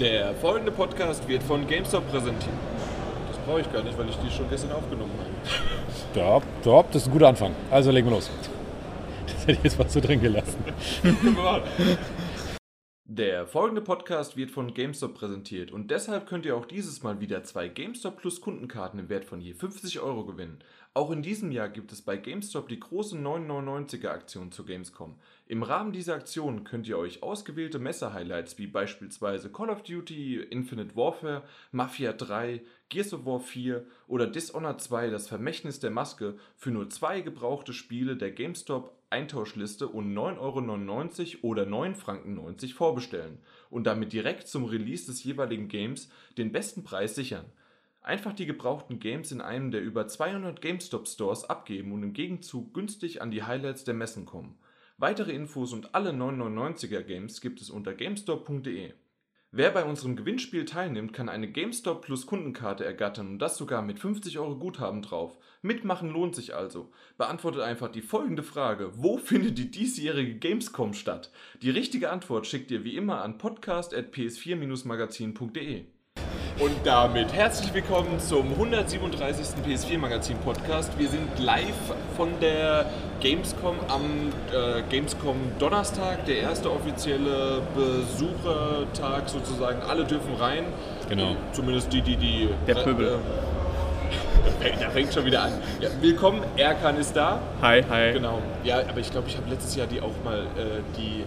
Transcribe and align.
Der 0.00 0.34
folgende 0.36 0.72
Podcast 0.72 1.28
wird 1.28 1.42
von 1.42 1.66
GameStop 1.66 2.10
präsentiert. 2.10 2.54
Das 3.28 3.36
brauche 3.44 3.60
ich 3.60 3.70
gar 3.70 3.82
nicht, 3.82 3.98
weil 3.98 4.08
ich 4.08 4.16
die 4.16 4.30
schon 4.30 4.48
gestern 4.48 4.72
aufgenommen 4.72 5.12
habe. 5.18 5.30
Ja, 6.14 6.40
ja, 6.64 6.82
das 6.90 7.02
ist 7.02 7.08
ein 7.08 7.12
guter 7.12 7.28
Anfang. 7.28 7.54
Also 7.70 7.90
legen 7.90 8.08
wir 8.08 8.16
los. 8.16 8.30
Das 9.26 9.42
hätte 9.42 9.52
ich 9.52 9.64
jetzt 9.64 9.78
mal 9.78 9.88
so 9.88 10.00
drin 10.00 10.20
gelassen. 10.20 10.56
Der 13.12 13.44
folgende 13.44 13.82
Podcast 13.82 14.36
wird 14.36 14.52
von 14.52 14.72
GameStop 14.72 15.14
präsentiert 15.14 15.72
und 15.72 15.90
deshalb 15.90 16.28
könnt 16.28 16.46
ihr 16.46 16.54
auch 16.54 16.64
dieses 16.64 17.02
Mal 17.02 17.20
wieder 17.20 17.42
zwei 17.42 17.66
GameStop 17.66 18.18
Plus 18.18 18.40
Kundenkarten 18.40 19.00
im 19.00 19.08
Wert 19.08 19.24
von 19.24 19.40
je 19.40 19.52
50 19.52 19.98
Euro 19.98 20.24
gewinnen. 20.24 20.60
Auch 20.94 21.10
in 21.10 21.20
diesem 21.20 21.50
Jahr 21.50 21.68
gibt 21.68 21.90
es 21.90 22.02
bei 22.02 22.16
GameStop 22.16 22.68
die 22.68 22.78
große 22.78 23.16
999er 23.16 24.10
Aktion 24.10 24.52
zur 24.52 24.64
Gamescom. 24.64 25.16
Im 25.48 25.64
Rahmen 25.64 25.90
dieser 25.90 26.14
Aktion 26.14 26.62
könnt 26.62 26.86
ihr 26.86 26.98
euch 26.98 27.24
ausgewählte 27.24 27.80
Messe-Highlights 27.80 28.58
wie 28.58 28.68
beispielsweise 28.68 29.50
Call 29.50 29.70
of 29.70 29.82
Duty, 29.82 30.36
Infinite 30.42 30.94
Warfare, 30.94 31.42
Mafia 31.72 32.12
3, 32.12 32.62
Gears 32.90 33.12
of 33.12 33.26
War 33.26 33.40
4 33.40 33.84
oder 34.06 34.28
Dishonored 34.28 34.80
2 34.80 35.10
das 35.10 35.26
Vermächtnis 35.26 35.80
der 35.80 35.90
Maske 35.90 36.36
für 36.54 36.70
nur 36.70 36.88
zwei 36.90 37.22
gebrauchte 37.22 37.72
Spiele 37.72 38.16
der 38.16 38.30
GameStop 38.30 38.99
Eintauschliste 39.10 39.88
und 39.88 40.14
9,99 40.14 41.42
Euro 41.42 41.48
oder 41.48 41.64
9,90 41.64 41.94
Franken 41.96 42.72
vorbestellen 42.72 43.38
und 43.68 43.84
damit 43.84 44.12
direkt 44.12 44.48
zum 44.48 44.64
Release 44.64 45.06
des 45.06 45.22
jeweiligen 45.24 45.68
Games 45.68 46.08
den 46.38 46.52
besten 46.52 46.84
Preis 46.84 47.14
sichern. 47.14 47.46
Einfach 48.02 48.32
die 48.32 48.46
gebrauchten 48.46 48.98
Games 48.98 49.30
in 49.30 49.40
einem 49.40 49.70
der 49.70 49.82
über 49.82 50.08
200 50.08 50.62
GameStop 50.62 51.06
Stores 51.06 51.44
abgeben 51.44 51.92
und 51.92 52.02
im 52.02 52.12
Gegenzug 52.14 52.72
günstig 52.72 53.20
an 53.20 53.30
die 53.30 53.42
Highlights 53.42 53.84
der 53.84 53.94
Messen 53.94 54.24
kommen. 54.24 54.58
Weitere 54.96 55.32
Infos 55.32 55.72
und 55.72 55.94
alle 55.94 56.10
999er 56.10 57.02
Games 57.02 57.40
gibt 57.40 57.60
es 57.60 57.68
unter 57.68 57.94
gamestop.de. 57.94 58.92
Wer 59.52 59.72
bei 59.72 59.84
unserem 59.84 60.14
Gewinnspiel 60.14 60.64
teilnimmt, 60.64 61.12
kann 61.12 61.28
eine 61.28 61.50
GameStop 61.50 62.02
Plus 62.02 62.24
Kundenkarte 62.24 62.84
ergattern 62.84 63.30
und 63.30 63.40
das 63.40 63.56
sogar 63.56 63.82
mit 63.82 63.98
50 63.98 64.38
Euro 64.38 64.56
Guthaben 64.56 65.02
drauf. 65.02 65.36
Mitmachen 65.60 66.10
lohnt 66.10 66.36
sich 66.36 66.54
also. 66.54 66.92
Beantwortet 67.18 67.62
einfach 67.62 67.90
die 67.90 68.00
folgende 68.00 68.44
Frage: 68.44 68.92
Wo 68.94 69.18
findet 69.18 69.58
die 69.58 69.72
diesjährige 69.72 70.36
Gamescom 70.36 70.94
statt? 70.94 71.32
Die 71.62 71.70
richtige 71.70 72.10
Antwort 72.10 72.46
schickt 72.46 72.70
ihr 72.70 72.84
wie 72.84 72.94
immer 72.94 73.22
an 73.22 73.38
podcast.ps4-magazin.de. 73.38 75.86
Und 76.60 76.76
damit 76.84 77.32
herzlich 77.32 77.72
willkommen 77.72 78.20
zum 78.20 78.50
137. 78.50 79.64
PS4 79.64 79.96
Magazin 79.96 80.36
Podcast. 80.44 80.92
Wir 80.98 81.08
sind 81.08 81.38
live 81.38 81.64
von 82.18 82.38
der 82.38 82.84
Gamescom 83.20 83.76
am 83.88 84.02
äh, 84.52 84.82
Gamescom 84.90 85.36
Donnerstag, 85.58 86.26
der 86.26 86.40
erste 86.40 86.70
offizielle 86.70 87.62
Besuchertag 87.74 89.30
sozusagen. 89.30 89.80
Alle 89.88 90.04
dürfen 90.04 90.34
rein. 90.34 90.64
Genau. 91.08 91.34
Zumindest 91.52 91.94
die, 91.94 92.02
die 92.02 92.16
die. 92.18 92.50
Der 92.66 92.74
Pöbel. 92.74 93.18
Äh, 94.62 94.72
da 94.80 94.90
fängt 94.90 95.14
schon 95.14 95.24
wieder 95.24 95.44
an. 95.44 95.52
Ja, 95.80 95.88
willkommen, 96.02 96.42
Erkan 96.58 96.98
ist 96.98 97.16
da. 97.16 97.40
Hi, 97.62 97.82
hi. 97.88 98.12
Genau. 98.12 98.42
Ja, 98.64 98.80
aber 98.86 99.00
ich 99.00 99.10
glaube, 99.10 99.28
ich 99.28 99.36
habe 99.38 99.48
letztes 99.48 99.76
Jahr 99.76 99.86
die 99.86 100.02
auch 100.02 100.12
mal 100.24 100.40
äh, 100.40 100.82
die 100.98 101.24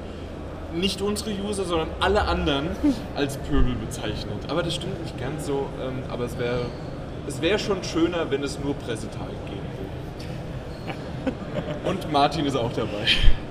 nicht 0.73 1.01
unsere 1.01 1.31
User, 1.31 1.63
sondern 1.63 1.89
alle 1.99 2.23
anderen 2.23 2.69
als 3.15 3.37
Pöbel 3.37 3.75
bezeichnet. 3.75 4.37
Aber 4.47 4.63
das 4.63 4.75
stimmt 4.75 5.01
nicht 5.01 5.19
ganz 5.19 5.45
so. 5.45 5.67
Ähm, 5.81 6.03
aber 6.11 6.25
es 6.25 6.37
wäre 6.37 6.61
es 7.27 7.41
wär 7.41 7.57
schon 7.57 7.83
schöner, 7.83 8.29
wenn 8.29 8.43
es 8.43 8.59
nur 8.59 8.73
Pressetage 8.75 9.31
geben 9.45 9.61
würde. 9.77 11.33
Und 11.89 12.11
Martin 12.11 12.45
ist 12.45 12.55
auch 12.57 12.71
dabei. 12.73 13.05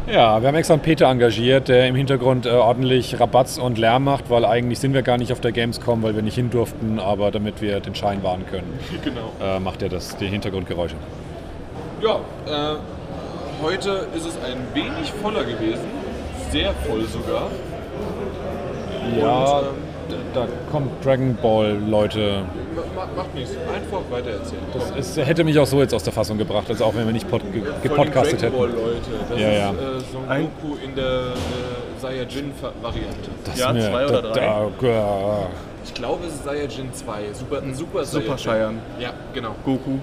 Ja, 0.07 0.41
wir 0.43 0.49
haben 0.49 0.57
extra 0.57 0.75
einen 0.75 0.83
Peter 0.83 1.07
engagiert, 1.07 1.69
der 1.69 1.87
im 1.87 1.95
Hintergrund 1.95 2.45
äh, 2.45 2.51
ordentlich 2.51 3.19
Rabatz 3.21 3.57
und 3.59 3.79
Lärm 3.79 4.05
macht, 4.05 4.29
weil 4.31 4.45
eigentlich 4.45 4.81
sind 4.81 4.95
wir 4.95 5.03
gar 5.03 5.17
nicht 5.17 5.33
auf 5.33 5.41
der 5.41 5.53
Gamescom, 5.53 6.03
weil 6.03 6.15
wir 6.17 6.23
nicht 6.23 6.35
hin 6.35 6.51
durften, 6.51 6.99
aber 6.99 7.31
damit 7.31 7.63
wir 7.63 7.79
den 7.81 7.95
Schein 7.95 8.23
wahren 8.25 8.45
können, 8.51 8.79
Genau. 9.05 9.31
äh, 9.41 9.61
macht 9.61 9.81
er 9.81 9.89
das, 9.89 10.17
die 10.17 10.27
Hintergrundgeräusche. 10.27 10.97
Ja, 12.03 12.17
äh, 12.47 12.77
heute 13.63 14.09
ist 14.17 14.27
es 14.27 14.37
ein 14.45 14.57
wenig 14.75 15.13
voller 15.23 15.45
gewesen. 15.45 15.85
Sehr 16.53 16.73
voll 16.87 17.03
sogar. 17.07 17.49
Ja, 19.19 19.59
Und, 19.59 19.65
ähm, 20.11 20.17
da 20.35 20.47
kommt 20.71 21.05
Dragon 21.05 21.37
Ball, 21.43 21.77
Leute. 21.89 22.43
Ma- 22.95 23.07
Macht 23.17 23.35
nichts. 23.35 23.53
Einfach 23.75 24.01
weiter 24.11 24.31
erzählen. 24.31 24.63
Das 24.75 24.91
ist, 24.91 25.17
hätte 25.27 25.45
mich 25.45 25.59
auch 25.59 25.67
so 25.67 25.81
jetzt 25.81 25.93
aus 25.95 26.03
der 26.05 26.13
Fassung 26.13 26.39
gebracht, 26.39 26.67
also 26.69 26.85
auch 26.85 26.95
wenn 26.95 27.07
wir 27.07 27.13
nicht 27.13 27.29
pod, 27.31 27.43
ge, 27.53 27.63
gepodcastet 27.83 28.43
hätten. 28.43 28.57
Leute. 28.57 28.75
Das 29.31 29.41
Ja, 29.41 29.49
ist 29.49 29.59
ja. 29.59 29.71
Äh, 29.71 29.75
Son 30.13 30.29
Ein- 30.29 30.49
Goku 30.61 30.77
in 30.85 30.95
der 30.95 31.05
äh, 31.05 32.01
Saiyajin-Variante. 32.01 33.31
Das 33.45 33.59
Ja, 33.59 33.69
ist 33.71 33.75
mir- 33.75 33.91
zwei 33.91 34.05
oder 34.07 34.23
da, 34.23 34.33
drei? 34.33 34.41
Da. 34.81 35.49
Ich 35.85 35.95
glaube, 35.95 36.27
es 36.27 36.35
ist 36.35 36.45
Saiyajin 36.45 36.93
2. 36.93 37.33
Super, 37.33 37.63
ein 37.63 37.75
Super 37.75 38.05
Super 38.05 38.39
Saiyajin. 38.39 38.39
Saiyan. 38.45 38.79
Ja, 39.01 39.11
genau. 39.35 39.55
Goku. 39.65 39.99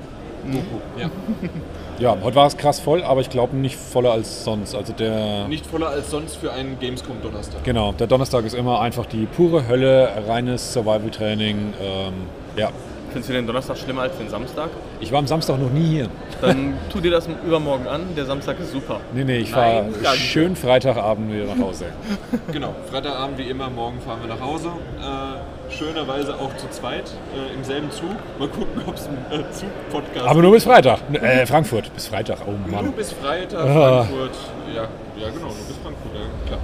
Goku. 0.45 0.79
Ja. 0.99 1.09
ja, 1.99 2.17
heute 2.21 2.35
war 2.35 2.47
es 2.47 2.57
krass 2.57 2.79
voll, 2.79 3.03
aber 3.03 3.21
ich 3.21 3.29
glaube 3.29 3.55
nicht 3.55 3.75
voller 3.75 4.11
als 4.11 4.43
sonst. 4.43 4.75
Also 4.75 4.93
der. 4.93 5.47
Nicht 5.47 5.65
voller 5.65 5.89
als 5.89 6.11
sonst 6.11 6.37
für 6.37 6.51
einen 6.51 6.79
Gamescom-Donnerstag. 6.79 7.63
Genau, 7.63 7.91
der 7.93 8.07
Donnerstag 8.07 8.45
ist 8.45 8.53
immer 8.55 8.81
einfach 8.81 9.05
die 9.05 9.25
pure 9.25 9.67
Hölle, 9.67 10.09
reines 10.27 10.73
Survival-Training. 10.73 11.73
Ähm, 11.81 12.13
ja, 12.55 12.71
Findest 13.11 13.29
du 13.29 13.33
den 13.33 13.47
Donnerstag 13.47 13.77
schlimmer 13.77 14.03
als 14.03 14.17
den 14.17 14.29
Samstag? 14.29 14.69
ich 14.99 15.11
war 15.11 15.19
am 15.19 15.25
Samstag 15.25 15.59
noch 15.59 15.71
nie 15.71 15.87
hier. 15.87 16.09
Dann 16.41 16.75
tu 16.91 16.99
dir 16.99 17.09
das 17.11 17.27
übermorgen 17.45 17.87
an. 17.87 18.01
Der 18.15 18.25
Samstag 18.25 18.59
ist 18.59 18.71
super. 18.71 18.99
Nee, 19.13 19.23
nee, 19.23 19.37
ich 19.37 19.51
fahre 19.51 19.89
schön 20.15 20.55
Freitagabend 20.55 21.33
wieder 21.33 21.45
nach 21.45 21.57
Hause. 21.57 21.85
Genau. 22.51 22.75
Freitagabend 22.91 23.37
wie 23.37 23.49
immer, 23.49 23.69
morgen 23.69 23.99
fahren 24.01 24.19
wir 24.21 24.27
nach 24.27 24.41
Hause. 24.41 24.69
Äh, 24.99 25.58
schönerweise 25.69 26.35
auch 26.35 26.55
zu 26.57 26.69
zweit 26.69 27.11
äh, 27.35 27.53
im 27.53 27.63
selben 27.63 27.91
Zug. 27.91 28.09
Mal 28.37 28.47
gucken, 28.47 28.81
ob 28.85 28.95
es 28.95 29.07
einen 29.07 29.17
äh, 29.31 29.51
Zug-Podcast 29.51 30.27
Aber 30.27 30.41
nur 30.41 30.51
bis 30.51 30.63
Freitag. 30.63 30.99
Äh, 31.13 31.45
Frankfurt, 31.45 31.93
bis 31.93 32.07
Freitag. 32.07 32.39
Oh 32.47 32.51
Nur 32.51 32.81
Mann. 32.81 32.91
bis 32.93 33.11
Freitag, 33.11 33.59
Ah. 33.67 34.03
Frankfurt. 34.03 34.31
Ja, 34.75 34.81
ja, 34.83 35.29
genau, 35.29 35.47
nur 35.47 35.55
bis 35.55 35.77
Frankfurt, 35.83 36.11
ja, 36.13 36.47
klar. 36.47 36.59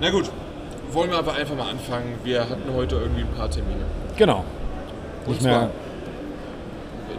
Na 0.00 0.10
gut, 0.10 0.30
wollen 0.90 1.10
wir 1.10 1.18
aber 1.18 1.34
einfach 1.34 1.54
mal 1.56 1.70
anfangen. 1.70 2.18
Wir 2.24 2.40
hatten 2.40 2.72
heute 2.74 2.96
irgendwie 2.96 3.22
ein 3.22 3.34
paar 3.36 3.48
Termine. 3.50 3.84
Genau. 4.16 4.44
Und 5.26 5.32
Nicht 5.34 5.42
mehr. 5.42 5.52
zwar 5.52 5.70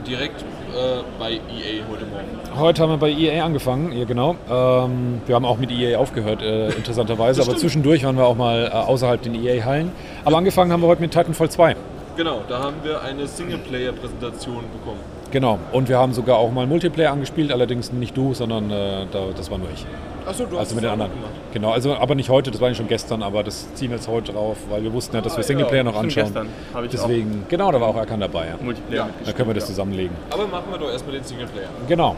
direkt 0.05 0.43
äh, 0.73 1.03
bei 1.19 1.33
EA 1.33 1.83
heute 1.89 2.05
Morgen. 2.05 2.59
Heute 2.59 2.81
haben 2.81 2.89
wir 2.89 2.97
bei 2.97 3.11
EA 3.11 3.45
angefangen, 3.45 3.91
ja 3.91 4.05
genau. 4.05 4.35
Ähm, 4.49 5.21
wir 5.25 5.35
haben 5.35 5.45
auch 5.45 5.57
mit 5.57 5.71
EA 5.71 5.97
aufgehört, 5.97 6.41
äh, 6.41 6.69
interessanterweise. 6.69 7.41
Aber 7.41 7.55
zwischendurch 7.55 8.03
waren 8.03 8.17
wir 8.17 8.25
auch 8.25 8.35
mal 8.35 8.65
äh, 8.65 8.69
außerhalb 8.69 9.21
den 9.21 9.35
EA-Hallen. 9.35 9.91
Aber 10.25 10.37
angefangen 10.37 10.71
haben 10.71 10.81
wir 10.81 10.87
heute 10.87 11.01
mit 11.01 11.11
Titanfall 11.11 11.49
2. 11.49 11.75
Genau, 12.15 12.41
da 12.47 12.59
haben 12.59 12.77
wir 12.83 13.01
eine 13.01 13.25
Singleplayer-Präsentation 13.27 14.63
bekommen. 14.71 14.99
Genau. 15.33 15.57
Und 15.71 15.89
wir 15.89 15.97
haben 15.97 16.13
sogar 16.13 16.37
auch 16.37 16.51
mal 16.51 16.67
Multiplayer 16.67 17.11
angespielt, 17.11 17.51
allerdings 17.51 17.91
nicht 17.91 18.15
du, 18.15 18.35
sondern 18.35 18.69
äh, 18.69 19.07
da, 19.11 19.25
das 19.35 19.49
war 19.49 19.57
nur 19.57 19.67
ich. 19.73 19.83
Achso, 20.27 20.45
du 20.45 20.51
hast 20.51 20.59
Also 20.71 20.75
mit 20.75 20.83
es 20.85 20.89
den 20.89 20.89
auch 20.89 20.93
anderen. 20.93 21.11
gemacht. 21.11 21.31
Genau, 21.53 21.71
also 21.71 21.95
aber 21.95 22.13
nicht 22.15 22.29
heute, 22.29 22.51
das 22.51 22.61
war 22.61 22.69
ja 22.69 22.75
schon 22.75 22.87
gestern, 22.87 23.23
aber 23.23 23.43
das 23.43 23.73
ziehen 23.73 23.89
wir 23.89 23.97
jetzt 23.97 24.07
heute 24.07 24.31
drauf, 24.31 24.57
weil 24.69 24.83
wir 24.83 24.93
wussten 24.93 25.15
ja, 25.15 25.21
dass 25.23 25.33
Ah, 25.33 25.37
wir 25.37 25.43
Singleplayer 25.43 25.77
ja, 25.77 25.83
noch 25.83 25.95
anschauen. 25.97 26.25
gestern 26.25 26.47
habe 26.73 26.85
ich 26.85 26.91
Deswegen, 26.91 27.45
genau, 27.49 27.71
da 27.71 27.81
war 27.81 27.87
auch 27.89 27.95
Erkan 27.97 28.19
dabei. 28.19 28.47
Ja. 28.49 28.55
auch 28.55 28.61
Multiplayer 28.61 29.07
Ja. 29.07 29.09
Da 29.25 29.31
können 29.33 29.49
wir 29.49 29.55
das 29.55 29.65
zusammenlegen. 29.65 30.15
Aber 30.29 30.45
machen 30.47 30.65
wir 30.71 30.77
doch 30.77 30.91
erstmal 30.91 31.15
den 31.15 31.23
Singleplayer. 31.23 31.67
Genau. 31.87 32.15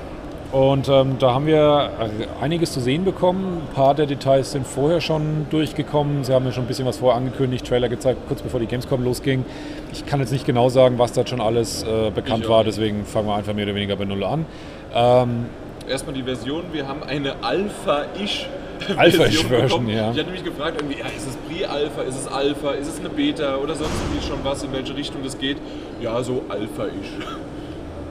Und 0.55 0.88
ähm, 0.88 1.17
da 1.19 1.33
haben 1.33 1.47
wir 1.47 1.91
einiges 2.39 2.71
zu 2.71 2.79
sehen 2.79 3.03
bekommen. 3.03 3.61
Ein 3.67 3.73
paar 3.75 3.93
der 3.93 4.05
Details 4.05 4.53
sind 4.53 4.66
vorher 4.66 5.01
schon 5.01 5.47
durchgekommen. 5.49 6.23
Sie 6.23 6.31
haben 6.31 6.45
ja 6.45 6.53
schon 6.53 6.63
ein 6.63 6.67
bisschen 6.67 6.85
was 6.85 6.99
vorher 6.99 7.17
angekündigt, 7.17 7.67
Trailer 7.67 7.89
gezeigt, 7.89 8.21
kurz 8.29 8.41
bevor 8.41 8.61
die 8.61 8.66
Gamescom 8.66 9.03
losging. 9.03 9.43
Ich 9.91 10.05
kann 10.05 10.21
jetzt 10.21 10.31
nicht 10.31 10.45
genau 10.45 10.69
sagen, 10.69 10.97
was 10.97 11.11
da 11.11 11.27
schon 11.27 11.41
alles 11.41 11.83
äh, 11.83 12.09
bekannt 12.09 12.47
war, 12.47 12.63
deswegen 12.63 13.03
fangen 13.03 13.27
wir 13.27 13.35
einfach 13.35 13.53
mehr 13.53 13.66
oder 13.66 13.75
weniger 13.75 13.97
bei 13.97 14.05
Null 14.05 14.23
an. 14.23 14.45
Ähm, 14.93 15.47
Erstmal 15.89 16.16
die 16.16 16.23
Version, 16.23 16.63
wir 16.72 16.87
haben 16.87 17.03
eine 17.03 17.35
Alpha-ish. 17.43 18.47
Alpha-ish 18.95 19.43
Version, 19.43 19.61
bekommen. 19.61 19.89
ja. 19.89 20.11
Ich 20.11 20.19
hatte 20.19 20.31
mich 20.31 20.45
gefragt, 20.45 20.77
irgendwie, 20.79 20.99
ja, 20.99 21.07
ist 21.07 21.27
es 21.27 21.35
Pre-Alpha, 21.49 22.01
ist 22.03 22.17
es 22.17 22.27
Alpha, 22.29 22.72
ist 22.72 22.87
es 22.87 22.99
eine 23.01 23.09
Beta 23.09 23.58
oder 23.58 23.75
sonst 23.75 23.91
irgendwie 24.05 24.25
schon 24.25 24.37
was, 24.43 24.63
in 24.63 24.72
welche 24.72 24.96
Richtung 24.96 25.22
das 25.22 25.37
geht? 25.37 25.58
Ja, 26.01 26.23
so 26.23 26.43
Alpha-ish. 26.47 27.25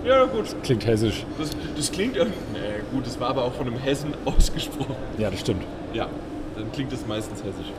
Ja, 0.04 0.24
gut. 0.24 0.54
klingt 0.62 0.86
hessisch. 0.86 1.24
Das, 1.38 1.50
das 1.76 1.90
klingt 1.90 2.16
irgendwie. 2.16 2.36
Nee, 2.52 2.82
gut, 2.92 3.06
das 3.06 3.18
war 3.18 3.30
aber 3.30 3.44
auch 3.44 3.52
von 3.54 3.66
einem 3.66 3.78
Hessen 3.78 4.12
ausgesprochen. 4.24 4.94
Ja, 5.18 5.30
das 5.30 5.40
stimmt. 5.40 5.62
Ja, 5.92 6.08
dann 6.56 6.70
klingt 6.72 6.92
es 6.92 7.06
meistens 7.06 7.42
hessisch. 7.42 7.72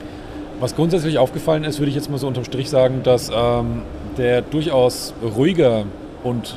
Was 0.59 0.75
grundsätzlich 0.75 1.17
aufgefallen 1.17 1.63
ist, 1.65 1.79
würde 1.79 1.89
ich 1.89 1.95
jetzt 1.95 2.09
mal 2.09 2.17
so 2.17 2.27
unterm 2.27 2.45
Strich 2.45 2.69
sagen, 2.69 3.03
dass 3.03 3.29
ähm, 3.33 3.81
der 4.17 4.41
durchaus 4.41 5.13
ruhiger 5.21 5.85
und 6.23 6.55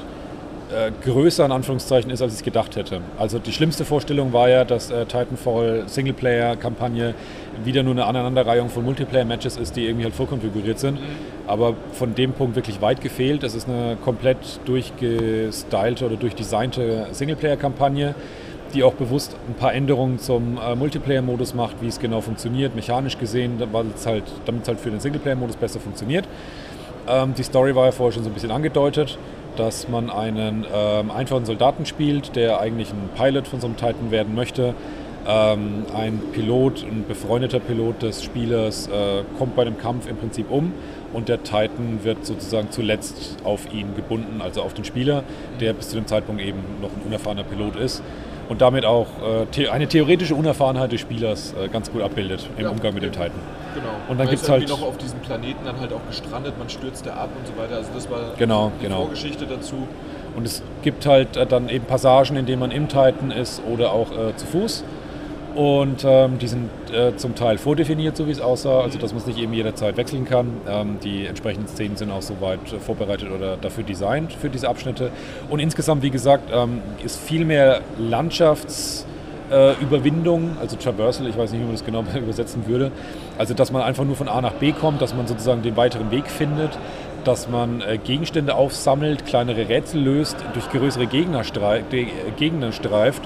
äh, 0.73 0.93
größer 1.05 1.45
in 1.45 1.53
Anführungszeichen 1.53 2.11
ist, 2.11 2.23
als 2.23 2.33
ich 2.33 2.39
es 2.39 2.45
gedacht 2.45 2.77
hätte. 2.77 3.01
Also 3.19 3.39
die 3.39 3.53
schlimmste 3.53 3.85
Vorstellung 3.85 4.33
war 4.33 4.49
ja, 4.49 4.65
dass 4.65 4.91
äh, 4.91 5.05
Titanfall 5.07 5.85
Singleplayer-Kampagne 5.87 7.15
wieder 7.65 7.83
nur 7.83 7.93
eine 7.93 8.07
Aneinanderreihung 8.07 8.69
von 8.69 8.85
Multiplayer-Matches 8.85 9.57
ist, 9.57 9.77
die 9.77 9.87
irgendwie 9.87 10.05
halt 10.05 10.15
vorkonfiguriert 10.15 10.79
sind. 10.79 10.99
Aber 11.47 11.75
von 11.93 12.15
dem 12.15 12.33
Punkt 12.33 12.57
wirklich 12.57 12.81
weit 12.81 13.01
gefehlt. 13.01 13.43
Es 13.43 13.55
ist 13.55 13.69
eine 13.69 13.97
komplett 13.97 14.61
durchgestylte 14.65 16.07
oder 16.07 16.17
durchdesignte 16.17 17.09
Singleplayer-Kampagne, 17.13 18.15
die 18.75 18.83
auch 18.83 18.95
bewusst 18.95 19.35
ein 19.49 19.55
paar 19.55 19.73
Änderungen 19.73 20.19
zum 20.19 20.59
äh, 20.59 20.75
Multiplayer-Modus 20.75 21.55
macht, 21.55 21.81
wie 21.81 21.89
es 21.89 21.99
genau 21.99 22.21
funktioniert, 22.21 22.75
mechanisch 22.75 23.19
gesehen, 23.19 23.59
damit 23.59 23.97
es 23.97 24.07
halt, 24.07 24.25
halt 24.47 24.81
für 24.81 24.91
den 24.91 25.01
Singleplayer-Modus 25.01 25.57
besser 25.57 25.81
funktioniert. 25.81 26.29
Ähm, 27.09 27.35
die 27.35 27.43
Story 27.43 27.75
war 27.75 27.87
ja 27.87 27.93
vorher 27.93 28.13
schon 28.13 28.25
so 28.25 28.31
ein 28.31 28.35
bisschen 28.35 28.51
angedeutet, 28.51 29.19
dass 29.57 29.89
man 29.89 30.11
einen 30.11 30.67
ähm, 30.73 31.11
einfachen 31.11 31.45
Soldaten 31.45 31.87
spielt, 31.87 32.37
der 32.37 32.61
eigentlich 32.61 32.91
ein 32.91 33.09
Pilot 33.17 33.49
von 33.49 33.61
so 33.61 33.67
einem 33.67 33.77
Titan 33.77 34.11
werden 34.11 34.35
möchte. 34.35 34.75
Ähm, 35.29 35.85
ein 35.95 36.21
Pilot, 36.33 36.85
ein 36.85 37.05
befreundeter 37.07 37.61
Pilot 37.61 38.03
des 38.03 38.25
Spielers 38.25 38.89
äh, 38.89 39.25
kommt 39.37 39.57
bei 39.57 39.65
dem 39.65 39.77
Kampf 39.77 40.09
im 40.09 40.17
Prinzip 40.17 40.51
um 40.51 40.73
und 41.13 41.29
der 41.29 41.43
Titan 41.43 42.01
wird 42.03 42.25
sozusagen 42.25 42.71
zuletzt 42.71 43.37
auf 43.45 43.71
ihn 43.73 43.95
gebunden, 43.95 44.41
also 44.41 44.63
auf 44.63 44.73
den 44.73 44.87
Spieler, 44.87 45.25
der 45.61 45.75
bis 45.75 45.91
zu 45.91 45.97
dem 45.97 46.07
Zeitpunkt 46.07 46.41
eben 46.41 46.61
noch 46.81 46.89
ein 46.89 47.03
unerfahrener 47.05 47.45
Pilot 47.45 47.77
ist 47.77 48.03
und 48.49 48.63
damit 48.63 48.87
auch 48.87 49.07
äh, 49.55 49.69
eine 49.69 49.87
theoretische 49.87 50.35
Unerfahrenheit 50.35 50.93
des 50.93 51.01
Spielers 51.03 51.55
äh, 51.63 51.69
ganz 51.69 51.93
gut 51.93 52.01
abbildet 52.01 52.49
im 52.57 52.65
ja, 52.65 52.71
Umgang 52.71 52.95
mit 52.95 53.03
dem 53.03 53.13
Titan. 53.13 53.33
Genau. 53.75 53.89
Und 54.09 54.19
dann 54.19 54.29
gibt 54.31 54.43
es 54.43 54.49
halt 54.49 54.69
noch 54.69 54.83
auf 54.83 54.97
diesem 54.97 55.19
Planeten 55.21 55.65
dann 55.65 55.79
halt 55.79 55.93
auch 55.93 56.07
gestrandet, 56.09 56.59
man 56.59 56.71
stürzt 56.71 57.05
da 57.05 57.15
ab 57.15 57.29
und 57.39 57.47
so 57.47 57.55
weiter. 57.61 57.77
Also 57.77 57.91
das 57.95 58.11
war 58.11 58.33
genau, 58.39 58.73
die 58.81 58.85
genau. 58.85 59.03
Vorgeschichte 59.03 59.47
dazu. 59.47 59.87
Und 60.35 60.47
es 60.47 60.63
gibt 60.83 61.05
halt 61.05 61.37
äh, 61.37 61.47
dann 61.47 61.69
eben 61.69 61.85
Passagen, 61.85 62.37
in 62.37 62.47
denen 62.47 62.61
man 62.61 62.71
im 62.71 62.89
Titan 62.89 63.31
ist 63.31 63.63
oder 63.71 63.93
auch 63.93 64.11
äh, 64.13 64.35
zu 64.37 64.47
Fuß. 64.47 64.85
Und 65.55 66.05
ähm, 66.07 66.39
die 66.39 66.47
sind 66.47 66.71
äh, 66.93 67.17
zum 67.17 67.35
Teil 67.35 67.57
vordefiniert, 67.59 68.17
so 68.17 68.27
wie 68.27 68.31
es 68.31 68.41
aussah, 68.41 68.81
also 68.81 68.99
dass 68.99 69.13
man 69.13 69.21
es 69.21 69.27
nicht 69.27 69.39
eben 69.39 69.53
jederzeit 69.53 69.97
wechseln 69.97 70.25
kann. 70.25 70.53
Ähm, 70.69 70.99
die 71.03 71.27
entsprechenden 71.27 71.67
Szenen 71.69 71.97
sind 71.97 72.11
auch 72.11 72.23
soweit 72.23 72.73
äh, 72.73 72.79
vorbereitet 72.79 73.31
oder 73.31 73.57
dafür 73.57 73.85
designt 73.85 74.33
für 74.33 74.51
diese 74.51 74.69
Abschnitte. 74.69 75.11
Und 75.49 75.61
insgesamt, 75.61 76.03
wie 76.03 76.11
gesagt, 76.11 76.51
ähm, 76.53 76.81
ist 77.05 77.21
viel 77.21 77.45
mehr 77.45 77.81
Landschaftsüberwindung, 77.99 80.57
äh, 80.59 80.61
also 80.61 80.77
Traversal, 80.77 81.27
ich 81.27 81.37
weiß 81.37 81.51
nicht, 81.51 81.61
wie 81.61 81.65
man 81.65 81.75
das 81.75 81.85
genau 81.85 82.05
übersetzen 82.17 82.67
würde. 82.67 82.93
Also, 83.39 83.55
dass 83.55 83.73
man 83.73 83.83
einfach 83.83 84.05
nur 84.05 84.17
von 84.17 84.29
A 84.29 84.41
nach 84.41 84.55
B 84.55 84.73
kommt, 84.73 85.03
dass 85.03 85.15
man 85.15 85.27
sozusagen 85.27 85.63
den 85.63 85.77
weiteren 85.77 86.11
Weg 86.11 86.29
findet, 86.29 86.79
dass 87.25 87.49
man 87.49 87.81
äh, 87.81 87.99
Gegenstände 87.99 88.55
aufsammelt, 88.55 89.27
kleinere 89.27 89.69
Rätsel 89.69 90.03
löst, 90.03 90.37
durch 90.53 90.71
größere 90.71 91.07
Gegner, 91.07 91.43
streif, 91.43 91.85
Gegner 92.37 92.71
streift 92.73 93.23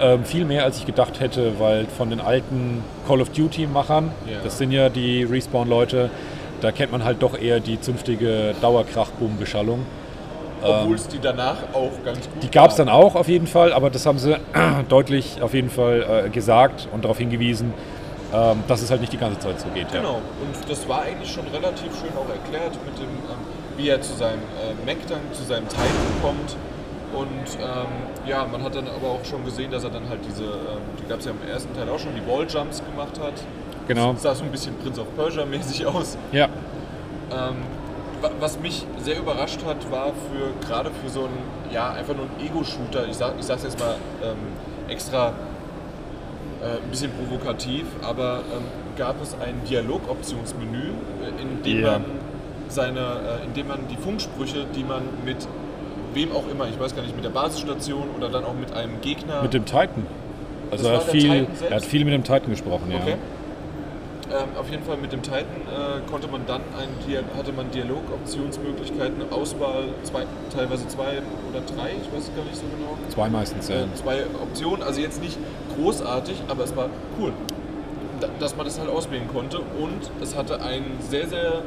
ähm, 0.00 0.24
viel 0.24 0.44
mehr, 0.44 0.64
als 0.64 0.78
ich 0.78 0.86
gedacht 0.86 1.20
hätte, 1.20 1.58
weil 1.58 1.86
von 1.86 2.10
den 2.10 2.20
alten 2.20 2.82
Call 3.06 3.20
of 3.20 3.30
Duty-Machern, 3.30 4.10
yeah. 4.26 4.40
das 4.42 4.58
sind 4.58 4.72
ja 4.72 4.88
die 4.88 5.24
Respawn-Leute, 5.24 6.10
da 6.60 6.72
kennt 6.72 6.92
man 6.92 7.04
halt 7.04 7.22
doch 7.22 7.38
eher 7.38 7.60
die 7.60 7.80
zünftige 7.80 8.54
Dauerkrachboom-Beschallung. 8.60 9.80
Obwohl 10.62 10.94
es 10.94 11.08
die 11.08 11.18
danach 11.18 11.56
auch 11.74 11.92
ganz 12.04 12.20
gut 12.20 12.42
Die 12.42 12.50
gab 12.50 12.70
es 12.70 12.76
dann 12.76 12.88
auch 12.88 13.14
auf 13.16 13.28
jeden 13.28 13.46
Fall, 13.46 13.72
aber 13.72 13.90
das 13.90 14.06
haben 14.06 14.18
sie 14.18 14.36
deutlich 14.88 15.42
auf 15.42 15.52
jeden 15.52 15.68
Fall 15.68 16.24
äh, 16.26 16.30
gesagt 16.30 16.88
und 16.90 17.04
darauf 17.04 17.18
hingewiesen, 17.18 17.74
ähm, 18.32 18.62
dass 18.66 18.80
es 18.80 18.90
halt 18.90 19.02
nicht 19.02 19.12
die 19.12 19.18
ganze 19.18 19.38
Zeit 19.40 19.60
so 19.60 19.66
geht. 19.74 19.92
Genau, 19.92 20.12
ja. 20.12 20.16
und 20.16 20.70
das 20.70 20.88
war 20.88 21.02
eigentlich 21.02 21.30
schon 21.30 21.46
relativ 21.48 21.92
schön 22.00 22.16
auch 22.16 22.28
erklärt, 22.30 22.72
mit 22.86 22.98
dem, 22.98 23.04
ähm, 23.04 23.76
wie 23.76 23.90
er 23.90 24.00
zu 24.00 24.14
seinem 24.14 24.40
äh, 24.40 24.86
Mac 24.86 25.06
dann, 25.06 25.20
zu 25.32 25.42
seinem 25.44 25.68
Titan 25.68 25.84
kommt 26.22 26.56
und 27.14 27.58
ähm, 27.60 28.26
ja, 28.26 28.46
man 28.46 28.62
hat 28.62 28.74
dann 28.74 28.88
aber 28.88 29.08
auch 29.08 29.24
schon 29.24 29.44
gesehen, 29.44 29.70
dass 29.70 29.84
er 29.84 29.90
dann 29.90 30.08
halt 30.08 30.20
diese, 30.28 30.44
ähm, 30.44 30.82
die 30.98 31.08
gab 31.08 31.20
es 31.20 31.26
ja 31.26 31.32
im 31.32 31.48
ersten 31.48 31.74
Teil 31.74 31.88
auch 31.88 31.98
schon, 31.98 32.12
die 32.14 32.26
Walljumps 32.26 32.82
gemacht 32.84 33.18
hat. 33.20 33.34
Genau. 33.86 34.12
Das 34.12 34.22
sah 34.22 34.34
so 34.34 34.44
ein 34.44 34.50
bisschen 34.50 34.76
Prince 34.78 35.00
of 35.00 35.06
Persia 35.16 35.44
mäßig 35.44 35.86
aus. 35.86 36.16
Ja. 36.32 36.46
Ähm, 37.30 37.56
was 38.40 38.58
mich 38.58 38.86
sehr 38.98 39.18
überrascht 39.18 39.60
hat, 39.66 39.90
war 39.90 40.06
für 40.06 40.66
gerade 40.66 40.90
für 40.90 41.10
so 41.10 41.20
einen, 41.20 41.38
ja, 41.72 41.92
einfach 41.92 42.14
nur 42.14 42.26
einen 42.26 42.46
Ego-Shooter, 42.46 43.06
ich, 43.06 43.16
sag, 43.16 43.34
ich 43.38 43.44
sag's 43.44 43.64
jetzt 43.64 43.78
mal 43.78 43.96
ähm, 44.22 44.36
extra 44.88 45.28
äh, 46.62 46.82
ein 46.82 46.90
bisschen 46.90 47.12
provokativ, 47.12 47.84
aber 48.02 48.40
ähm, 48.52 48.64
gab 48.96 49.20
es 49.22 49.34
ein 49.34 49.60
Dialogoptionsmenü, 49.68 50.92
äh, 51.22 51.42
in 51.42 51.62
dem 51.62 51.78
yeah. 51.78 51.92
man 51.92 52.04
seine, 52.68 53.00
äh, 53.00 53.44
in 53.44 53.54
dem 53.54 53.68
man 53.68 53.86
die 53.88 53.96
Funksprüche, 53.96 54.64
die 54.74 54.84
man 54.84 55.02
mit 55.24 55.46
wem 56.14 56.32
auch 56.32 56.48
immer, 56.50 56.68
ich 56.68 56.78
weiß 56.78 56.94
gar 56.94 57.02
nicht, 57.02 57.14
mit 57.14 57.24
der 57.24 57.30
Basisstation 57.30 58.08
oder 58.16 58.28
dann 58.28 58.44
auch 58.44 58.54
mit 58.54 58.72
einem 58.72 59.00
Gegner. 59.00 59.42
Mit 59.42 59.54
dem 59.54 59.64
Titan. 59.64 60.06
Also 60.70 60.88
er 60.88 60.96
hat, 60.96 61.04
viel, 61.04 61.46
er 61.68 61.76
hat 61.76 61.84
viel 61.84 62.04
mit 62.04 62.14
dem 62.14 62.24
Titan 62.24 62.50
gesprochen, 62.50 62.90
ja. 62.90 62.98
Okay. 62.98 63.16
Ähm, 64.30 64.56
auf 64.58 64.68
jeden 64.70 64.82
Fall 64.82 64.96
mit 64.96 65.12
dem 65.12 65.22
Titan 65.22 65.40
äh, 65.40 66.10
konnte 66.10 66.26
man 66.28 66.46
dann 66.46 66.62
ein, 66.78 66.88
hatte 67.36 67.52
man 67.52 67.70
Dialogoptionsmöglichkeiten, 67.70 69.30
Auswahl, 69.30 69.84
zwei, 70.02 70.24
teilweise 70.52 70.88
zwei 70.88 71.22
oder 71.50 71.60
drei, 71.60 71.90
ich 71.90 72.12
weiß 72.12 72.30
gar 72.34 72.44
nicht 72.44 72.56
so 72.56 72.62
genau. 72.62 72.98
Zwei 73.10 73.28
meistens, 73.28 73.68
ja. 73.68 73.82
Äh, 73.82 73.94
zwei 73.94 74.24
Optionen, 74.42 74.82
also 74.82 75.00
jetzt 75.00 75.22
nicht 75.22 75.38
großartig, 75.76 76.36
aber 76.48 76.64
es 76.64 76.74
war 76.74 76.88
cool, 77.20 77.32
dass 78.40 78.56
man 78.56 78.64
das 78.64 78.80
halt 78.80 78.88
auswählen 78.88 79.28
konnte 79.32 79.58
und 79.58 80.10
es 80.22 80.34
hatte 80.34 80.60
einen 80.62 80.96
sehr, 81.00 81.28
sehr 81.28 81.62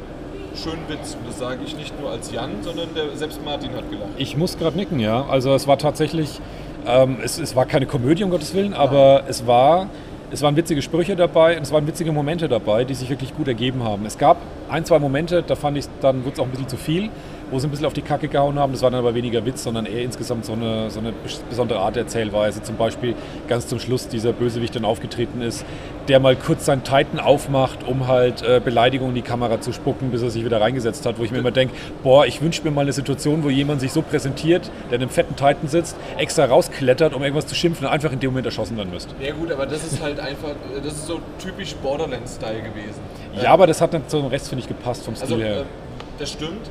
schönen 0.57 0.87
Witz. 0.87 1.15
Und 1.15 1.27
das 1.27 1.39
sage 1.39 1.59
ich 1.65 1.75
nicht 1.75 1.99
nur 1.99 2.11
als 2.11 2.31
Jan, 2.31 2.61
sondern 2.61 2.89
der, 2.95 3.15
selbst 3.15 3.43
Martin 3.43 3.71
hat 3.71 3.89
gelacht. 3.89 4.09
Ich 4.17 4.35
muss 4.35 4.57
gerade 4.57 4.75
nicken, 4.75 4.99
ja. 4.99 5.25
Also 5.27 5.53
es 5.53 5.67
war 5.67 5.77
tatsächlich, 5.77 6.39
ähm, 6.85 7.17
es, 7.23 7.37
es 7.37 7.55
war 7.55 7.65
keine 7.65 7.85
Komödie, 7.85 8.23
um 8.23 8.29
Gottes 8.29 8.53
Willen, 8.53 8.73
aber 8.73 9.23
es 9.27 9.47
war 9.47 9.87
es 10.29 10.41
waren 10.41 10.57
witzige 10.57 10.81
Sprüche 10.81 11.15
dabei 11.15 11.55
und 11.55 11.63
es 11.63 11.71
waren 11.71 11.87
witzige 11.87 12.11
Momente 12.11 12.49
dabei, 12.49 12.83
die 12.83 12.93
sich 12.93 13.09
wirklich 13.09 13.33
gut 13.33 13.47
ergeben 13.47 13.83
haben. 13.83 14.05
Es 14.05 14.17
gab 14.17 14.37
ein, 14.69 14.83
zwei 14.83 14.99
Momente, 14.99 15.41
da 15.41 15.55
fand 15.55 15.77
ich, 15.77 15.85
dann 16.01 16.25
wurde 16.25 16.33
es 16.33 16.39
auch 16.39 16.45
ein 16.45 16.51
bisschen 16.51 16.67
zu 16.67 16.75
viel 16.75 17.09
wo 17.51 17.59
sie 17.59 17.67
ein 17.67 17.71
bisschen 17.71 17.85
auf 17.85 17.93
die 17.93 18.01
Kacke 18.01 18.27
gehauen 18.27 18.59
haben. 18.59 18.73
Das 18.73 18.81
war 18.81 18.91
dann 18.91 18.99
aber 18.99 19.15
weniger 19.15 19.45
Witz, 19.45 19.63
sondern 19.63 19.85
eher 19.85 20.01
insgesamt 20.01 20.45
so 20.45 20.53
eine, 20.53 20.89
so 20.89 20.99
eine 20.99 21.13
besondere 21.49 21.79
Art 21.79 21.95
der 21.95 22.03
Erzählweise. 22.03 22.61
Zum 22.61 22.75
Beispiel 22.77 23.15
ganz 23.47 23.67
zum 23.67 23.79
Schluss 23.79 24.07
dieser 24.07 24.33
Bösewicht 24.33 24.75
dann 24.75 24.85
aufgetreten 24.85 25.41
ist, 25.41 25.65
der 26.07 26.19
mal 26.19 26.35
kurz 26.35 26.65
seinen 26.65 26.83
Titan 26.83 27.19
aufmacht, 27.19 27.87
um 27.87 28.07
halt 28.07 28.41
äh, 28.41 28.61
Beleidigungen 28.63 29.15
in 29.15 29.23
die 29.23 29.27
Kamera 29.27 29.61
zu 29.61 29.73
spucken, 29.73 30.11
bis 30.11 30.21
er 30.21 30.29
sich 30.29 30.45
wieder 30.45 30.61
reingesetzt 30.61 31.05
hat. 31.05 31.19
Wo 31.19 31.23
ich 31.23 31.31
mir 31.31 31.39
immer 31.39 31.51
denke, 31.51 31.73
boah, 32.03 32.25
ich 32.25 32.41
wünsche 32.41 32.63
mir 32.63 32.71
mal 32.71 32.81
eine 32.81 32.93
Situation, 32.93 33.43
wo 33.43 33.49
jemand 33.49 33.81
sich 33.81 33.91
so 33.91 34.01
präsentiert, 34.01 34.69
der 34.89 34.97
in 34.97 35.03
einem 35.03 35.09
fetten 35.09 35.35
Titan 35.35 35.67
sitzt, 35.67 35.95
extra 36.17 36.45
rausklettert, 36.45 37.13
um 37.13 37.23
irgendwas 37.23 37.47
zu 37.47 37.55
schimpfen 37.55 37.87
und 37.87 37.93
einfach 37.93 38.11
in 38.11 38.19
dem 38.19 38.31
Moment 38.31 38.45
erschossen 38.45 38.77
werden 38.77 38.91
müsste. 38.91 39.13
Ja 39.21 39.33
gut, 39.33 39.51
aber 39.51 39.65
das 39.65 39.83
ist 39.83 40.01
halt 40.01 40.19
einfach, 40.19 40.55
das 40.83 40.93
ist 40.93 41.07
so 41.07 41.19
typisch 41.39 41.75
Borderlands-Style 41.75 42.61
gewesen. 42.61 43.01
Ja, 43.41 43.51
aber 43.51 43.67
das 43.67 43.81
hat 43.81 43.93
dann 43.93 44.07
zum 44.07 44.27
Rest, 44.27 44.49
finde 44.49 44.63
ich, 44.63 44.67
gepasst 44.67 45.03
vom 45.03 45.15
Stil 45.15 45.25
also, 45.25 45.37
her. 45.37 45.61
Äh, 45.61 45.63
das 46.19 46.31
stimmt, 46.31 46.69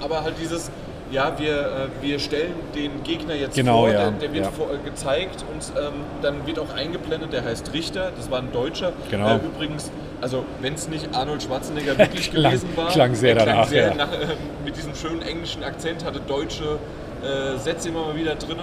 aber 0.00 0.22
halt 0.22 0.34
dieses, 0.40 0.70
ja, 1.10 1.38
wir, 1.38 1.52
äh, 1.52 2.02
wir 2.02 2.18
stellen 2.18 2.54
den 2.74 3.02
Gegner 3.02 3.34
jetzt 3.34 3.54
genau, 3.54 3.80
vor, 3.80 3.90
ja, 3.90 4.10
der, 4.10 4.10
der 4.12 4.32
wird 4.32 4.44
ja. 4.44 4.50
vor, 4.50 4.68
äh, 4.72 4.78
gezeigt 4.84 5.44
und 5.50 5.80
ähm, 5.80 5.92
dann 6.22 6.46
wird 6.46 6.58
auch 6.58 6.74
eingeblendet, 6.74 7.32
der 7.32 7.44
heißt 7.44 7.72
Richter, 7.72 8.12
das 8.16 8.30
war 8.30 8.40
ein 8.40 8.52
Deutscher. 8.52 8.92
Genau. 9.10 9.36
Äh, 9.36 9.36
übrigens, 9.36 9.90
also 10.20 10.44
wenn 10.60 10.74
es 10.74 10.88
nicht 10.88 11.14
Arnold 11.14 11.42
Schwarzenegger 11.42 11.96
wirklich 11.96 12.30
klang, 12.32 12.52
gewesen 12.52 12.68
war, 12.76 12.90
klang 12.90 13.14
sehr 13.14 13.34
klang 13.34 13.46
danach, 13.46 13.68
sehr 13.68 13.88
ja. 13.88 13.94
nach, 13.94 14.12
äh, 14.12 14.36
mit 14.64 14.76
diesem 14.76 14.94
schönen 14.94 15.22
englischen 15.22 15.62
Akzent, 15.64 16.04
hatte 16.04 16.20
deutsche 16.20 16.78
äh, 17.22 17.58
Sätze 17.58 17.88
immer 17.88 18.06
mal 18.06 18.16
wieder 18.16 18.34
drin. 18.34 18.58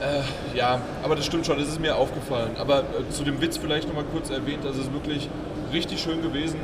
Äh, 0.00 0.56
ja, 0.56 0.80
aber 1.02 1.16
das 1.16 1.26
stimmt 1.26 1.44
schon, 1.44 1.58
das 1.58 1.68
ist 1.68 1.80
mir 1.80 1.96
aufgefallen. 1.96 2.52
Aber 2.56 2.84
zu 3.10 3.24
dem 3.24 3.40
Witz 3.40 3.58
vielleicht 3.58 3.88
nochmal 3.88 4.04
kurz 4.12 4.30
erwähnt, 4.30 4.64
das 4.64 4.76
ist 4.76 4.92
wirklich 4.92 5.28
richtig 5.72 6.00
schön 6.00 6.22
gewesen 6.22 6.60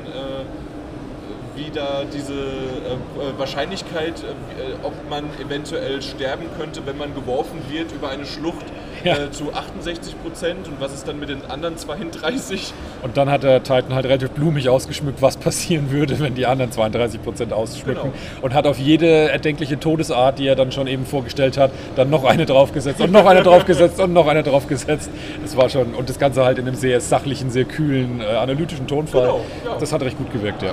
wie 1.57 1.71
da 1.71 2.05
diese 2.05 2.33
äh, 2.33 2.37
äh 2.37 3.39
Wahrscheinlichkeit, 3.39 4.23
äh, 4.23 4.75
ob 4.83 4.93
man 5.09 5.25
eventuell 5.41 6.03
sterben 6.03 6.47
könnte, 6.59 6.87
wenn 6.87 6.99
man 6.99 7.15
geworfen 7.15 7.63
wird 7.71 7.93
über 7.93 8.09
eine 8.09 8.27
Schlucht 8.27 8.67
ja. 9.05 9.17
äh, 9.17 9.31
zu 9.31 9.53
68 9.53 10.21
Prozent 10.23 10.69
und 10.69 10.81
was 10.81 10.95
ist 10.95 11.07
dann 11.07 11.19
mit 11.19 11.29
den 11.29 11.45
anderen 11.47 11.77
32? 11.77 12.73
Und 13.03 13.17
dann 13.17 13.31
hat 13.31 13.43
der 13.43 13.63
Titan 13.63 13.95
halt 13.95 14.07
relativ 14.07 14.31
blumig 14.31 14.69
ausgeschmückt, 14.69 15.23
was 15.23 15.37
passieren 15.37 15.91
würde, 15.91 16.19
wenn 16.21 16.35
die 16.35 16.47
anderen 16.47 16.73
32 16.73 17.23
Prozent 17.23 17.53
ausschmücken 17.53 18.13
genau. 18.13 18.43
und 18.43 18.55
hat 18.55 18.67
auf 18.67 18.79
jede 18.79 19.31
erdenkliche 19.31 19.79
Todesart, 19.79 20.39
die 20.39 20.47
er 20.47 20.57
dann 20.57 20.73
schon 20.73 20.87
eben 20.87 21.07
vorgestellt 21.07 21.57
hat, 21.57 21.71
dann 21.97 22.11
noch 22.11 22.25
eine 22.25 22.47
draufgesetzt 22.47 23.01
und 23.01 23.13
noch 23.13 23.27
eine 23.27 23.43
draufgesetzt 23.43 24.01
und 24.01 24.13
noch 24.13 24.27
eine 24.27 24.43
draufgesetzt. 24.43 25.11
Das 25.43 25.57
war 25.57 25.69
schon, 25.69 25.95
und 25.95 26.09
das 26.09 26.19
Ganze 26.19 26.45
halt 26.45 26.59
in 26.59 26.67
einem 26.67 26.77
sehr 26.77 27.01
sachlichen, 27.01 27.51
sehr 27.51 27.65
kühlen, 27.65 28.21
äh, 28.21 28.25
analytischen 28.25 28.87
Tonfall. 28.87 29.23
Genau, 29.23 29.45
ja. 29.65 29.77
Das 29.79 29.93
hat 29.93 30.03
recht 30.03 30.17
gut 30.17 30.33
gewirkt, 30.33 30.63
ja. 30.63 30.73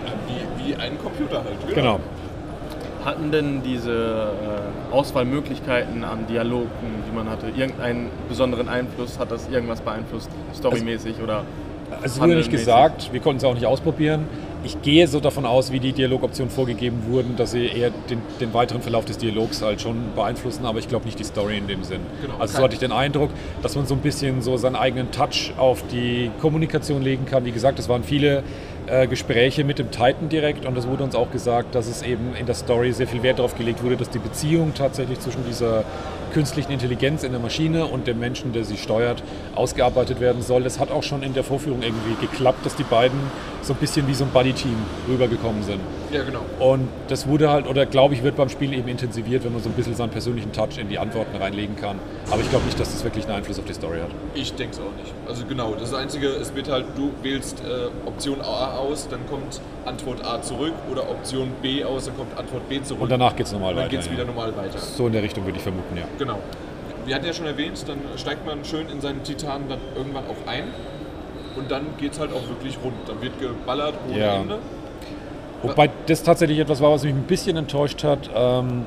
Wie, 0.66 0.76
ein 0.76 0.98
Computer 0.98 1.44
halt. 1.44 1.60
Genau. 1.68 1.76
genau. 1.76 2.00
Hatten 3.04 3.32
denn 3.32 3.64
diese 3.64 3.92
äh, 3.92 4.94
Auswahlmöglichkeiten 4.94 6.04
an 6.04 6.28
Dialogen, 6.28 6.70
die 7.08 7.16
man 7.16 7.30
hatte, 7.30 7.48
irgendeinen 7.48 8.12
besonderen 8.30 8.70
Einfluss? 8.70 9.18
Hat 9.18 9.32
das 9.32 9.50
irgendwas 9.50 9.82
beeinflusst, 9.82 10.30
storymäßig 10.54 11.14
also, 11.14 11.24
oder? 11.24 11.44
Es 12.04 12.20
wurde 12.20 12.36
nicht 12.36 12.52
gesagt, 12.52 13.12
wir 13.12 13.20
konnten 13.20 13.38
es 13.40 13.44
auch 13.44 13.54
nicht 13.54 13.66
ausprobieren. 13.66 14.26
Ich 14.64 14.82
gehe 14.82 15.08
so 15.08 15.20
davon 15.20 15.46
aus, 15.46 15.72
wie 15.72 15.80
die 15.80 15.92
Dialogoptionen 15.92 16.52
vorgegeben 16.52 17.04
wurden, 17.10 17.36
dass 17.36 17.52
sie 17.52 17.66
eher 17.66 17.90
den, 18.10 18.22
den, 18.40 18.54
weiteren 18.54 18.82
Verlauf 18.82 19.06
des 19.06 19.18
Dialogs 19.18 19.62
halt 19.62 19.82
schon 19.82 19.98
beeinflussen, 20.16 20.66
aber 20.66 20.78
ich 20.78 20.88
glaube 20.88 21.06
nicht 21.06 21.18
die 21.18 21.24
Story 21.24 21.58
in 21.58 21.68
dem 21.68 21.84
Sinn. 21.84 22.02
Genau, 22.22 22.36
also 22.38 22.58
so 22.58 22.64
hatte 22.64 22.76
ich 22.76 22.80
den 22.80 22.92
Eindruck, 22.92 23.32
dass 23.64 23.76
man 23.76 23.88
so 23.88 23.96
ein 23.96 24.02
bisschen 24.02 24.42
so 24.44 24.58
seinen 24.58 24.76
eigenen 24.76 25.12
Touch 25.12 25.54
auf 25.58 25.84
die 25.88 26.30
Kommunikation 26.40 27.02
legen 27.02 27.26
kann. 27.26 27.44
Wie 27.44 27.52
gesagt, 27.52 27.80
es 27.80 27.90
waren 27.90 28.04
viele 28.04 28.44
äh, 28.88 29.08
Gespräche 29.08 29.64
mit 29.64 29.80
dem 29.80 29.92
Titan 29.92 30.30
direkt 30.30 30.66
und 30.66 30.78
es 30.78 30.88
wurde 30.88 31.04
uns 31.04 31.16
auch 31.16 31.32
gesagt, 31.32 31.76
dass 31.76 31.88
es 31.88 32.02
eben 32.02 32.36
in 32.36 32.46
der 32.46 32.56
Story 32.56 32.92
sehr 32.92 33.08
viel 33.08 33.24
Wert 33.24 33.40
darauf 33.40 33.56
gelegt 33.56 33.84
wurde, 33.84 33.98
dass 33.98 34.10
die 34.10 34.20
Beziehung 34.20 34.74
tatsächlich 34.74 35.20
zwischen 35.20 35.46
dieser 35.46 35.84
künstlichen 36.32 36.72
Intelligenz 36.72 37.24
in 37.24 37.32
der 37.32 37.42
Maschine 37.42 37.86
und 37.86 38.08
dem 38.08 38.20
Menschen, 38.20 38.54
der 38.54 38.64
sie 38.64 38.78
steuert, 38.78 39.24
ausgearbeitet 39.56 40.20
werden 40.20 40.42
soll. 40.42 40.64
Das 40.64 40.80
hat 40.80 40.92
auch 40.92 41.04
schon 41.04 41.24
in 41.24 41.34
der 41.34 41.44
Vorführung 41.44 41.82
irgendwie 41.82 42.16
geklappt, 42.26 42.66
dass 42.66 42.76
die 42.76 42.84
beiden 42.84 43.20
so 43.62 43.74
ein 43.74 43.80
bisschen 43.80 44.08
wie 44.08 44.14
so 44.14 44.24
ein 44.24 44.32
Buddy-Team 44.32 44.76
rübergekommen 45.08 45.64
sind. 45.64 45.80
Ja, 46.12 46.24
genau. 46.24 46.42
Und 46.60 46.90
das 47.08 47.28
wurde 47.28 47.50
halt, 47.50 47.68
oder 47.68 47.86
glaube 47.86 48.14
ich, 48.14 48.24
wird 48.24 48.36
beim 48.36 48.50
Spiel 48.50 48.74
eben 48.74 48.88
intensiviert, 48.88 49.44
wenn 49.44 49.54
man 49.54 49.62
so 49.62 49.70
ein 49.70 49.74
bisschen 49.74 49.96
seinen 49.96 50.10
persönlichen 50.10 50.52
Touch 50.52 50.78
in 50.78 50.90
die 50.90 51.00
Antworten 51.00 51.36
reinlegen 51.38 51.76
kann. 51.76 51.98
Aber 52.30 52.42
ich 52.42 52.50
glaube 52.50 52.66
nicht, 52.66 52.80
dass 52.80 52.92
das 52.92 53.04
wirklich 53.04 53.26
einen 53.26 53.36
Einfluss 53.36 53.60
auf 53.60 53.66
die 53.66 53.74
Story 53.74 54.00
hat. 54.00 54.10
Ich 54.34 54.54
denke 54.54 54.74
es 54.74 54.80
auch 54.80 54.96
nicht. 54.98 55.14
Also 55.28 55.46
genau, 55.46 55.76
das 55.76 55.94
Einzige, 55.94 56.28
es 56.28 56.54
wird 56.56 56.70
halt, 56.70 56.86
du 56.96 57.12
wählst 57.22 57.62
äh, 57.62 58.08
Option 58.08 58.42
A 58.42 58.78
aus, 58.78 59.08
dann 59.10 59.20
kommt 59.30 59.62
Antwort 59.86 60.26
A 60.26 60.42
zurück 60.42 60.74
oder 60.92 61.10
Option 61.10 61.50
B 61.62 61.84
aus, 61.84 62.06
dann 62.06 62.18
kommt 62.18 62.38
Antwort 62.38 62.68
B 62.68 62.82
zurück. 62.82 63.04
Und 63.04 63.12
danach 63.12 63.36
geht 63.36 63.46
es 63.46 63.52
normal 63.52 63.74
dann 63.74 63.84
weiter. 63.84 63.90
geht 63.90 64.00
es 64.02 64.12
wieder 64.12 64.24
ja. 64.24 64.28
normal 64.28 64.56
weiter. 64.58 64.78
So 64.80 65.08
in 65.08 65.14
der 65.14 65.24
Richtung 65.24 65.46
würde 65.46 65.58
ich 65.58 65.64
vermuten, 65.64 65.98
ja. 65.98 66.04
Genau. 66.22 66.38
Wir 67.08 67.16
hatten 67.16 67.26
ja 67.26 67.34
schon 67.34 67.48
erwähnt, 67.48 67.84
dann 67.88 67.98
steigt 68.16 68.46
man 68.46 68.64
schön 68.64 68.88
in 68.90 69.02
seinen 69.02 69.24
Titan 69.24 69.64
dann 69.68 69.80
irgendwann 69.96 70.26
auch 70.26 70.48
ein. 70.48 70.66
Und 71.58 71.72
dann 71.72 71.82
geht 71.98 72.12
es 72.12 72.20
halt 72.20 72.32
auch 72.32 72.48
wirklich 72.48 72.78
rund. 72.84 72.94
Dann 73.08 73.20
wird 73.24 73.40
geballert 73.40 73.96
ohne 74.08 74.20
Ja. 74.20 74.36
Ende. 74.36 74.60
Wobei 75.64 75.90
das 76.06 76.22
tatsächlich 76.22 76.60
etwas 76.60 76.80
war, 76.80 76.92
was 76.92 77.04
mich 77.04 77.14
ein 77.14 77.24
bisschen 77.24 77.58
enttäuscht 77.58 78.04
hat. 78.04 78.30
Ähm, 78.36 78.86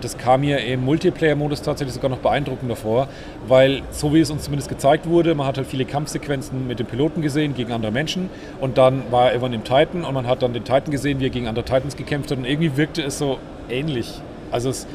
das 0.00 0.18
kam 0.18 0.40
mir 0.40 0.58
im 0.58 0.84
Multiplayer-Modus 0.84 1.62
tatsächlich 1.62 1.94
sogar 1.94 2.10
noch 2.10 2.18
beeindruckender 2.18 2.74
vor, 2.74 3.06
weil 3.46 3.82
so 3.92 4.12
wie 4.12 4.20
es 4.20 4.30
uns 4.30 4.42
zumindest 4.44 4.68
gezeigt 4.68 5.08
wurde, 5.08 5.36
man 5.36 5.46
hat 5.46 5.56
halt 5.58 5.68
viele 5.68 5.84
Kampfsequenzen 5.84 6.66
mit 6.66 6.80
dem 6.80 6.86
Piloten 6.86 7.22
gesehen 7.22 7.54
gegen 7.54 7.72
andere 7.72 7.92
Menschen 7.92 8.28
und 8.60 8.76
dann 8.78 9.04
war 9.10 9.26
er 9.26 9.30
irgendwann 9.32 9.52
im 9.52 9.64
Titan 9.64 10.04
und 10.04 10.14
man 10.14 10.26
hat 10.26 10.42
dann 10.42 10.52
den 10.52 10.64
Titan 10.64 10.90
gesehen, 10.90 11.18
wie 11.20 11.26
er 11.26 11.30
gegen 11.30 11.46
andere 11.48 11.64
Titans 11.64 11.96
gekämpft 11.96 12.30
hat 12.32 12.38
und 12.38 12.44
irgendwie 12.44 12.76
wirkte 12.76 13.02
es 13.02 13.18
so 13.18 13.38
ähnlich. 13.68 14.20
Also 14.52 14.70
es 14.70 14.86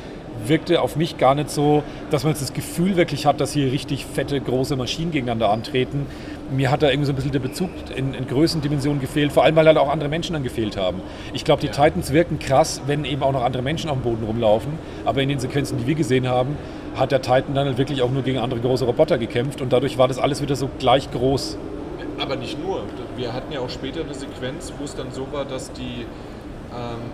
wirkte 0.45 0.81
auf 0.81 0.95
mich 0.95 1.17
gar 1.17 1.35
nicht 1.35 1.49
so, 1.49 1.83
dass 2.11 2.23
man 2.23 2.33
jetzt 2.33 2.41
das 2.41 2.53
Gefühl 2.53 2.95
wirklich 2.95 3.25
hat, 3.25 3.39
dass 3.41 3.53
hier 3.53 3.71
richtig 3.71 4.05
fette, 4.05 4.39
große 4.39 4.75
Maschinen 4.75 5.11
gegeneinander 5.11 5.49
antreten. 5.49 6.05
Mir 6.49 6.71
hat 6.71 6.81
da 6.81 6.89
irgendwie 6.89 7.07
so 7.07 7.11
ein 7.11 7.15
bisschen 7.15 7.31
der 7.31 7.39
Bezug 7.39 7.69
in, 7.95 8.13
in 8.13 8.27
Größendimensionen 8.27 9.01
gefehlt, 9.01 9.31
vor 9.31 9.43
allem 9.43 9.55
weil 9.55 9.67
halt 9.67 9.77
auch 9.77 9.89
andere 9.89 10.09
Menschen 10.09 10.33
dann 10.33 10.43
gefehlt 10.43 10.77
haben. 10.77 11.01
Ich 11.33 11.43
glaube, 11.43 11.61
die 11.61 11.67
Titans 11.67 12.13
wirken 12.13 12.39
krass, 12.39 12.81
wenn 12.87 13.03
eben 13.03 13.23
auch 13.23 13.33
noch 13.33 13.43
andere 13.43 13.63
Menschen 13.63 13.89
auf 13.89 13.97
dem 13.97 14.03
Boden 14.03 14.25
rumlaufen, 14.25 14.73
aber 15.05 15.21
in 15.21 15.29
den 15.29 15.39
Sequenzen, 15.39 15.77
die 15.77 15.87
wir 15.87 15.95
gesehen 15.95 16.27
haben, 16.27 16.57
hat 16.95 17.11
der 17.11 17.21
Titan 17.21 17.53
dann 17.53 17.67
halt 17.67 17.77
wirklich 17.77 18.01
auch 18.01 18.11
nur 18.11 18.23
gegen 18.23 18.39
andere 18.39 18.59
große 18.59 18.85
Roboter 18.85 19.17
gekämpft 19.17 19.61
und 19.61 19.73
dadurch 19.73 19.97
war 19.97 20.07
das 20.07 20.17
alles 20.17 20.41
wieder 20.41 20.55
so 20.55 20.69
gleich 20.79 21.11
groß. 21.11 21.57
Aber 22.19 22.35
nicht 22.35 22.61
nur. 22.63 22.83
Wir 23.15 23.33
hatten 23.33 23.51
ja 23.51 23.59
auch 23.59 23.69
später 23.69 24.01
eine 24.01 24.13
Sequenz, 24.13 24.73
wo 24.77 24.85
es 24.85 24.95
dann 24.95 25.11
so 25.11 25.27
war, 25.31 25.45
dass 25.45 25.71
die, 25.73 26.05
ähm, 26.71 27.11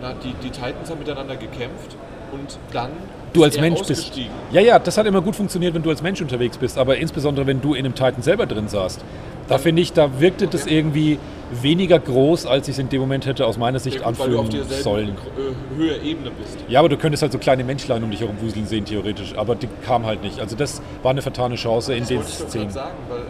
na, 0.00 0.14
die, 0.14 0.34
die 0.42 0.50
Titans 0.50 0.90
haben 0.90 0.98
miteinander 0.98 1.36
gekämpft 1.36 1.96
und 2.32 2.58
dann 2.72 2.90
Du 3.32 3.40
ist 3.40 3.52
als 3.56 3.60
Mensch 3.60 3.80
bist. 3.82 4.12
Ja, 4.50 4.60
ja, 4.60 4.78
das 4.78 4.98
hat 4.98 5.06
immer 5.06 5.22
gut 5.22 5.34
funktioniert, 5.36 5.72
wenn 5.74 5.82
du 5.82 5.88
als 5.88 6.02
Mensch 6.02 6.20
unterwegs 6.20 6.58
bist, 6.58 6.76
aber 6.76 6.96
insbesondere 6.98 7.46
wenn 7.46 7.60
du 7.62 7.72
in 7.74 7.84
einem 7.86 7.94
Titan 7.94 8.22
selber 8.22 8.44
drin 8.46 8.68
saßt. 8.68 9.00
Da 9.48 9.58
finde 9.58 9.80
ich, 9.82 9.92
da 9.92 10.20
wirkte 10.20 10.46
das 10.46 10.66
irgendwie 10.66 11.18
weniger 11.62 11.98
groß, 11.98 12.46
als 12.46 12.68
ich 12.68 12.74
es 12.74 12.78
in 12.78 12.88
dem 12.90 13.00
Moment 13.00 13.26
hätte 13.26 13.46
aus 13.46 13.58
meiner 13.58 13.78
Sicht 13.78 14.00
Ja, 14.00 14.06
gut, 14.08 14.18
weil 14.18 14.30
du 14.30 14.38
auf 14.38 14.44
anfühlen 14.46 14.66
sollen. 14.68 15.08
äh, 15.10 15.76
Höhe 15.76 15.96
Ebene 15.98 16.30
bist. 16.30 16.58
Ja, 16.68 16.80
aber 16.80 16.88
du 16.88 16.96
könntest 16.96 17.22
halt 17.22 17.32
so 17.32 17.38
kleine 17.38 17.64
Menschlein 17.64 18.02
um 18.04 18.10
dich 18.10 18.20
herum 18.20 18.36
wuseln 18.40 18.66
sehen, 18.66 18.84
theoretisch. 18.84 19.34
Aber 19.36 19.54
die 19.54 19.68
kam 19.86 20.06
halt 20.06 20.22
nicht. 20.22 20.38
Also 20.40 20.54
das 20.56 20.80
war 21.02 21.10
eine 21.10 21.22
vertane 21.22 21.56
Chance 21.56 21.92
in 21.94 22.00
Das 22.00 22.08
den 22.08 22.20
ich 22.20 22.26
Szenen. 22.26 22.50
gerade 22.52 22.70
sagen, 22.72 22.96
weil 23.08 23.18
ähm, 23.18 23.24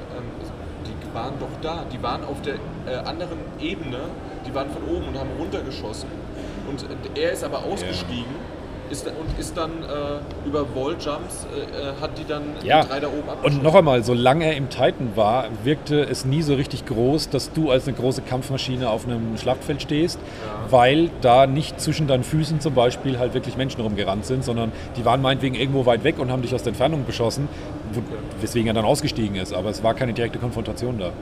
die 0.87 1.15
waren 1.15 1.33
doch 1.41 1.61
da. 1.63 1.85
Die 1.93 2.03
waren 2.03 2.25
auf 2.25 2.41
der 2.43 2.55
äh, 2.55 2.97
anderen 3.05 3.39
Ebene, 3.61 3.99
die 4.47 4.55
waren 4.55 4.69
von 4.71 4.83
oben 4.95 5.09
und 5.09 5.19
haben 5.19 5.31
runtergeschossen. 5.39 6.09
Und 6.71 6.83
äh, 7.17 7.21
er 7.21 7.33
ist 7.33 7.43
aber 7.45 7.65
ausgestiegen 7.65 8.35
ist, 8.93 9.07
und 9.07 9.39
ist 9.39 9.57
dann 9.57 9.71
äh, 9.71 10.47
über 10.47 10.67
Walljumps, 10.75 11.47
äh, 11.47 11.89
äh, 11.89 12.01
hat 12.01 12.19
die 12.19 12.25
dann 12.25 12.43
Ja, 12.63 12.83
die 12.83 12.89
drei 12.89 13.01
da 13.01 13.09
oben 13.09 13.23
und 13.43 13.63
noch 13.63 13.75
einmal, 13.75 14.05
solange 14.05 14.45
er 14.45 14.57
im 14.57 14.69
Titan 14.69 15.17
war, 15.17 15.47
wirkte 15.65 16.03
es 16.03 16.25
nie 16.25 16.43
so 16.43 16.55
richtig 16.55 16.85
groß, 16.85 17.31
dass 17.31 17.53
du 17.53 17.71
als 17.71 17.89
eine 17.89 17.97
große 17.97 18.23
Kampfmaschine 18.23 18.89
auf 18.91 19.07
einem 19.07 19.37
Schlachtfeld 19.39 19.83
stehst, 19.83 20.21
weil 20.71 21.11
da 21.23 21.47
nicht 21.47 21.81
zwischen 21.81 22.07
deinen 22.07 22.25
Füßen 22.25 22.61
zum 22.61 22.75
Beispiel 22.75 23.19
halt 23.19 23.35
wirklich 23.35 23.57
Menschen 23.57 23.81
rumgerannt 23.81 24.27
sind, 24.27 24.45
sondern 24.45 24.71
die 24.97 25.05
waren 25.05 25.23
meinetwegen 25.23 25.55
irgendwo 25.55 25.87
weit 25.87 26.05
weg 26.05 26.19
und 26.19 26.31
haben 26.31 26.43
dich 26.43 26.55
aus 26.55 26.63
der 26.63 26.71
Entfernung 26.71 27.05
beschossen, 27.05 27.49
wo, 27.93 28.03
weswegen 28.41 28.69
er 28.69 28.75
dann 28.75 28.85
ausgestiegen 28.85 29.37
ist. 29.37 29.53
Aber 29.53 29.71
es 29.71 29.83
war 29.83 29.95
keine 29.95 30.13
direkte 30.13 30.39
Konfrontation 30.39 30.99
da. 30.99 31.13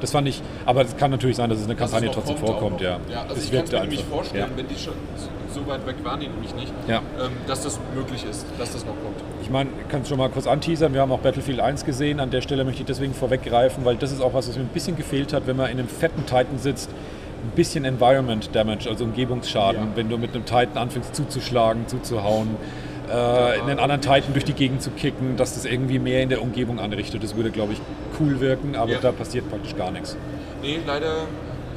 Das 0.00 0.10
fand 0.10 0.26
ich, 0.26 0.42
aber 0.66 0.82
es 0.82 0.96
kann 0.96 1.12
natürlich 1.12 1.36
sein, 1.36 1.48
dass 1.48 1.60
es 1.60 1.68
es 1.68 1.76
Kampagne 1.76 2.10
trotzdem 2.10 2.36
vorkommt, 2.36 2.80
ja. 2.80 2.98
ja 3.08 3.22
also 3.22 3.36
Es 3.36 3.44
ich 3.44 3.52
kann 3.52 3.64
mir 3.70 3.80
nämlich 3.82 4.04
vorstellen, 4.04 4.50
ja. 4.50 4.56
wenn 4.56 4.66
die 4.66 4.76
schon 4.76 4.94
so 5.52 5.66
weit 5.66 5.86
weg 5.86 5.96
waren, 6.02 6.20
die 6.20 6.28
nämlich 6.28 6.54
nicht, 6.54 6.72
Ja. 6.88 6.98
ähm, 7.20 7.30
dass 7.46 7.62
das 7.62 7.78
möglich 7.94 8.24
ist, 8.28 8.46
dass 8.58 8.72
das 8.72 8.84
noch 8.84 8.94
kommt. 9.02 9.16
Ich 9.42 9.50
meine, 9.50 9.70
ich 9.80 9.88
kann 9.88 10.02
es 10.02 10.08
schon 10.08 10.18
mal 10.18 10.28
kurz 10.30 10.46
anteasern. 10.46 10.94
Wir 10.94 11.00
haben 11.00 11.12
auch 11.12 11.18
Battlefield 11.20 11.60
1 11.60 11.84
gesehen. 11.84 12.20
An 12.20 12.30
der 12.30 12.40
Stelle 12.40 12.64
möchte 12.64 12.80
ich 12.82 12.86
deswegen 12.86 13.14
vorweggreifen, 13.14 13.84
weil 13.84 13.96
das 13.96 14.12
ist 14.12 14.20
auch 14.20 14.34
was, 14.34 14.48
was 14.48 14.56
mir 14.56 14.62
ein 14.62 14.68
bisschen 14.68 14.96
gefehlt 14.96 15.32
hat, 15.32 15.46
wenn 15.46 15.56
man 15.56 15.70
in 15.70 15.78
einem 15.78 15.88
fetten 15.88 16.24
Titan 16.26 16.58
sitzt. 16.58 16.90
Ein 17.44 17.50
bisschen 17.56 17.84
Environment 17.84 18.48
Damage, 18.54 18.88
also 18.88 19.04
Umgebungsschaden, 19.04 19.80
Ja. 19.80 19.88
wenn 19.96 20.08
du 20.08 20.16
mit 20.16 20.32
einem 20.34 20.44
Titan 20.44 20.76
anfängst 20.76 21.14
zuzuschlagen, 21.16 21.88
zuzuhauen, 21.88 22.50
äh, 23.10 23.12
einen 23.60 23.80
anderen 23.80 24.00
Titan 24.00 24.32
durch 24.32 24.44
die 24.44 24.52
Gegend 24.52 24.80
zu 24.80 24.90
kicken, 24.90 25.36
dass 25.36 25.54
das 25.54 25.64
irgendwie 25.64 25.98
mehr 25.98 26.22
in 26.22 26.28
der 26.28 26.40
Umgebung 26.40 26.78
anrichtet. 26.78 27.22
Das 27.24 27.34
würde, 27.34 27.50
glaube 27.50 27.72
ich, 27.72 27.80
cool 28.20 28.38
wirken, 28.40 28.76
aber 28.76 28.92
Ja. 28.92 28.98
da 29.00 29.10
passiert 29.10 29.50
praktisch 29.50 29.74
gar 29.76 29.90
nichts. 29.90 30.16
Nee, 30.62 30.78
leider 30.86 31.22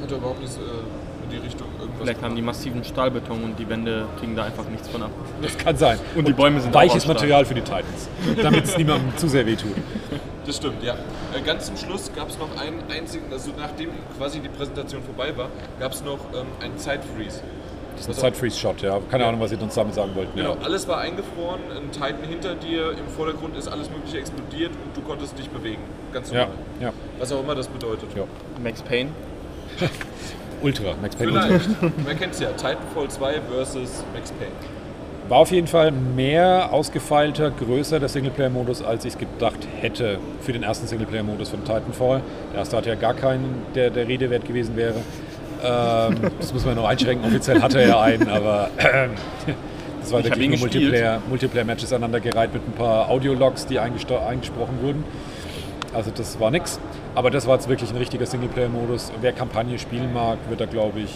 hat 0.00 0.10
er 0.10 0.16
überhaupt 0.18 0.40
nichts 0.40 0.56
äh, 0.56 0.60
in 0.60 1.30
die 1.30 1.44
Richtung 1.44 1.66
Vielleicht 2.00 2.22
haben 2.22 2.36
die 2.36 2.42
massiven 2.42 2.84
Stahlbeton 2.84 3.42
und 3.44 3.58
die 3.58 3.68
Wände 3.68 4.06
kriegen 4.18 4.36
da 4.36 4.44
einfach 4.44 4.64
nichts 4.68 4.88
von 4.88 5.02
ab. 5.02 5.10
Das 5.42 5.56
kann 5.58 5.76
sein. 5.76 5.98
Und 6.14 6.28
die 6.28 6.32
Bäume 6.32 6.60
sind 6.60 6.72
weiches. 6.74 7.06
Material 7.06 7.44
für 7.44 7.54
die 7.54 7.60
Titans, 7.62 8.08
damit 8.42 8.64
es 8.64 8.76
niemandem 8.76 9.16
zu 9.16 9.28
sehr 9.28 9.46
wehtut. 9.46 9.74
Das 10.46 10.56
stimmt, 10.56 10.82
ja. 10.82 10.94
Äh, 11.34 11.40
ganz 11.44 11.66
zum 11.66 11.76
Schluss 11.76 12.10
gab 12.14 12.28
es 12.28 12.38
noch 12.38 12.48
einen 12.60 12.82
einzigen, 12.90 13.24
also 13.32 13.50
nachdem 13.58 13.90
quasi 14.16 14.38
die 14.40 14.48
Präsentation 14.48 15.02
vorbei 15.02 15.36
war, 15.36 15.48
gap 15.80 15.92
es 15.92 16.02
noch 16.04 16.18
ähm, 16.34 16.46
einen 16.62 16.78
Zeitfreeze. 16.78 17.40
Das 17.96 18.02
ist 18.02 18.08
ein 18.10 18.14
Zeitfreeze-Shot, 18.14 18.82
ja. 18.82 19.00
Keine 19.10 19.22
Ja. 19.24 19.28
Ahnung, 19.30 19.40
was 19.40 19.50
Sie 19.50 19.56
uns 19.56 19.74
damit 19.74 19.94
sagen 19.94 20.10
wollten. 20.14 20.36
Genau, 20.36 20.54
Ja. 20.54 20.60
alles 20.62 20.86
war 20.86 20.98
eingefroren, 20.98 21.60
ein 21.74 21.90
Titan 21.90 22.28
hinter 22.28 22.54
dir, 22.54 22.90
im 22.92 23.08
Vordergrund 23.16 23.56
ist 23.56 23.68
alles 23.68 23.88
mögliche 23.90 24.18
explodiert 24.18 24.70
und 24.72 24.94
du 24.96 25.00
konntest 25.00 25.38
dich 25.38 25.48
bewegen. 25.48 25.80
Ganz 26.12 26.30
Ja, 26.30 26.40
normal. 26.40 26.56
ja. 26.80 26.92
Was 27.18 27.32
auch 27.32 27.40
immer 27.42 27.54
das 27.54 27.68
bedeutet. 27.68 28.10
Ja. 28.14 28.24
Max 28.62 28.82
Payne. 28.82 29.10
Ultra, 30.62 30.94
Max 31.00 31.16
Payne 31.16 31.32
Ultra. 31.32 31.46
Vielleicht. 31.46 32.06
Man 32.06 32.18
kennt 32.18 32.32
es 32.34 32.40
ja. 32.40 32.48
Titanfall 32.50 33.08
2 33.08 33.40
versus 33.50 34.04
Max 34.14 34.32
Payne. 34.32 34.52
War 35.28 35.38
auf 35.38 35.50
jeden 35.50 35.66
Fall 35.66 35.90
mehr 35.90 36.72
ausgefeilter, 36.72 37.50
größer 37.50 37.98
der 37.98 38.08
Singleplayer-Modus, 38.08 38.82
als 38.82 39.04
ich 39.04 39.14
es 39.14 39.18
gedacht 39.18 39.58
hätte 39.80 40.18
für 40.40 40.52
den 40.52 40.62
ersten 40.62 40.86
Singleplayer-Modus 40.86 41.48
von 41.48 41.64
Titanfall. 41.64 42.20
Der 42.52 42.60
erste 42.60 42.76
hatte 42.76 42.90
ja 42.90 42.94
gar 42.94 43.14
keinen, 43.14 43.62
der 43.74 43.90
der 43.90 44.06
Rede 44.06 44.30
wert 44.30 44.44
gewesen 44.44 44.76
wäre. 44.76 44.94
Ähm, 45.64 46.16
das 46.38 46.52
muss 46.52 46.64
man 46.64 46.76
noch 46.76 46.86
einschränken. 46.88 47.26
Offiziell 47.26 47.60
hatte 47.60 47.80
er 47.80 47.88
ja 47.88 48.00
einen, 48.00 48.28
aber 48.28 48.70
ähm, 48.78 49.10
das 50.00 50.12
war 50.12 50.20
Ich 50.20 50.26
wirklich 50.26 50.48
nur 50.48 50.58
gespielt. 50.58 50.84
Multiplayer, 50.84 51.22
Multiplayer-Matches 51.28 51.92
aneinandergereiht 51.92 52.54
mit 52.54 52.62
ein 52.66 52.72
paar 52.72 53.08
Audiologs, 53.10 53.66
die 53.66 53.80
eingesprochen 53.80 54.78
wurden. 54.80 55.02
Also 55.92 56.12
das 56.14 56.38
war 56.38 56.52
nix. 56.52 56.78
Aber 57.16 57.30
das 57.30 57.46
war 57.46 57.54
jetzt 57.54 57.66
wirklich 57.68 57.90
ein 57.90 57.96
richtiger 57.96 58.26
Singleplayer-Modus. 58.26 59.10
Wer 59.22 59.32
Kampagne 59.32 59.78
spielen 59.78 60.12
mag, 60.12 60.36
wird 60.50 60.60
da, 60.60 60.66
glaube 60.66 61.00
ich, 61.00 61.10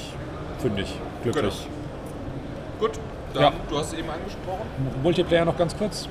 fündig, 0.58 0.94
glücklich. 1.22 1.68
Gut, 2.78 2.92
dann, 3.34 3.42
Ja. 3.42 3.52
du 3.68 3.76
hast 3.78 3.92
es 3.92 3.98
eben 3.98 4.08
angesprochen. 4.08 4.66
Multiplayer 5.02 5.44
noch 5.44 5.58
ganz 5.58 5.76
kurz. 5.76 6.08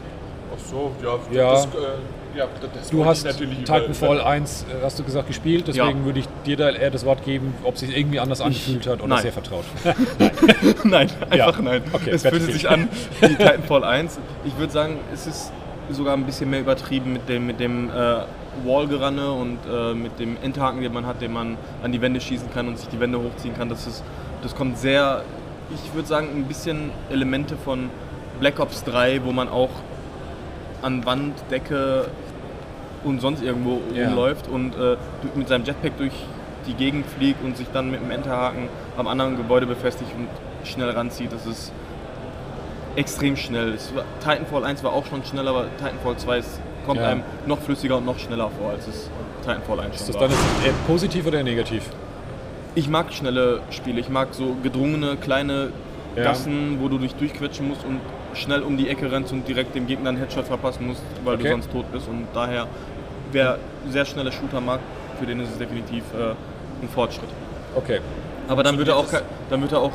Ach 0.53 0.59
so, 0.63 0.91
ja. 1.03 1.17
Ja. 1.35 1.51
Das, 1.53 1.65
äh, 1.65 2.37
ja 2.37 2.45
das 2.79 2.89
Du 2.91 3.03
hast 3.03 3.27
Titanfall 3.37 4.17
über- 4.17 4.25
1, 4.27 4.61
äh, 4.69 4.83
hast 4.83 4.99
du 4.99 5.03
gesagt, 5.03 5.27
gespielt, 5.27 5.67
deswegen 5.67 5.99
Ja. 6.01 6.05
würde 6.05 6.19
ich 6.19 6.27
dir 6.45 6.55
da 6.55 6.69
eher 6.69 6.91
das 6.91 7.03
Wort 7.03 7.25
geben, 7.25 7.55
ob 7.63 7.73
es 7.73 7.79
sich 7.79 7.97
irgendwie 7.97 8.19
anders 8.19 8.41
angefühlt 8.41 8.85
hat 8.85 8.99
oder 8.99 9.07
nein. 9.07 9.23
sehr 9.23 9.31
vertraut. 9.33 9.65
nein, 10.83 11.09
einfach 11.31 11.35
Ja. 11.35 11.61
nein. 11.63 11.81
Okay, 11.91 12.11
es 12.11 12.21
fühlt 12.21 12.43
sich 12.43 12.69
an 12.69 12.89
wie 13.21 13.27
Titanfall 13.29 13.83
1. 13.83 14.19
Ich 14.45 14.55
würde 14.59 14.71
sagen, 14.71 14.97
es 15.11 15.25
ist 15.25 15.51
sogar 15.89 16.13
ein 16.15 16.25
bisschen 16.27 16.51
mehr 16.51 16.59
übertrieben 16.59 17.13
mit 17.13 17.27
dem, 17.27 17.47
mit 17.47 17.59
dem 17.59 17.89
äh, 17.89 18.19
Wallgeranne 18.65 19.31
und 19.31 19.57
äh, 19.71 19.93
mit 19.93 20.19
dem 20.19 20.37
Endhaken, 20.41 20.81
den 20.81 20.93
man 20.93 21.05
hat, 21.05 21.21
den 21.21 21.33
man 21.33 21.57
an 21.83 21.91
die 21.91 22.01
Wände 22.01 22.19
schießen 22.21 22.51
kann 22.53 22.67
und 22.67 22.77
sich 22.77 22.87
die 22.89 22.99
Wände 22.99 23.19
hochziehen 23.19 23.55
kann. 23.55 23.69
Das, 23.69 23.85
ist, 23.87 24.03
das 24.41 24.55
kommt 24.55 24.77
sehr, 24.77 25.23
ich 25.73 25.93
würde 25.93 26.07
sagen, 26.07 26.27
ein 26.35 26.45
bisschen 26.45 26.91
Elemente 27.09 27.55
von 27.57 27.89
Black 28.39 28.59
Ops 28.59 28.83
3, 28.83 29.21
wo 29.25 29.31
man 29.31 29.49
auch 29.49 29.69
an 30.81 31.05
Wand, 31.05 31.33
Decke 31.51 32.07
und 33.03 33.21
sonst 33.21 33.41
irgendwo 33.43 33.81
Ja. 33.93 34.07
rumläuft 34.07 34.47
und 34.47 34.75
äh, 34.75 34.97
mit 35.35 35.47
seinem 35.47 35.65
Jetpack 35.65 35.97
durch 35.97 36.13
die 36.67 36.73
Gegend 36.73 37.05
fliegt 37.05 37.43
und 37.43 37.57
sich 37.57 37.67
dann 37.73 37.89
mit 37.91 38.01
dem 38.01 38.11
Enterhaken 38.11 38.67
am 38.97 39.07
anderen 39.07 39.37
Gebäude 39.37 39.65
befestigt 39.65 40.11
und 40.17 40.27
schnell 40.67 40.89
ranzieht. 40.89 41.31
Das 41.31 41.45
ist 41.45 41.71
extrem 42.95 43.35
schnell. 43.37 43.77
Titanfall 44.19 44.65
1 44.65 44.83
war 44.83 44.93
auch 44.93 45.05
schon 45.05 45.23
schnell, 45.23 45.47
aber 45.47 45.65
Titanfall 45.77 46.17
2 46.17 46.37
ist, 46.39 46.59
kommt 46.85 46.99
Ja. 46.99 47.07
einem 47.07 47.23
noch 47.45 47.59
flüssiger 47.59 47.97
und 47.97 48.05
noch 48.05 48.17
schneller 48.19 48.49
vor, 48.57 48.71
als 48.71 48.87
es 48.87 49.09
Titanfall 49.41 49.79
1 49.81 49.95
Ist 49.95 50.09
das 50.09 50.15
war. 50.15 50.23
dann 50.23 50.31
jetzt 50.31 50.65
eher 50.67 50.73
positiv 50.87 51.25
oder 51.27 51.41
negativ? 51.43 51.83
Ich 52.75 52.87
mag 52.89 53.11
schnelle 53.13 53.61
Spiele, 53.71 53.99
ich 53.99 54.09
mag 54.09 54.29
so 54.31 54.55
gedrungene, 54.63 55.17
kleine 55.17 55.69
Ja. 56.15 56.23
Gassen, 56.23 56.77
wo 56.81 56.87
du 56.87 56.97
dich 56.97 57.13
durchquetschen 57.15 57.67
musst 57.67 57.85
und 57.85 57.99
schnell 58.33 58.61
um 58.63 58.77
die 58.77 58.89
Ecke 58.89 59.11
rennst 59.11 59.31
und 59.31 59.47
direkt 59.47 59.75
dem 59.75 59.85
Gegner 59.87 60.09
einen 60.09 60.17
Headshot 60.17 60.45
verpassen 60.45 60.87
musst, 60.87 61.01
weil 61.23 61.35
Okay. 61.35 61.43
du 61.43 61.49
sonst 61.51 61.71
tot 61.71 61.91
bist. 61.91 62.07
Und 62.07 62.27
daher, 62.33 62.67
wer 63.31 63.57
sehr 63.89 64.05
schnelle 64.05 64.31
Shooter 64.31 64.59
mag, 64.61 64.79
für 65.19 65.25
den 65.25 65.39
ist 65.39 65.51
es 65.51 65.57
definitiv 65.57 66.03
äh, 66.17 66.31
ein 66.83 66.89
Fortschritt. 66.93 67.29
Okay. 67.75 67.99
Aber 68.47 68.63
dann 68.63 68.77
wird, 68.77 68.87
er 68.87 68.97
auch, 68.97 69.05
dann 69.49 69.61
wird 69.61 69.71
er 69.71 69.79
auch 69.79 69.91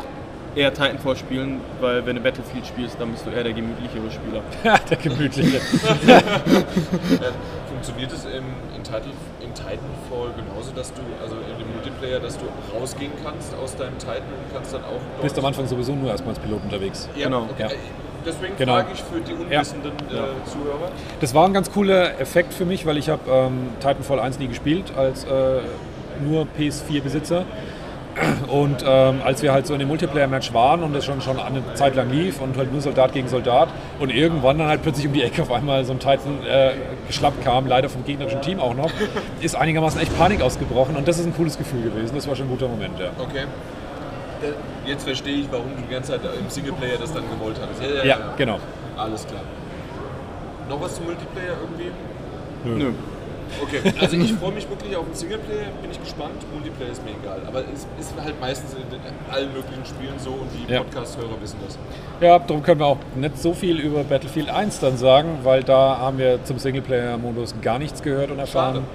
eher 0.54 0.72
Titanfall 0.72 1.16
spielen, 1.16 1.60
weil 1.80 2.04
wenn 2.06 2.16
du 2.16 2.22
Battlefield 2.22 2.66
spielst, 2.66 3.00
dann 3.00 3.10
bist 3.12 3.26
du 3.26 3.30
eher 3.30 3.44
der 3.44 3.52
gemütlichere 3.52 4.10
Spieler. 4.10 4.42
der 4.90 4.96
gemütliche. 4.96 5.60
Äh, 7.14 7.32
funktioniert 7.68 8.12
es 8.12 8.24
im, 8.24 8.44
in, 8.76 8.82
Title, 8.82 9.12
in 9.40 9.52
Titanfall 9.54 10.30
genauso, 10.36 10.72
dass 10.74 10.92
du, 10.92 11.00
also 11.22 11.36
in 11.36 11.58
dem 11.58 11.72
Multiplayer, 11.74 12.18
dass 12.20 12.38
du 12.38 12.44
rausgehen 12.74 13.12
kannst 13.22 13.54
aus 13.54 13.76
deinem 13.76 13.98
Titan 13.98 14.16
und 14.16 14.54
kannst 14.54 14.72
dann 14.72 14.82
auch 14.84 15.00
dort... 15.16 15.22
Bist 15.22 15.38
am 15.38 15.44
Anfang 15.44 15.66
sowieso 15.66 15.94
nur 15.94 16.10
erstmal 16.10 16.34
als 16.34 16.38
Pilot 16.42 16.62
unterwegs. 16.64 17.08
Ja, 17.16 17.24
Genau. 17.26 17.42
okay. 17.42 17.62
Ja. 17.62 17.66
Äh, 17.68 17.74
Deswegen 18.26 18.56
Genau. 18.56 18.74
frage 18.76 18.88
ich 18.94 19.02
für 19.02 19.20
die 19.20 19.34
unwissenden 19.34 19.92
äh, 20.08 20.50
Zuhörer. 20.50 20.90
Das 21.20 21.34
war 21.34 21.44
ein 21.46 21.52
ganz 21.52 21.70
cooler 21.70 22.18
Effekt 22.18 22.54
für 22.54 22.64
mich, 22.64 22.86
weil 22.86 22.96
ich 22.96 23.10
habe 23.10 23.30
ähm, 23.30 23.68
Titanfall 23.80 24.18
1 24.18 24.38
nie 24.38 24.48
gespielt 24.48 24.92
als 24.96 25.24
äh, 25.24 25.60
nur 26.26 26.46
PS4-Besitzer. 26.58 27.44
Und 28.48 28.84
ähm, 28.86 29.20
als 29.24 29.42
wir 29.42 29.52
halt 29.52 29.66
so 29.66 29.72
in 29.74 29.80
dem 29.80 29.88
Multiplayer-Match 29.88 30.52
waren 30.54 30.82
und 30.82 30.94
das 30.94 31.04
schon, 31.04 31.20
schon 31.20 31.38
eine 31.40 31.62
Zeit 31.74 31.96
lang 31.96 32.10
lief 32.10 32.40
und 32.40 32.56
halt 32.56 32.70
nur 32.72 32.80
Soldat 32.80 33.12
gegen 33.12 33.28
Soldat 33.28 33.68
und 33.98 34.10
irgendwann 34.10 34.58
dann 34.58 34.68
halt 34.68 34.82
plötzlich 34.82 35.06
um 35.06 35.12
die 35.12 35.22
Ecke 35.22 35.42
auf 35.42 35.50
einmal 35.50 35.84
so 35.84 35.92
ein 35.92 35.98
Titan 35.98 36.44
äh, 36.46 36.72
geschlappt 37.08 37.42
kam, 37.42 37.66
leider 37.66 37.88
vom 37.88 38.04
gegnerischen 38.04 38.40
Team 38.42 38.60
auch 38.60 38.74
noch, 38.74 38.90
ist 39.40 39.56
einigermaßen 39.56 40.00
echt 40.00 40.16
Panik 40.16 40.42
ausgebrochen 40.42 40.96
und 40.96 41.08
das 41.08 41.18
ist 41.18 41.26
ein 41.26 41.34
cooles 41.34 41.58
Gefühl 41.58 41.82
gewesen. 41.82 42.14
Das 42.14 42.28
war 42.28 42.36
schon 42.36 42.46
ein 42.46 42.50
guter 42.50 42.68
Moment, 42.68 42.98
ja. 43.00 43.06
Okay. 43.18 43.40
Äh, 44.42 44.88
Jetzt 44.88 45.04
verstehe 45.04 45.36
ich, 45.36 45.48
warum 45.50 45.66
du 45.76 45.82
die 45.82 45.92
ganze 45.92 46.12
Zeit 46.12 46.20
im 46.38 46.48
Singleplayer 46.50 46.98
das 47.00 47.12
dann 47.12 47.24
gewollt 47.30 47.56
hast. 47.58 47.82
Ja, 47.82 48.04
Ja, 48.04 48.18
genau. 48.36 48.58
Alles 48.96 49.26
klar. 49.26 49.40
Noch 50.68 50.80
was 50.80 50.94
zum 50.96 51.06
Multiplayer 51.06 51.54
irgendwie? 51.62 51.90
Nö. 52.84 52.92
Okay, 53.62 53.80
also 54.00 54.16
ich 54.16 54.32
freue 54.34 54.52
mich 54.52 54.68
wirklich 54.68 54.96
auf 54.96 55.04
den 55.06 55.14
Singleplayer, 55.14 55.66
bin 55.80 55.90
ich 55.90 56.00
gespannt. 56.00 56.34
Multiplayer 56.52 56.90
ist 56.90 57.04
mir 57.04 57.12
egal. 57.12 57.40
Aber 57.46 57.60
es 57.60 57.86
ist 58.00 58.14
halt 58.22 58.40
meistens 58.40 58.74
in 58.74 59.32
allen 59.32 59.52
möglichen 59.52 59.84
Spielen 59.84 60.14
so 60.18 60.30
und 60.30 60.48
die 60.52 60.72
Ja. 60.72 60.80
Podcast-Hörer 60.82 61.40
wissen 61.40 61.56
das. 61.64 61.78
Ja, 62.20 62.38
darum 62.38 62.62
können 62.62 62.80
wir 62.80 62.86
auch 62.86 62.98
nicht 63.16 63.38
so 63.38 63.54
viel 63.54 63.78
über 63.80 64.04
Battlefield 64.04 64.48
1 64.50 64.80
dann 64.80 64.96
sagen, 64.96 65.38
weil 65.42 65.62
da 65.62 65.98
haben 65.98 66.18
wir 66.18 66.42
zum 66.44 66.58
Singleplayer-Modus 66.58 67.54
gar 67.62 67.78
nichts 67.78 68.02
gehört 68.02 68.30
und 68.30 68.38
erfahren. 68.38 68.74
Schade. 68.76 68.86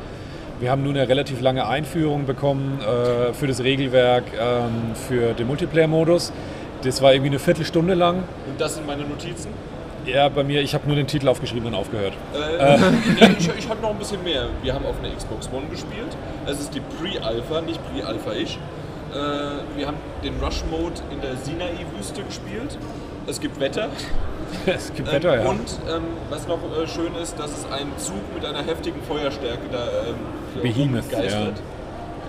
Wir 0.60 0.72
haben 0.72 0.84
nur 0.84 0.94
eine 0.94 1.08
relativ 1.08 1.40
lange 1.42 1.66
Einführung 1.68 2.26
bekommen 2.26 2.80
äh, 2.82 3.34
für 3.34 3.48
das 3.48 3.64
Regelwerk 3.64 4.26
ähm, 4.38 4.94
für 4.94 5.34
den 5.34 5.48
Multiplayer-Modus. 5.48 6.34
Das 6.84 7.02
war 7.02 7.14
irgendwie 7.14 7.30
eine 7.32 7.40
Viertelstunde 7.40 7.94
lang. 7.94 8.18
Und 8.48 8.60
das 8.60 8.76
sind 8.76 8.86
meine 8.86 9.04
Notizen. 9.04 9.50
Ja, 10.14 10.30
bei 10.30 10.44
mir, 10.44 10.62
ich 10.62 10.74
habe 10.74 10.88
nur 10.88 10.96
den 10.96 11.08
Titel 11.08 11.28
aufgeschrieben 11.28 11.68
und 11.68 11.76
aufgehört. 11.76 12.14
Äh, 12.34 12.78
nee, 12.78 13.36
ich 13.38 13.50
ich 13.58 13.70
habe 13.70 13.82
noch 13.82 13.92
ein 13.92 13.98
bisschen 14.00 14.24
mehr. 14.24 14.48
Wir 14.64 14.74
haben 14.74 14.86
auf 14.86 14.96
einer 15.04 15.14
Xbox 15.16 15.50
One 15.54 15.68
gespielt. 15.70 16.16
Es 16.46 16.60
ist 16.60 16.74
die 16.74 16.82
Pre-Alpha, 16.82 17.62
nicht 17.62 17.80
Pre-Alpha-Ich. 17.92 18.58
Äh, 19.14 19.16
wir 19.78 19.88
haben 19.88 19.98
den 20.24 20.40
Rush-Mode 20.40 21.02
in 21.12 21.22
der 21.22 21.36
Sinai-Wüste 21.38 22.24
gespielt. 22.24 22.78
Es 23.28 23.40
gibt 23.40 23.60
Wetter. 23.60 23.90
es 24.66 24.94
gibt 24.94 25.08
Ähm, 25.08 25.16
Wetter, 25.16 25.44
ja. 25.44 25.50
Und 25.50 25.78
ähm, 25.90 26.04
was 26.30 26.48
noch 26.48 26.58
äh, 26.58 26.88
schön 26.88 27.14
ist, 27.22 27.38
dass 27.40 27.52
es 27.52 27.72
einen 27.72 27.98
Zug 27.98 28.34
mit 28.34 28.46
einer 28.46 28.66
heftigen 28.66 29.02
Feuerstärke 29.04 29.68
da 29.72 29.86
ähm, 30.10 30.62
Behemoth, 30.62 31.10
geistert. 31.10 31.62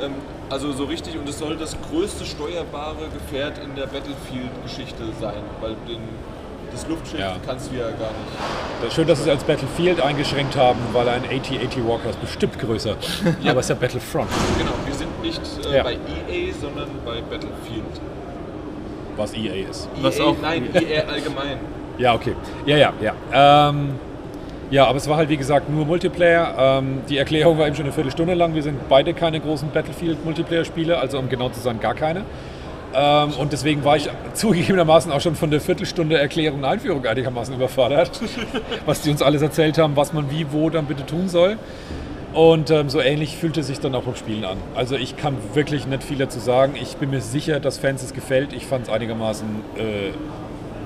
Ähm, 0.02 0.12
also 0.50 0.72
so 0.72 0.84
richtig, 0.84 1.16
und 1.16 1.28
es 1.28 1.38
soll 1.38 1.56
das 1.56 1.76
größte 1.90 2.24
steuerbare 2.24 3.08
Gefährt 3.14 3.58
in 3.58 3.76
der 3.76 3.86
Battlefield-Geschichte 3.86 5.04
sein, 5.20 5.42
weil 5.60 5.76
den, 5.88 6.00
das 6.72 6.86
Luftschiff 6.88 7.20
Ja. 7.20 7.36
kannst 7.46 7.70
du 7.70 7.76
ja 7.76 7.84
gar 7.86 8.10
nicht. 8.82 8.92
Schön, 8.94 9.06
dass 9.06 9.18
sie 9.18 9.24
es 9.24 9.36
als 9.36 9.44
Battlefield 9.44 10.00
eingeschränkt 10.00 10.56
haben, 10.56 10.78
weil 10.92 11.08
ein 11.08 11.22
AT-AT 11.24 11.76
Walker 11.86 12.10
ist 12.10 12.20
bestimmt 12.20 12.58
größer. 12.58 12.96
Aber 13.46 13.60
es 13.60 13.66
ist 13.66 13.70
ja 13.70 13.74
Battlefront, 13.76 14.28
Genau, 14.58 14.70
wir 14.86 14.94
sind 14.94 15.22
nicht 15.22 15.40
äh, 15.70 15.76
Ja. 15.76 15.82
bei 15.82 15.92
EA, 15.94 16.52
sondern 16.60 16.88
bei 17.04 17.20
Battlefield. 17.20 17.84
was 19.16 19.34
EA 19.34 19.68
ist. 19.68 19.88
Was 20.00 20.18
EA, 20.18 20.24
auch- 20.24 20.36
Nein, 20.40 20.68
EA 20.74 21.02
allgemein. 21.10 21.58
Ja, 21.98 22.14
okay. 22.14 22.34
Ja, 22.64 22.76
ja, 22.76 22.92
ja. 23.02 23.68
Ähm, 23.68 23.90
ja, 24.70 24.86
aber 24.86 24.96
es 24.98 25.08
war 25.08 25.16
halt 25.16 25.28
wie 25.28 25.36
gesagt 25.36 25.68
nur 25.68 25.84
Multiplayer. 25.84 26.54
Ähm, 26.78 27.02
die 27.08 27.18
Erklärung 27.18 27.58
war 27.58 27.66
eben 27.66 27.74
schon 27.76 27.84
eine 27.86 27.92
Viertelstunde 27.92 28.34
lang. 28.34 28.54
Wir 28.54 28.62
sind 28.62 28.88
beide 28.88 29.12
keine 29.12 29.40
großen 29.40 29.68
Battlefield-Multiplayer-Spieler, 29.70 30.98
also 31.00 31.18
um 31.18 31.28
genau 31.28 31.48
zu 31.50 31.60
sein, 31.60 31.80
gar 31.80 31.94
keine. 31.94 32.22
Ähm, 32.94 33.32
und 33.38 33.52
deswegen 33.52 33.84
war 33.84 33.96
ich 33.96 34.08
zugegebenermaßen 34.34 35.12
auch 35.12 35.20
schon 35.20 35.36
von 35.36 35.50
der 35.50 35.60
Viertelstunde 35.60 36.18
Erklärung 36.18 36.60
und 36.60 36.64
Einführung 36.64 37.04
einigermaßen 37.06 37.54
überfordert, 37.54 38.20
was 38.86 39.02
die 39.02 39.10
uns 39.10 39.22
alles 39.22 39.42
erzählt 39.42 39.78
haben, 39.78 39.96
was 39.96 40.12
man 40.12 40.30
wie, 40.30 40.46
wo 40.50 40.70
dann 40.70 40.86
bitte 40.86 41.06
tun 41.06 41.28
soll. 41.28 41.56
Und 42.32 42.70
ähm, 42.70 42.88
so 42.90 43.00
ähnlich 43.00 43.36
fühlt 43.36 43.56
es 43.56 43.66
sich 43.66 43.80
dann 43.80 43.94
auch 43.94 44.04
beim 44.04 44.14
Spielen 44.14 44.44
an. 44.44 44.56
Also 44.76 44.96
ich 44.96 45.16
kann 45.16 45.36
wirklich 45.54 45.86
nicht 45.86 46.04
viel 46.04 46.18
dazu 46.18 46.38
sagen. 46.38 46.74
Ich 46.80 46.96
bin 46.96 47.10
mir 47.10 47.20
sicher, 47.20 47.58
dass 47.58 47.78
Fans 47.78 48.02
es 48.02 48.14
gefällt. 48.14 48.52
Ich 48.52 48.66
fand 48.66 48.84
es 48.86 48.92
einigermaßen 48.92 49.48
äh, 49.76 50.12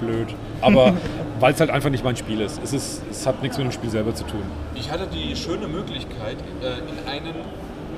blöd. 0.01 0.29
Aber 0.63 0.95
weil 1.41 1.53
es 1.53 1.61
halt 1.61 1.71
einfach 1.71 1.91
nicht 1.91 2.03
mein 2.03 2.17
Spiel 2.17 2.41
ist. 2.41 2.63
Es, 2.63 2.73
ist. 2.73 3.03
es 3.11 3.27
hat 3.27 3.43
nichts 3.43 3.59
mit 3.59 3.67
dem 3.67 3.73
Spiel 3.73 3.91
selber 3.91 4.15
zu 4.15 4.25
tun. 4.25 4.43
Ich 4.75 4.91
hatte 4.91 5.07
die 5.07 5.37
schöne 5.37 5.69
Möglichkeit, 5.69 6.37
äh, 6.63 6.79
in 6.79 7.09
einen 7.09 7.35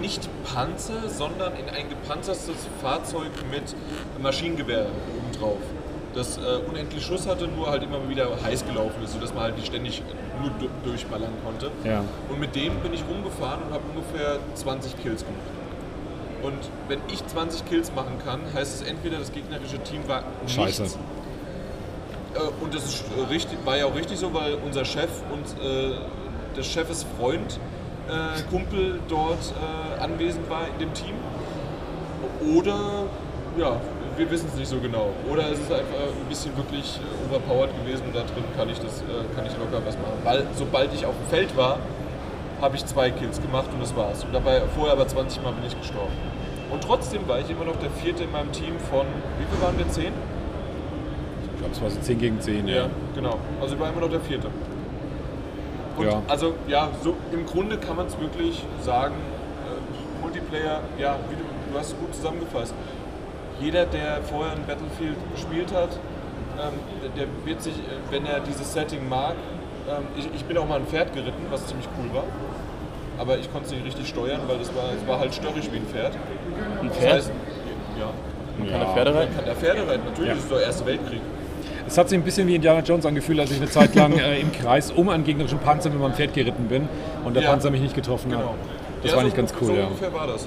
nicht 0.01 0.29
Panzer, 0.45 1.09
sondern 1.09 1.53
in 1.57 1.69
ein 1.69 1.89
gepanzertes 1.89 2.49
Fahrzeug 2.83 3.31
mit 3.51 3.63
Maschinengewehr 4.23 4.87
obendrauf. 5.19 5.59
Das 6.15 6.39
äh, 6.39 6.41
unendlich 6.69 7.05
Schuss 7.05 7.27
hatte, 7.27 7.47
nur 7.47 7.69
halt 7.69 7.83
immer 7.83 8.09
wieder 8.09 8.29
heiß 8.43 8.65
gelaufen 8.67 9.03
ist, 9.05 9.13
sodass 9.13 9.35
man 9.35 9.43
halt 9.45 9.57
nicht 9.57 9.67
ständig 9.67 10.03
nur 10.41 10.51
du- 10.59 10.89
durchballern 10.89 11.33
konnte. 11.45 11.71
Ja. 11.85 12.03
Und 12.31 12.41
mit 12.41 12.55
dem 12.57 12.75
bin 12.81 12.95
ich 12.95 13.03
rumgefahren 13.09 13.63
und 13.65 13.73
habe 13.75 13.83
ungefähr 13.95 14.39
20 14.55 15.03
Kills 15.03 15.25
gemacht. 15.25 15.41
Und 16.43 16.59
wenn 16.89 17.01
ich 17.13 17.27
20 17.27 17.67
Kills 17.67 17.93
machen 17.95 18.19
kann, 18.25 18.41
heißt 18.55 18.81
es 18.83 18.89
entweder 18.89 19.19
das 19.19 19.33
gegnerische 19.33 19.79
Team 19.81 20.07
war 20.09 20.23
Scheiße. 20.47 20.83
nichts. 20.83 20.99
Äh, 22.35 22.63
und 22.65 22.75
das 22.75 22.85
ist 22.85 23.05
äh, 23.19 23.23
richtig, 23.25 23.59
war 23.67 23.77
ja 23.77 23.87
auch 23.87 23.95
richtig 23.95 24.19
so, 24.19 24.33
weil 24.33 24.55
unser 24.65 24.85
Chef 24.87 25.11
und 25.33 25.45
äh, 25.63 25.97
des 26.57 26.67
Chefes 26.67 27.05
Freund, 27.19 27.59
äh, 28.09 28.43
Kumpel 28.51 29.01
dort 29.09 29.53
äh, 29.55 30.03
anwesend 30.03 30.49
war 30.49 30.67
in 30.69 30.79
dem 30.79 30.95
Team. 30.95 31.15
Oder, 32.57 33.05
ja, 33.59 33.81
wir 34.17 34.31
wissen 34.31 34.49
es 34.53 34.59
nicht 34.59 34.69
so 34.69 34.79
genau. 34.79 35.11
Oder 35.31 35.51
es 35.51 35.59
ist 35.59 35.73
einfach 35.73 36.01
ein 36.01 36.29
bisschen 36.29 36.57
wirklich 36.57 36.99
äh, 36.99 37.35
overpowered 37.35 37.71
gewesen 37.85 38.07
und 38.07 38.15
da 38.15 38.21
drin 38.21 38.45
kann 38.57 38.69
ich, 38.69 38.79
das, 38.79 39.01
äh, 39.03 39.35
kann 39.35 39.47
ich 39.47 39.53
locker 39.59 39.85
was 39.85 39.95
machen. 39.97 40.19
Weil 40.25 40.47
sobald 40.57 40.93
ich 40.95 41.05
auf 41.05 41.15
dem 41.15 41.29
Feld 41.29 41.57
war, 41.57 41.79
habe 42.61 42.77
ich 42.77 42.87
zwei 42.87 43.11
Kills 43.11 43.41
gemacht 43.41 43.69
und 43.73 43.81
das 43.81 43.95
war's. 43.97 44.25
Und 44.25 44.33
dabei 44.33 44.63
vorher 44.75 44.93
aber 44.93 45.07
20 45.07 45.43
Mal 45.43 45.53
bin 45.53 45.65
ich 45.67 45.79
gestorben. 45.79 46.13
Und 46.71 46.83
trotzdem 46.83 47.29
war 47.29 47.39
ich 47.39 47.51
immer 47.51 47.65
noch 47.65 47.77
der 47.77 47.91
vierte 47.91 48.25
in 48.25 48.33
meinem 48.33 48.51
Team 48.53 48.79
von, 48.91 49.07
wie 49.39 49.45
viel 49.45 49.63
waren 49.63 49.79
wir? 49.79 49.89
Zehn? 49.89 50.13
Ich 51.53 51.59
glaube, 51.59 51.73
es 51.73 51.83
war 51.83 51.91
so 51.91 52.01
10 52.01 52.19
gegen 52.19 52.41
10. 52.41 52.67
Ja, 52.69 52.89
genau. 53.15 53.39
Also 53.61 53.75
ich 53.75 53.81
war 53.81 53.91
immer 53.91 54.01
noch 54.01 54.11
der 54.11 54.21
vierte. 54.21 54.49
Und 55.97 56.07
Ja. 56.07 56.23
also 56.29 56.55
ja, 56.69 56.89
so 57.03 57.15
im 57.33 57.47
Grunde 57.47 57.79
kann 57.79 57.97
man 57.97 58.07
es 58.07 58.19
wirklich 58.21 58.63
sagen, 58.83 59.15
äh, 59.15 60.23
Multiplayer, 60.23 60.81
ja, 60.99 61.17
wie 61.31 61.37
du, 61.37 61.43
du 61.73 61.79
hast 61.79 61.89
es 61.93 61.97
gut 61.99 62.15
zusammengefasst. 62.15 62.75
Jeder, 63.61 63.87
der 63.87 64.23
vorher 64.23 64.53
ein 64.53 64.67
Battlefield 64.67 65.17
gespielt 65.35 65.73
hat, 65.73 65.91
ähm, 66.61 66.75
der, 67.17 67.27
wird 67.45 67.63
sich, 67.63 67.75
äh, 67.75 67.81
wenn 68.11 68.27
er 68.27 68.41
dieses 68.41 68.73
Setting 68.73 69.09
mag, 69.09 69.35
ähm, 69.89 70.05
ich, 70.19 70.29
ich 70.35 70.45
bin 70.45 70.59
auch 70.59 70.69
mal 70.69 70.77
ein 70.81 70.87
Pferd 70.87 71.15
geritten, 71.15 71.47
was 71.51 71.67
ziemlich 71.67 71.89
cool 71.99 72.15
war. 72.15 72.25
Aber 73.19 73.39
ich 73.39 73.51
konnte 73.51 73.67
es 73.69 73.73
nicht 73.73 73.87
richtig 73.87 74.09
steuern, 74.09 74.41
weil 74.47 74.59
das 74.59 74.75
war, 74.75 74.91
es 74.95 75.07
war 75.09 75.19
halt 75.19 75.35
störrisch 75.35 75.71
wie 75.73 75.77
ein 75.79 75.87
Pferd. 75.87 76.13
Ein 76.83 76.89
Das 76.89 76.97
Pferd? 76.99 77.13
heißt, 77.15 77.33
ja, 77.99 78.11
Man 78.59 78.69
kann 78.69 78.81
Ja. 78.81 78.85
eine 78.87 78.95
Pferde 78.95 79.11
man 79.13 79.21
reiten? 79.21 79.37
kann 79.37 79.45
da 79.47 79.55
Pferde 79.55 79.89
reiten, 79.89 80.05
natürlich, 80.05 80.29
Ja. 80.29 80.35
das 80.35 80.43
ist 80.45 80.51
der 80.53 80.61
Erste 80.63 80.87
Weltkrieg. 80.87 81.21
Es 81.89 81.97
hat 81.99 82.09
sich 82.09 82.19
ein 82.19 82.25
bisschen 82.25 82.49
wie 82.49 82.55
Indiana 82.57 82.81
Jones 82.81 83.07
angefühlt, 83.07 83.39
als 83.41 83.51
ich 83.51 83.59
eine 83.59 83.69
Zeit 83.71 83.95
lang 83.95 84.19
äh, 84.19 84.41
im 84.41 84.51
Kreis 84.53 84.91
um 84.91 85.09
einen 85.09 85.25
gegnerischen 85.25 85.59
Panzer 85.59 85.91
mit 85.91 86.01
meinem 86.01 86.15
Pferd 86.15 86.35
geritten 86.35 86.65
bin 86.67 86.89
und 87.25 87.35
der 87.35 87.43
Ja. 87.45 87.51
Panzer 87.51 87.71
mich 87.71 87.81
nicht 87.81 87.95
getroffen 87.95 88.31
Genau. 88.31 88.43
hat. 88.43 88.49
Das 89.03 89.11
Ja, 89.13 89.17
war 89.17 89.23
so 89.23 89.27
nicht 89.27 89.37
ganz 89.37 89.53
cool, 89.61 89.67
so 89.69 89.75
ja. 89.75 89.87
ungefähr 89.87 90.13
war 90.13 90.27
das. 90.27 90.45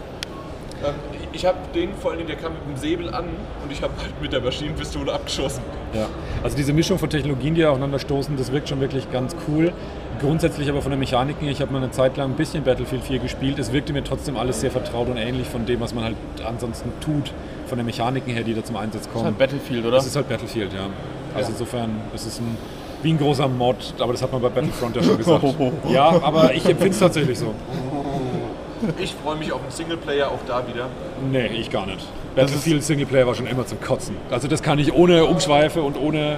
Ähm, 0.84 0.94
ich 1.32 1.46
habe 1.46 1.58
den 1.76 1.94
vor 1.94 2.12
allem, 2.12 2.26
der 2.28 2.36
kam 2.36 2.54
mit 2.54 2.62
dem 2.68 2.76
Säbel 2.76 3.14
an 3.14 3.26
und 3.64 3.72
ich 3.72 3.82
habe 3.82 3.94
halt 4.02 4.22
mit 4.22 4.34
der 4.34 4.42
Maschinenpistole 4.42 5.14
abgeschossen. 5.14 5.62
Ja, 5.94 6.08
also 6.44 6.58
diese 6.58 6.74
Mischung 6.74 6.98
von 7.00 7.10
Technologien, 7.10 7.56
die 7.56 7.66
aufeinander 7.66 8.00
stoßen, 8.00 8.36
das 8.38 8.52
wirkt 8.52 8.68
schon 8.70 8.82
wirklich 8.82 9.10
ganz 9.12 9.36
cool. 9.48 9.72
Grundsätzlich 10.20 10.70
aber 10.70 10.82
von 10.82 10.92
der 10.92 11.00
Mechanik 11.00 11.38
her, 11.40 11.50
ich 11.52 11.62
habe 11.62 11.72
mal 11.72 11.78
eine 11.82 11.92
Zeit 11.92 12.18
lang 12.18 12.32
ein 12.32 12.36
bisschen 12.36 12.64
Battlefield 12.64 13.04
4 13.04 13.20
gespielt. 13.20 13.58
Es 13.60 13.72
wirkte 13.72 13.94
mir 13.94 14.04
trotzdem 14.04 14.36
alles 14.36 14.60
sehr 14.60 14.72
vertraut 14.72 15.08
und 15.08 15.16
ähnlich 15.18 15.48
von 15.48 15.66
dem, 15.66 15.80
was 15.80 15.94
man 15.94 16.04
halt 16.04 16.16
ansonsten 16.46 16.92
tut, 17.00 17.32
von 17.68 17.78
der 17.78 17.86
Mechaniken 17.86 18.34
her, 18.34 18.44
die 18.44 18.54
da 18.54 18.62
zum 18.64 18.76
Einsatz 18.76 19.04
Das 19.04 19.08
ist 19.08 19.14
kommen. 19.14 19.26
halt 19.26 19.38
Battlefield, 19.38 19.86
oder? 19.86 19.96
Das 19.96 20.06
ist 20.08 20.16
halt 20.18 20.28
Battlefield, 20.28 20.74
ja. 20.74 20.88
Also 21.36 21.52
insofern, 21.52 21.92
es 22.14 22.26
ist 22.26 22.40
ein, 22.40 22.58
wie 23.04 23.14
ein 23.14 23.18
großer 23.18 23.48
Mod, 23.48 23.94
aber 24.00 24.14
das 24.14 24.22
hat 24.22 24.32
man 24.32 24.42
bei 24.42 24.50
Battlefront 24.50 24.96
ja 24.96 25.04
schon 25.04 25.18
gesagt. 25.18 25.44
ja, 25.90 26.10
aber 26.22 26.54
ich 26.54 26.66
empfinde 26.66 26.92
es 26.92 27.00
tatsächlich 27.00 27.40
so. 27.40 27.54
Ich 28.98 29.14
freue 29.14 29.36
mich 29.36 29.52
auf 29.52 29.62
einen 29.62 29.72
Singleplayer 29.72 30.28
auch 30.30 30.40
da 30.48 30.64
wieder. 30.68 30.88
Nee, 31.32 31.48
ich 31.48 31.70
gar 31.70 31.86
nicht. 31.86 32.06
Battlefield 32.36 32.84
Singleplayer 32.84 33.28
war 33.28 33.36
schon 33.36 33.48
immer 33.48 33.66
zum 33.66 33.82
Kotzen. 33.82 34.16
Also 34.32 34.48
das 34.48 34.64
kann 34.64 34.80
ich 34.80 34.94
ohne 34.94 35.26
Umschweife 35.26 35.82
und 35.82 35.98
ohne 35.98 36.38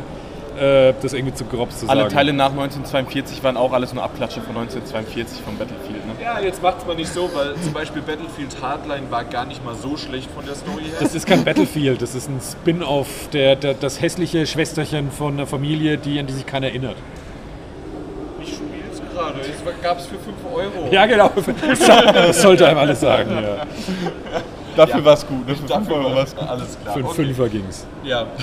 äh, 0.59 0.93
das 1.01 1.13
irgendwie 1.13 1.33
zu 1.33 1.45
grob 1.45 1.71
zu 1.71 1.87
Alle 1.87 2.01
sagen. 2.03 2.13
Teile 2.13 2.33
nach 2.33 2.51
1942 2.51 3.43
waren 3.43 3.57
auch 3.57 3.73
alles 3.73 3.93
nur 3.93 4.03
Abklatsche 4.03 4.41
von 4.41 4.55
1942 4.57 5.41
von 5.41 5.57
Battlefield. 5.57 6.05
Ne? 6.05 6.13
Ja, 6.23 6.39
jetzt 6.39 6.61
macht 6.61 6.79
es 6.79 6.85
mal 6.85 6.95
nicht 6.95 7.11
so, 7.13 7.29
weil 7.33 7.55
zum 7.61 7.73
Beispiel 7.73 8.01
Battlefield 8.01 8.55
Hardline 8.61 9.09
war 9.09 9.23
gar 9.23 9.45
nicht 9.45 9.63
mal 9.65 9.75
so 9.75 9.97
schlecht 9.97 10.29
von 10.31 10.45
der 10.45 10.55
Story 10.55 10.83
her. 10.83 10.97
Das 10.99 11.15
ist 11.15 11.25
kein 11.25 11.43
Battlefield, 11.43 12.01
das 12.01 12.15
ist 12.15 12.29
ein 12.29 12.39
Spin-off, 12.41 13.29
der, 13.33 13.55
der, 13.55 13.73
das 13.73 14.01
hässliche 14.01 14.45
Schwesterchen 14.45 15.11
von 15.11 15.33
einer 15.33 15.47
Familie, 15.47 15.97
die, 15.97 16.19
an 16.19 16.27
die 16.27 16.33
sich 16.33 16.45
keiner 16.45 16.67
erinnert. 16.67 16.95
ich 18.41 18.49
spiel's 18.49 19.01
gerade. 19.13 19.39
Es 19.41 19.81
gab 19.83 19.99
es 19.99 20.05
für 20.05 20.15
5 20.19 20.37
Euro. 20.53 20.87
Ja, 20.91 21.05
genau. 21.05 21.31
Das 22.13 22.41
sollte 22.41 22.67
einem 22.67 22.77
alles 22.79 22.99
sagen. 22.99 23.31
Ja. 23.31 23.65
Dafür 24.75 24.99
Ja. 24.99 25.05
war 25.05 25.13
es 25.13 25.27
gut. 25.27 25.47
Ne? 25.47 25.55
Für 25.55 25.67
Dafür 25.67 25.85
5 25.85 26.05
Euro 26.05 26.15
war's 26.15 26.35
war 26.37 26.49
alles 26.49 26.77
klar. 26.81 26.93
Für 26.93 26.99
einen 26.99 27.07
Okay. 27.07 27.15
Fünfer 27.15 27.49
ging's. 27.49 27.85
Ja. 28.03 28.25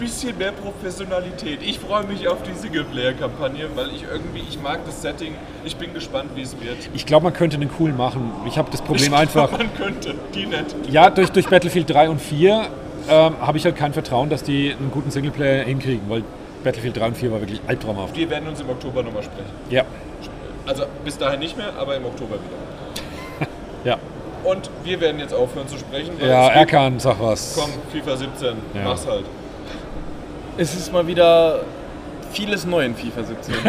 Bisschen 0.00 0.38
mehr 0.38 0.52
Professionalität. 0.52 1.60
Ich 1.62 1.78
freue 1.78 2.04
mich 2.04 2.26
auf 2.26 2.42
die 2.42 2.54
Singleplayer-Kampagne, 2.54 3.68
weil 3.74 3.88
ich 3.94 4.02
irgendwie, 4.10 4.40
ich 4.48 4.58
mag 4.60 4.80
das 4.86 5.02
Setting. 5.02 5.34
Ich 5.64 5.76
bin 5.76 5.92
gespannt, 5.92 6.30
wie 6.34 6.40
es 6.42 6.58
wird. 6.58 6.78
Ich 6.94 7.04
glaube, 7.04 7.24
man 7.24 7.34
könnte 7.34 7.56
einen 7.58 7.70
coolen 7.70 7.96
machen. 7.98 8.32
Ich 8.46 8.56
habe 8.56 8.70
das 8.70 8.80
Problem 8.80 9.12
einfach. 9.12 9.50
Man 9.52 9.72
könnte, 9.76 10.14
die 10.34 10.46
nett. 10.46 10.74
Ja, 10.90 11.10
durch, 11.10 11.30
durch 11.30 11.48
Battlefield 11.48 11.90
3 11.90 12.08
und 12.08 12.20
4 12.20 12.66
ähm, 13.10 13.34
habe 13.40 13.58
ich 13.58 13.64
halt 13.66 13.76
kein 13.76 13.92
Vertrauen, 13.92 14.30
dass 14.30 14.42
die 14.42 14.72
einen 14.72 14.90
guten 14.90 15.10
Singleplayer 15.10 15.64
hinkriegen, 15.64 16.08
weil 16.08 16.24
Battlefield 16.64 16.96
3 16.96 17.06
und 17.08 17.16
4 17.18 17.32
war 17.32 17.40
wirklich 17.40 17.60
albtraumhaft. 17.66 18.16
Wir 18.16 18.30
werden 18.30 18.48
uns 18.48 18.60
im 18.60 18.70
Oktober 18.70 19.02
nochmal 19.02 19.22
sprechen. 19.22 19.50
Ja, 19.68 19.84
Also 20.66 20.84
bis 21.04 21.18
dahin 21.18 21.40
nicht 21.40 21.58
mehr, 21.58 21.74
aber 21.78 21.94
im 21.96 22.06
Oktober 22.06 22.36
wieder. 22.36 23.48
ja. 23.84 23.98
Und 24.44 24.70
wir 24.82 24.98
werden 25.02 25.18
jetzt 25.20 25.34
aufhören 25.34 25.68
zu 25.68 25.76
sprechen. 25.76 26.12
Ja, 26.26 26.48
geht- 26.48 26.56
Erkan, 26.56 26.98
sag 26.98 27.20
was. 27.20 27.54
Komm, 27.60 27.70
FIFA 27.92 28.16
17, 28.16 28.48
Ja. 28.48 28.84
mach's 28.84 29.06
halt. 29.06 29.24
Es 30.60 30.74
ist 30.74 30.92
mal 30.92 31.06
wieder 31.06 31.60
vieles 32.32 32.66
neu 32.66 32.84
in 32.84 32.94
FIFA 32.94 33.24
17. 33.24 33.54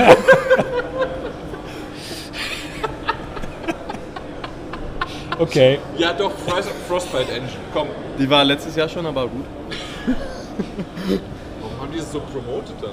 Okay. 5.39 5.79
Ja 5.97 6.13
doch, 6.13 6.31
Frost- 6.31 6.69
Frostbite 6.87 7.31
Engine. 7.31 7.49
Komm, 7.73 7.87
Die 8.19 8.29
war 8.29 8.43
letztes 8.43 8.75
Jahr 8.75 8.87
schon, 8.89 9.05
aber 9.05 9.23
gut. 9.27 9.45
warum 11.61 11.79
haben 11.81 11.91
die 11.91 11.97
es 11.99 12.11
so 12.11 12.19
promotet 12.19 12.75
dann? 12.81 12.91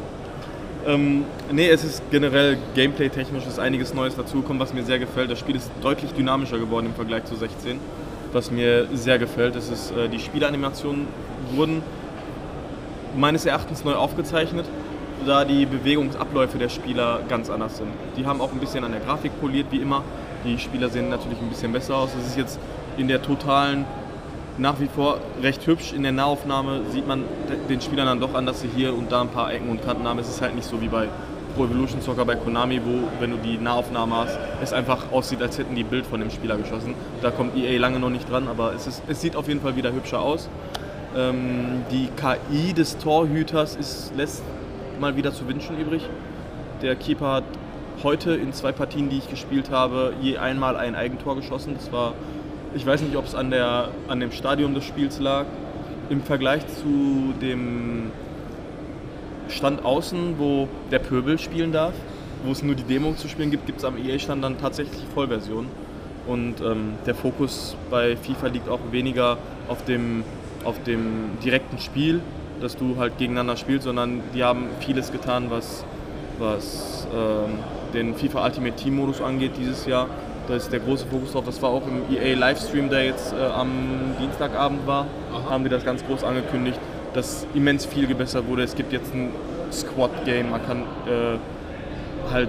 Ähm, 0.87 1.25
nee, 1.53 1.69
es 1.69 1.85
ist 1.85 2.03
generell 2.11 2.57
gameplay-technisch 2.75 3.45
ist 3.47 3.59
einiges 3.59 3.93
Neues 3.93 4.17
dazugekommen, 4.17 4.61
was 4.61 4.73
mir 4.73 4.83
sehr 4.85 4.99
gefällt. 4.99 5.31
Das 5.31 5.39
Spiel 5.41 5.57
ist 5.57 5.71
deutlich 5.83 6.13
dynamischer 6.13 6.59
geworden 6.59 6.87
im 6.87 6.95
Vergleich 6.95 7.25
zu 7.25 7.37
16, 7.37 7.79
was 8.33 8.51
mir 8.51 8.87
sehr 8.95 9.19
gefällt. 9.19 9.55
Es 9.57 9.69
ist, 9.69 9.91
äh, 9.91 10.09
die 10.09 10.19
Spielanimationen 10.21 11.07
wurden 11.55 11.83
meines 13.17 13.47
Erachtens 13.47 13.85
neu 13.85 13.95
aufgezeichnet, 13.95 14.67
da 15.27 15.45
die 15.45 15.67
Bewegungsabläufe 15.67 16.59
der 16.59 16.69
Spieler 16.69 17.21
ganz 17.29 17.51
anders 17.51 17.79
sind. 17.79 17.89
Die 18.17 18.27
haben 18.27 18.41
auch 18.41 18.53
ein 18.53 18.61
bisschen 18.61 18.85
an 18.85 18.93
der 18.93 19.01
Grafik 19.01 19.39
poliert, 19.41 19.67
wie 19.71 19.79
immer. 19.79 20.03
Die 20.45 20.59
Spieler 20.59 20.89
sehen 20.89 21.09
natürlich 21.09 21.41
ein 21.41 21.49
bisschen 21.49 21.73
besser 21.73 21.97
aus. 21.97 22.11
Es 22.19 22.29
ist 22.29 22.37
jetzt 22.37 22.59
in 22.97 23.09
der 23.09 23.23
totalen 23.23 23.85
nach 24.57 24.81
wie 24.81 24.89
vor 24.89 25.19
recht 25.43 25.67
hübsch. 25.67 25.93
In 25.93 26.03
der 26.03 26.13
Nahaufnahme 26.13 26.83
sieht 26.91 27.07
man 27.07 27.25
den 27.69 27.81
Spielern 27.81 28.07
dann 28.07 28.21
doch 28.21 28.35
an, 28.35 28.47
dass 28.47 28.61
sie 28.61 28.69
hier 28.75 28.93
und 28.93 29.11
da 29.11 29.23
ein 29.23 29.29
paar 29.29 29.53
Ecken 29.53 29.69
und 29.69 29.85
Kanten 29.85 30.07
haben. 30.07 30.19
Es 30.19 30.29
ist 30.29 30.41
halt 30.41 30.55
nicht 30.55 30.69
so 30.69 30.81
wie 30.81 30.89
bei 30.89 31.09
Pro 31.57 31.65
Evolution 31.65 32.01
Soccer 32.01 32.25
bei 32.25 32.37
Konami, 32.37 32.81
wo, 32.85 33.09
wenn 33.21 33.31
du 33.31 33.37
die 33.37 33.59
Nahaufnahme 33.59 34.17
hast, 34.17 34.39
es 34.63 34.73
einfach 34.73 35.11
aussieht, 35.13 35.43
als 35.43 35.59
hätten 35.59 35.75
die 35.75 35.85
Bild 35.85 36.07
von 36.07 36.21
dem 36.21 36.31
Spieler 36.31 36.57
geschossen. 36.57 36.95
Da 37.23 37.31
kommt 37.31 37.57
EA 37.57 37.79
lange 37.81 37.99
noch 37.99 38.11
nicht 38.11 38.31
dran, 38.31 38.49
aber 38.49 38.75
es, 38.75 38.87
ist, 38.87 39.03
es 39.09 39.21
sieht 39.21 39.35
auf 39.35 39.49
jeden 39.49 39.61
Fall 39.61 39.75
wieder 39.77 39.93
hübscher 39.93 40.21
aus. 40.21 40.49
Ähm, 41.17 41.85
die 41.91 42.09
KI 42.17 42.73
des 42.73 42.99
Torhüters 42.99 43.77
ist, 43.77 44.13
lässt 44.17 44.43
mal 45.01 45.17
wieder 45.17 45.33
zu 45.33 45.49
wünschen 45.49 45.79
übrig. 45.79 46.03
Der 46.83 46.97
Keeper 46.97 47.33
hat 47.33 47.45
heute 48.03 48.35
in 48.35 48.53
zwei 48.53 48.73
Partien, 48.73 49.09
die 49.09 49.19
ich 49.19 49.29
gespielt 49.29 49.71
habe, 49.71 50.13
je 50.21 50.39
einmal 50.39 50.77
ein 50.77 50.95
Eigentor 50.95 51.37
geschossen. 51.37 51.75
Das 51.75 51.91
war, 51.93 52.15
ich 52.75 52.87
weiß 52.87 53.03
nicht, 53.03 53.17
ob 53.17 53.25
es 53.25 53.35
an, 53.35 53.53
an 53.53 54.21
dem 54.21 54.33
Stadium 54.33 54.75
des 54.75 54.85
Spiels 54.85 55.19
lag. 55.19 55.47
Im 56.11 56.23
Vergleich 56.23 56.63
zu 56.67 57.35
dem 57.41 58.13
Stand 59.49 59.85
außen, 59.85 60.39
wo 60.39 60.69
der 60.91 60.99
Pöbel 60.99 61.39
spielen 61.39 61.73
darf, 61.73 61.95
wo 62.45 62.53
es 62.53 62.63
nur 62.63 62.75
die 62.75 62.83
Demo 62.85 63.15
zu 63.15 63.29
spielen 63.29 63.51
gibt, 63.51 63.67
gibt 63.67 63.79
es 63.79 63.85
am 63.85 63.97
EA-Stand 63.97 64.45
dann 64.45 64.59
tatsächlich 64.59 65.03
Vollversion. 65.15 65.67
Und 66.27 66.61
ähm, 66.61 66.95
der 67.07 67.15
Fokus 67.15 67.75
bei 67.91 68.17
FIFA 68.17 68.49
liegt 68.49 68.69
auch 68.69 68.81
weniger 68.91 69.39
auf 69.67 69.85
dem, 69.85 70.25
auf 70.65 70.83
dem 70.83 71.39
direkten 71.45 71.79
Spiel, 71.79 72.21
dass 72.61 72.77
du 72.77 72.97
halt 72.99 73.19
gegeneinander 73.19 73.57
spielst, 73.57 73.85
sondern 73.85 74.21
die 74.35 74.43
haben 74.43 74.67
vieles 74.81 75.13
getan, 75.13 75.47
was, 75.51 75.85
was 76.39 77.07
ähm, 77.15 77.59
den 77.95 78.15
FIFA 78.15 78.45
Ultimate 78.47 78.77
Team 78.77 78.97
Modus 78.97 79.21
angeht 79.21 79.53
dieses 79.59 79.87
Jahr. 79.87 80.09
Da 80.49 80.57
ist 80.57 80.73
der 80.73 80.81
große 80.81 81.07
Fokus 81.07 81.33
drauf. 81.33 81.45
Das 81.45 81.61
war 81.61 81.71
auch 81.71 81.83
im 81.87 82.15
EA 82.15 82.35
Livestream, 82.37 82.89
der 82.89 83.05
jetzt 83.05 83.33
äh, 83.33 83.37
am 83.37 83.71
Dienstagabend 84.21 84.87
war, 84.87 85.07
haben 85.49 85.65
die 85.65 85.71
das 85.71 85.85
ganz 85.85 86.05
groß 86.05 86.25
angekündigt, 86.25 86.81
dass 87.15 87.47
immens 87.55 87.87
viel 87.87 88.07
gebessert 88.07 88.47
wurde. 88.49 88.63
Es 88.63 88.75
gibt 88.75 88.93
jetzt 88.93 89.15
ein 89.15 89.31
Squad 89.71 90.25
Game, 90.25 90.51
man 90.51 90.65
kann 90.65 90.83
äh, 91.07 92.33
halt 92.33 92.49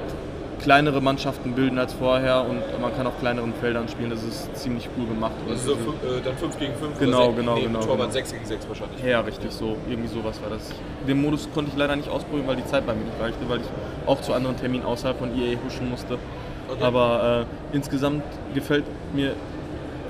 kleinere 0.60 1.02
Mannschaften 1.02 1.54
bilden 1.54 1.78
als 1.80 1.94
vorher 1.94 2.46
und 2.46 2.62
man 2.82 2.96
kann 2.96 3.08
auf 3.08 3.20
kleineren 3.20 3.54
Feldern 3.54 3.88
spielen. 3.88 4.10
Das 4.10 4.24
ist 4.24 4.56
ziemlich 4.56 4.90
cool 4.98 5.08
gemacht. 5.08 5.34
Also 5.50 5.76
so 5.76 5.92
äh, 6.08 6.22
dann 6.24 6.38
5 6.38 6.60
gegen 6.60 6.76
5 6.76 7.00
Genau, 7.00 7.28
oder 7.28 7.34
genau, 7.34 7.56
nee, 7.56 7.64
genau, 7.64 7.80
Torwart 7.80 8.00
genau. 8.00 8.12
6 8.12 8.34
gegen 8.34 8.46
6 8.46 8.68
wahrscheinlich. 8.68 9.04
Ja, 9.04 9.22
richtig 9.22 9.52
so. 9.52 9.78
Irgendwie 9.90 10.10
sowas 10.10 10.42
war 10.42 10.50
das. 10.50 10.72
Den 11.08 11.22
Modus 11.22 11.48
konnte 11.54 11.72
ich 11.72 11.78
leider 11.78 11.96
nicht 11.96 12.10
ausprobieren, 12.10 12.48
weil 12.48 12.58
die 12.58 12.66
Zeit 12.66 12.86
bei 12.86 12.94
mir 12.94 13.04
nicht 13.06 13.20
reichte, 13.20 13.48
weil 13.48 13.60
ich 13.60 13.68
auch 14.06 14.22
zu 14.22 14.34
anderen 14.34 14.58
Terminen 14.58 14.86
außerhalb 14.86 15.18
von 15.18 15.30
EA 15.30 15.58
huschen 15.66 15.90
musste. 15.90 16.18
Okay. 16.70 16.84
Aber 16.84 17.46
äh, 17.72 17.76
insgesamt 17.76 18.24
gefällt 18.54 18.86
mir 19.14 19.34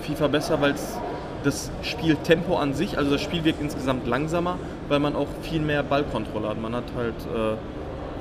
FIFA 0.02 0.28
besser, 0.28 0.62
weil 0.62 0.72
es 0.72 0.98
das 1.44 1.72
Spieltempo 1.84 2.58
an 2.58 2.74
sich, 2.74 2.98
also 2.98 3.12
das 3.12 3.22
Spiel 3.22 3.44
wirkt 3.46 3.62
insgesamt 3.62 4.08
langsamer, 4.08 4.58
weil 4.90 5.00
man 5.00 5.16
auch 5.16 5.28
viel 5.42 5.62
mehr 5.62 5.84
Ballkontrolle 5.84 6.50
hat. 6.50 6.62
Man 6.62 6.76
hat 6.76 6.84
halt, 6.98 7.16
äh, 7.34 7.56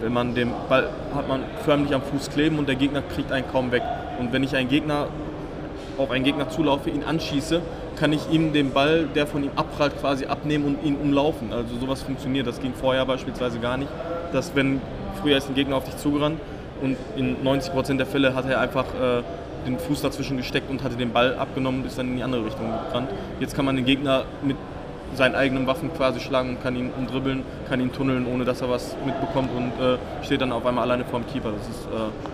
wenn 0.00 0.12
man 0.12 0.34
den 0.34 0.52
Ball 0.68 0.88
hat 1.14 1.28
man 1.28 1.42
förmlich 1.64 1.94
am 1.94 2.02
Fuß 2.02 2.30
kleben 2.30 2.58
und 2.58 2.68
der 2.68 2.76
Gegner 2.76 3.02
kriegt 3.02 3.32
einen 3.32 3.46
kaum 3.50 3.72
weg. 3.72 3.82
Und 4.18 4.32
wenn 4.32 4.42
ich 4.42 4.54
einen 4.56 4.68
Gegner 4.68 5.08
auf 5.96 6.10
einen 6.10 6.24
Gegner 6.24 6.48
zulaufe, 6.48 6.90
ihn 6.90 7.02
anschieße, 7.02 7.60
kann 7.96 8.12
ich 8.12 8.30
ihm 8.30 8.52
den 8.52 8.72
Ball, 8.72 9.06
der 9.14 9.26
von 9.26 9.42
ihm 9.42 9.50
abprallt, 9.56 9.98
quasi 10.00 10.26
abnehmen 10.26 10.64
und 10.64 10.84
ihn 10.84 10.96
umlaufen. 10.96 11.52
Also 11.52 11.76
sowas 11.76 12.02
funktioniert. 12.02 12.46
Das 12.46 12.60
ging 12.60 12.72
vorher 12.72 13.04
beispielsweise 13.04 13.58
gar 13.58 13.76
nicht. 13.76 13.90
Dass 14.32 14.54
wenn 14.54 14.80
früher 15.20 15.36
ist 15.36 15.48
ein 15.48 15.54
Gegner 15.54 15.76
auf 15.76 15.84
dich 15.84 15.96
zugerannt 15.96 16.40
und 16.80 16.96
in 17.16 17.36
90% 17.44 17.96
der 17.96 18.06
Fälle 18.06 18.34
hat 18.34 18.48
er 18.48 18.60
einfach 18.60 18.84
äh, 18.94 19.22
den 19.66 19.78
Fuß 19.78 20.02
dazwischen 20.02 20.36
gesteckt 20.36 20.70
und 20.70 20.84
hatte 20.84 20.96
den 20.96 21.12
Ball 21.12 21.34
abgenommen 21.34 21.80
und 21.80 21.86
ist 21.86 21.98
dann 21.98 22.08
in 22.08 22.16
die 22.16 22.22
andere 22.22 22.44
Richtung 22.44 22.70
gerannt. 22.70 23.10
Jetzt 23.40 23.56
kann 23.56 23.64
man 23.64 23.74
den 23.74 23.84
Gegner 23.84 24.24
mit 24.42 24.56
seinen 25.14 25.34
eigenen 25.34 25.66
Waffen 25.66 25.92
quasi 25.94 26.20
schlagen 26.20 26.50
und 26.50 26.62
kann 26.62 26.76
ihn 26.76 26.90
umdribbeln, 26.96 27.42
kann 27.68 27.80
ihn 27.80 27.92
tunneln, 27.92 28.26
ohne 28.26 28.44
dass 28.44 28.60
er 28.60 28.70
was 28.70 28.96
mitbekommt 29.04 29.50
und 29.56 29.72
äh, 29.84 29.98
steht 30.24 30.40
dann 30.40 30.52
auf 30.52 30.64
einmal 30.66 30.84
alleine 30.84 31.04
vorm 31.04 31.26
Keeper. 31.26 31.50
Das 31.52 31.68
ist 31.68 31.86
äh, 31.86 32.28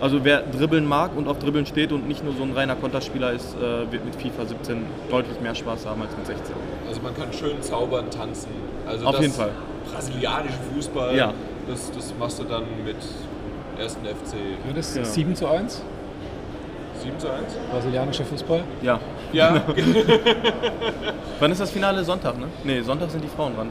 also 0.00 0.24
wer 0.24 0.42
dribbeln 0.42 0.86
mag 0.86 1.16
und 1.16 1.26
auf 1.26 1.38
Dribbeln 1.38 1.64
steht 1.64 1.90
und 1.90 2.06
nicht 2.06 2.22
nur 2.22 2.34
so 2.34 2.42
ein 2.42 2.52
reiner 2.52 2.74
Konterspieler 2.74 3.32
ist, 3.32 3.56
äh, 3.56 3.90
wird 3.90 4.04
mit 4.04 4.14
FIFA 4.14 4.44
17 4.46 4.84
deutlich 5.10 5.40
mehr 5.40 5.54
Spaß 5.54 5.86
haben 5.86 6.02
als 6.02 6.14
mit 6.16 6.26
16. 6.26 6.54
Also 6.86 7.00
man 7.00 7.16
kann 7.16 7.32
schön 7.32 7.62
zaubern, 7.62 8.10
tanzen. 8.10 8.50
Also 8.86 9.06
Auf 9.06 9.12
das 9.12 9.22
jeden 9.22 9.34
Fall. 9.34 9.50
Brasilianische 9.90 10.58
Fußball, 10.74 11.16
Ja. 11.16 11.32
das, 11.68 11.90
das 11.92 12.12
machst 12.18 12.38
du 12.38 12.44
dann 12.44 12.64
mit 12.84 12.96
1. 13.80 13.94
FC 13.94 14.34
Ja, 14.66 14.72
das 14.74 14.88
ist 14.90 14.96
Ja. 14.96 15.04
7 15.04 15.34
zu 15.34 15.46
1, 15.48 15.82
7 17.02 17.18
zu 17.18 17.28
1. 17.30 17.54
brasilianischer 17.70 18.24
Fußball. 18.24 18.64
Ja. 18.82 19.00
Ja, 19.36 19.62
Wann 21.40 21.52
ist 21.52 21.60
das 21.60 21.70
Finale? 21.70 22.02
Sonntag, 22.04 22.38
ne? 22.38 22.46
Ne, 22.64 22.82
Sonntag 22.82 23.10
sind 23.10 23.22
die 23.22 23.28
Frauen 23.28 23.54
dran. 23.54 23.68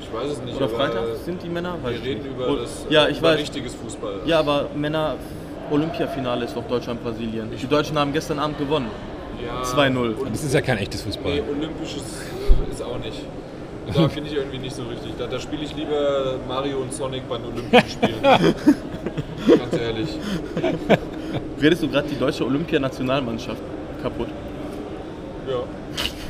ich 0.00 0.12
weiß 0.12 0.32
es 0.32 0.42
nicht. 0.42 0.56
Oder 0.56 0.68
Freitag 0.68 1.04
sind 1.24 1.40
die 1.42 1.48
Männer? 1.48 1.76
Weiß 1.82 1.94
Wir 2.02 2.02
reden 2.10 2.22
nicht. 2.24 2.32
über 2.34 2.56
das 2.56 2.86
Ja, 2.90 3.06
ich 3.08 3.18
über 3.18 3.28
weiß. 3.28 3.38
richtiges 3.38 3.74
Fußball. 3.76 4.20
Ja, 4.26 4.40
aber 4.40 4.66
Männer 4.74 5.14
Olympiafinale 5.70 6.44
ist 6.46 6.56
doch 6.56 6.64
Deutschland-Brasilien. 6.64 7.48
Die 7.60 7.66
Deutschen 7.66 7.98
haben 7.98 8.12
gestern 8.12 8.38
Abend 8.40 8.58
gewonnen. 8.58 8.88
Ja, 9.44 9.62
2-0. 9.62 10.14
und- 10.14 10.32
Das 10.34 10.42
ist 10.42 10.52
ja 10.54 10.60
kein 10.60 10.78
echtes 10.78 11.02
Fußball. 11.02 11.32
Nee, 11.32 11.42
olympisches 11.48 12.02
ist 12.70 12.82
auch 12.82 12.98
nicht. 12.98 13.22
Da 13.94 14.08
finde 14.08 14.30
ich 14.30 14.36
irgendwie 14.36 14.58
nicht 14.58 14.74
so 14.74 14.82
richtig. 14.82 15.12
Da, 15.18 15.26
da 15.26 15.38
spiele 15.38 15.62
ich 15.62 15.76
lieber 15.76 16.34
Mario 16.48 16.78
und 16.78 16.92
Sonic 16.92 17.28
bei 17.28 17.36
den 17.38 17.46
Olympischen 17.52 17.88
Spielen. 17.88 18.20
Ganz 19.60 19.76
ehrlich. 19.80 20.08
Redest 21.60 21.82
du 21.84 21.88
gerade 21.88 22.08
die 22.08 22.18
deutsche 22.18 22.44
Olympianationalmannschaft 22.44 23.60
kaputt? 24.02 24.28
Ja. 25.48 25.62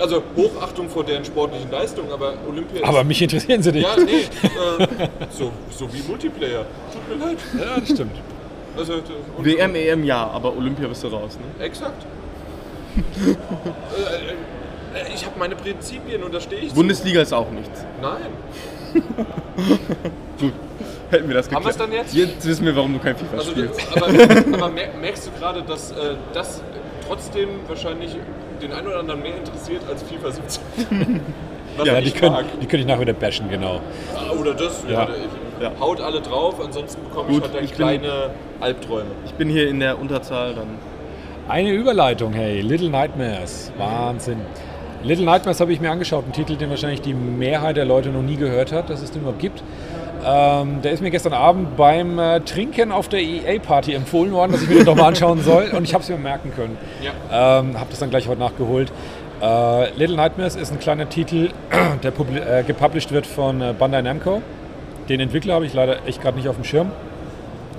Also 0.00 0.22
Hochachtung 0.36 0.88
vor 0.88 1.02
deren 1.02 1.24
sportlichen 1.24 1.72
Leistung, 1.72 2.04
aber 2.12 2.34
Olympia 2.48 2.86
Aber 2.86 3.00
ist... 3.00 3.06
mich 3.08 3.20
interessieren 3.20 3.60
sie 3.64 3.72
nicht. 3.72 3.82
Ja, 3.84 3.96
nee, 4.00 4.20
äh, 4.20 5.08
so, 5.36 5.50
so 5.76 5.92
wie 5.92 6.00
Multiplayer. 6.08 6.64
Tut 6.92 7.18
mir 7.18 7.24
leid. 7.26 7.38
Ja, 7.58 7.80
das 7.80 7.88
stimmt. 7.88 8.14
Also, 8.76 8.92
und, 9.36 9.44
WM, 9.44 9.74
EM 9.74 10.04
ja, 10.04 10.24
aber 10.28 10.56
Olympia 10.56 10.86
bist 10.86 11.02
du 11.02 11.08
raus. 11.08 11.36
Ne? 11.58 11.64
Exakt. 11.64 12.06
äh, 13.26 13.30
äh, 15.00 15.14
ich 15.14 15.26
habe 15.26 15.36
meine 15.36 15.56
Prinzipien 15.56 16.22
und 16.22 16.32
da 16.32 16.40
stehe 16.40 16.62
ich 16.62 16.68
zu. 16.68 16.74
Bundesliga 16.76 17.20
ist 17.22 17.32
auch 17.34 17.50
nichts. 17.50 17.84
Nein. 18.00 19.02
Gut, 20.40 20.52
hätten 21.10 21.28
wir 21.28 21.34
das 21.34 21.46
Haben 21.50 21.56
geklärt. 21.56 21.64
wir's 21.64 21.76
dann 21.76 21.92
jetzt? 21.92 22.14
Jetzt 22.14 22.46
wissen 22.46 22.64
wir, 22.66 22.76
warum 22.76 22.92
du 22.92 23.00
kein 23.00 23.16
FIFA 23.16 23.36
Also, 23.36 23.50
spielst. 23.50 23.80
aber, 23.96 24.06
aber 24.06 24.68
mer- 24.72 24.94
merkst 25.00 25.26
du 25.26 25.30
gerade, 25.40 25.62
dass 25.62 25.90
äh, 25.90 26.14
das 26.32 26.62
trotzdem 27.08 27.48
wahrscheinlich 27.66 28.16
den 28.62 28.72
einen 28.72 28.86
oder 28.86 29.00
anderen 29.00 29.22
mehr 29.22 29.36
interessiert 29.36 29.82
als 29.88 30.02
FIFA 30.02 30.30
17? 30.30 31.20
Was 31.76 31.86
Ja, 31.86 31.98
ich 31.98 32.12
die 32.12 32.18
können, 32.18 32.32
mag. 32.32 32.44
die 32.60 32.66
können 32.66 32.82
ich 32.82 32.88
nachher 32.88 33.00
wieder 33.02 33.12
bashen, 33.12 33.48
genau. 33.50 33.80
Ah, 34.14 34.32
Oder 34.38 34.54
das, 34.54 34.82
ja. 34.88 34.92
Ja. 35.02 35.08
ich- 35.08 35.62
Ja. 35.62 35.72
Haut 35.80 36.00
alle 36.00 36.20
drauf, 36.20 36.54
ansonsten 36.64 37.02
bekomme 37.02 37.30
ich 37.30 37.34
Gut, 37.34 37.42
halt 37.44 37.54
dann 37.56 37.64
ich 37.64 37.70
bin- 37.70 37.76
kleine 37.78 38.30
Albträume. 38.60 39.10
Ich 39.26 39.32
bin 39.34 39.48
hier 39.48 39.68
in 39.68 39.80
der 39.80 39.98
Unterzahl, 39.98 40.54
dann 40.54 40.66
Eine 41.48 41.72
Überleitung, 41.72 42.32
hey, 42.32 42.60
Little 42.60 42.90
Nightmares. 42.90 43.72
Wahnsinn. 43.78 44.38
Little 45.02 45.24
Nightmares 45.24 45.60
habe 45.60 45.72
ich 45.72 45.80
mir 45.80 45.90
angeschaut, 45.90 46.24
ein 46.26 46.32
Titel, 46.32 46.56
den 46.56 46.70
wahrscheinlich 46.70 47.00
die 47.00 47.14
Mehrheit 47.14 47.76
der 47.76 47.84
Leute 47.86 48.10
noch 48.10 48.22
nie 48.22 48.36
gehört 48.36 48.70
hat, 48.72 48.90
dass 48.90 49.00
es 49.02 49.10
den 49.12 49.22
überhaupt 49.22 49.40
gibt. 49.40 49.62
Ähm, 50.24 50.82
der 50.82 50.92
ist 50.92 51.00
mir 51.00 51.10
gestern 51.10 51.32
Abend 51.32 51.76
beim 51.76 52.18
äh, 52.18 52.40
Trinken 52.40 52.92
auf 52.92 53.08
der 53.08 53.20
EA-Party 53.20 53.94
empfohlen 53.94 54.32
worden, 54.32 54.52
dass 54.52 54.62
ich 54.62 54.68
mir 54.68 54.76
den 54.76 54.86
doch 54.86 54.96
mal 54.96 55.08
anschauen 55.08 55.42
soll 55.42 55.70
und 55.76 55.84
ich 55.84 55.94
habe 55.94 56.02
es 56.02 56.08
mir 56.08 56.16
merken 56.16 56.52
können. 56.54 56.76
Ja. 57.02 57.60
Ähm, 57.60 57.78
habe 57.78 57.90
das 57.90 57.98
dann 57.98 58.10
gleich 58.10 58.28
heute 58.28 58.40
nachgeholt. 58.40 58.92
Äh, 59.40 59.90
Little 59.96 60.16
Nightmares 60.16 60.56
ist 60.56 60.72
ein 60.72 60.80
kleiner 60.80 61.08
Titel, 61.08 61.50
der 62.02 62.12
äh, 62.12 62.64
gepublished 62.64 63.12
wird 63.12 63.26
von 63.26 63.60
äh, 63.60 63.74
Bandai 63.78 64.02
Namco. 64.02 64.42
Den 65.08 65.20
Entwickler 65.20 65.54
habe 65.54 65.66
ich 65.66 65.74
leider 65.74 66.06
echt 66.06 66.20
gerade 66.20 66.36
nicht 66.36 66.48
auf 66.48 66.56
dem 66.56 66.64
Schirm. 66.64 66.90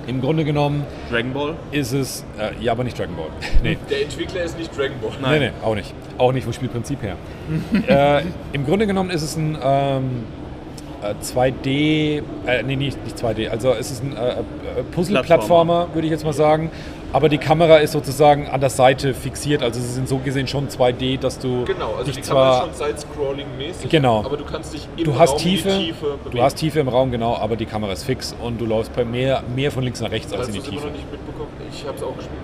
Im 0.06 0.20
Grunde 0.20 0.44
genommen 0.44 0.84
Dragon 1.10 1.32
Ball. 1.32 1.54
ist 1.70 1.92
es, 1.92 2.24
äh, 2.38 2.50
ja, 2.64 2.72
aber 2.72 2.84
nicht 2.84 2.98
Dragon 2.98 3.14
Ball. 3.14 3.28
nee. 3.62 3.76
Der 3.90 4.02
Entwickler 4.02 4.42
ist 4.42 4.58
nicht 4.58 4.76
Dragon 4.76 4.96
Ball. 5.00 5.12
Nein. 5.20 5.40
Nee, 5.40 5.46
nee, 5.48 5.52
auch 5.62 5.74
nicht. 5.74 5.94
Auch 6.18 6.32
nicht 6.32 6.44
vom 6.44 6.52
Spielprinzip 6.52 6.98
her. 7.02 7.16
äh, 8.22 8.24
Im 8.52 8.64
Grunde 8.64 8.86
genommen 8.86 9.10
ist 9.10 9.22
es 9.22 9.36
ein 9.36 9.56
ähm, 9.62 10.04
äh, 10.04 10.39
2D, 11.02 12.22
äh, 12.46 12.62
nee, 12.62 12.76
nicht, 12.76 13.02
nicht 13.04 13.16
2D, 13.16 13.48
also 13.48 13.72
es 13.72 13.90
ist 13.90 14.02
ein 14.02 14.16
äh, 14.16 14.30
äh, 14.30 14.34
Puzzle-Plattformer, 14.92 15.88
würde 15.94 16.06
ich 16.06 16.10
jetzt 16.12 16.24
mal 16.24 16.32
sagen. 16.32 16.70
Aber 17.12 17.28
die 17.28 17.38
Kamera 17.38 17.78
ist 17.78 17.90
sozusagen 17.90 18.46
an 18.48 18.60
der 18.60 18.70
Seite 18.70 19.14
fixiert, 19.14 19.64
also 19.64 19.80
sie 19.80 19.86
sind 19.88 20.08
so 20.08 20.18
gesehen 20.18 20.46
schon 20.46 20.68
2D, 20.68 21.18
dass 21.18 21.40
du 21.40 21.64
Genau, 21.64 21.92
also 21.94 22.04
dich 22.04 22.16
die 22.16 22.20
Kamera 22.22 22.60
zwar... 22.60 22.70
ist 22.70 22.78
schon 22.78 22.88
Side-Scrolling-mäßig, 22.88 23.88
Genau. 23.90 24.20
aber 24.24 24.36
du 24.36 24.44
kannst 24.44 24.72
dich 24.74 24.86
im 24.96 25.04
Du 25.04 25.18
hast 25.18 25.30
Raum 25.32 25.38
in 25.38 25.44
die 25.44 25.50
Tiefe, 25.56 25.68
Tiefe 25.70 26.06
bewegen. 26.22 26.36
du 26.36 26.42
hast 26.42 26.54
Tiefe 26.54 26.78
im 26.80 26.88
Raum, 26.88 27.10
genau, 27.10 27.34
aber 27.36 27.56
die 27.56 27.66
Kamera 27.66 27.92
ist 27.92 28.04
fix 28.04 28.32
und 28.40 28.60
du 28.60 28.66
läufst 28.66 28.94
bei 28.94 29.04
mehr, 29.04 29.42
mehr 29.56 29.72
von 29.72 29.82
links 29.82 30.00
nach 30.00 30.10
rechts 30.12 30.32
als 30.32 30.46
in 30.48 30.52
die 30.54 30.58
es 30.60 30.64
immer 30.68 30.74
Tiefe. 30.76 30.86
noch 30.86 30.94
nicht 30.94 31.10
mitbekommen? 31.10 31.48
Ich 31.72 31.84
habe 31.86 31.96
es 31.96 32.02
auch 32.04 32.14
gespielt. 32.16 32.38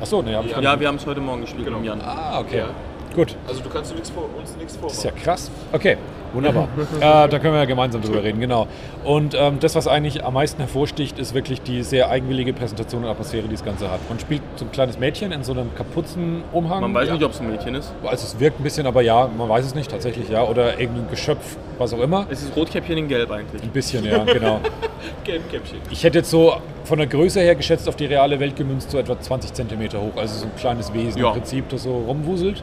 Achso, 0.00 0.22
ne, 0.22 0.36
hab 0.36 0.44
ich 0.44 0.52
Ja. 0.52 0.60
Ja, 0.60 0.78
wir 0.80 0.86
haben 0.88 0.96
es 0.96 1.06
heute 1.06 1.20
Morgen 1.20 1.40
gespielt 1.40 1.64
Genau. 1.66 1.78
Jan. 1.80 2.00
Ah, 2.00 2.38
okay. 2.40 2.58
Ja. 2.58 2.66
Gut. 3.14 3.36
Also 3.46 3.60
du 3.62 3.68
kannst 3.68 3.90
du 3.90 3.94
nix 3.96 4.10
vor, 4.10 4.28
uns 4.38 4.56
nichts 4.56 4.78
Das 4.80 4.92
ist 4.92 5.04
ja 5.04 5.10
vormachen. 5.10 5.24
krass. 5.24 5.50
Okay, 5.72 5.96
wunderbar. 6.32 6.68
äh, 7.00 7.00
da 7.28 7.38
können 7.38 7.52
wir 7.54 7.60
ja 7.60 7.64
gemeinsam 7.66 8.00
drüber 8.02 8.22
reden, 8.22 8.40
genau. 8.40 8.66
Und 9.04 9.34
ähm, 9.34 9.58
das, 9.60 9.74
was 9.74 9.86
eigentlich 9.86 10.24
am 10.24 10.34
meisten 10.34 10.58
hervorsticht, 10.60 11.18
ist 11.18 11.34
wirklich 11.34 11.60
die 11.62 11.82
sehr 11.82 12.08
eigenwillige 12.10 12.52
Präsentation 12.52 13.04
und 13.04 13.10
Atmosphäre, 13.10 13.44
die 13.48 13.52
das 13.54 13.64
Ganze 13.64 13.90
hat. 13.90 14.00
Man 14.08 14.18
spielt 14.18 14.42
so 14.56 14.64
ein 14.64 14.72
kleines 14.72 14.98
Mädchen 14.98 15.32
in 15.32 15.42
so 15.44 15.52
einem 15.52 15.74
Kapuzenumhang. 15.74 16.80
Man 16.80 16.94
weiß 16.94 17.08
Ja. 17.08 17.14
nicht, 17.14 17.24
ob 17.24 17.32
es 17.32 17.40
ein 17.40 17.50
Mädchen 17.50 17.74
ist. 17.74 17.92
Also 18.04 18.24
es 18.26 18.38
wirkt 18.40 18.60
ein 18.60 18.62
bisschen, 18.62 18.86
aber 18.86 19.02
ja, 19.02 19.28
man 19.36 19.48
weiß 19.48 19.64
es 19.66 19.74
nicht 19.74 19.90
tatsächlich, 19.90 20.28
ja. 20.28 20.44
Oder 20.44 20.78
irgendein 20.80 21.10
Geschöpf, 21.10 21.56
was 21.78 21.92
auch 21.92 22.00
immer. 22.00 22.26
Es 22.30 22.42
ist 22.42 22.56
Rotkäppchen 22.56 22.96
in 22.96 23.08
Gelb 23.08 23.30
eigentlich. 23.30 23.62
Ein 23.62 23.70
bisschen, 23.70 24.04
ja, 24.04 24.24
genau. 24.24 24.60
Gelbkäppchen. 25.24 25.78
Ich 25.90 26.02
hätte 26.04 26.18
jetzt 26.18 26.30
so 26.30 26.54
von 26.84 26.98
der 26.98 27.06
Größe 27.06 27.40
her 27.40 27.54
geschätzt 27.54 27.88
auf 27.88 27.96
die 27.96 28.06
reale 28.06 28.38
Welt 28.40 28.56
gemünzt, 28.56 28.90
so 28.90 28.98
etwa 28.98 29.18
20 29.20 29.52
Zentimeter 29.52 30.00
hoch. 30.00 30.16
Also 30.16 30.34
so 30.40 30.46
ein 30.46 30.56
kleines 30.56 30.92
Wesen 30.94 31.20
Ja. 31.20 31.28
im 31.28 31.32
Prinzip, 31.34 31.68
das 31.68 31.82
so 31.84 31.92
rumwuselt. 32.06 32.62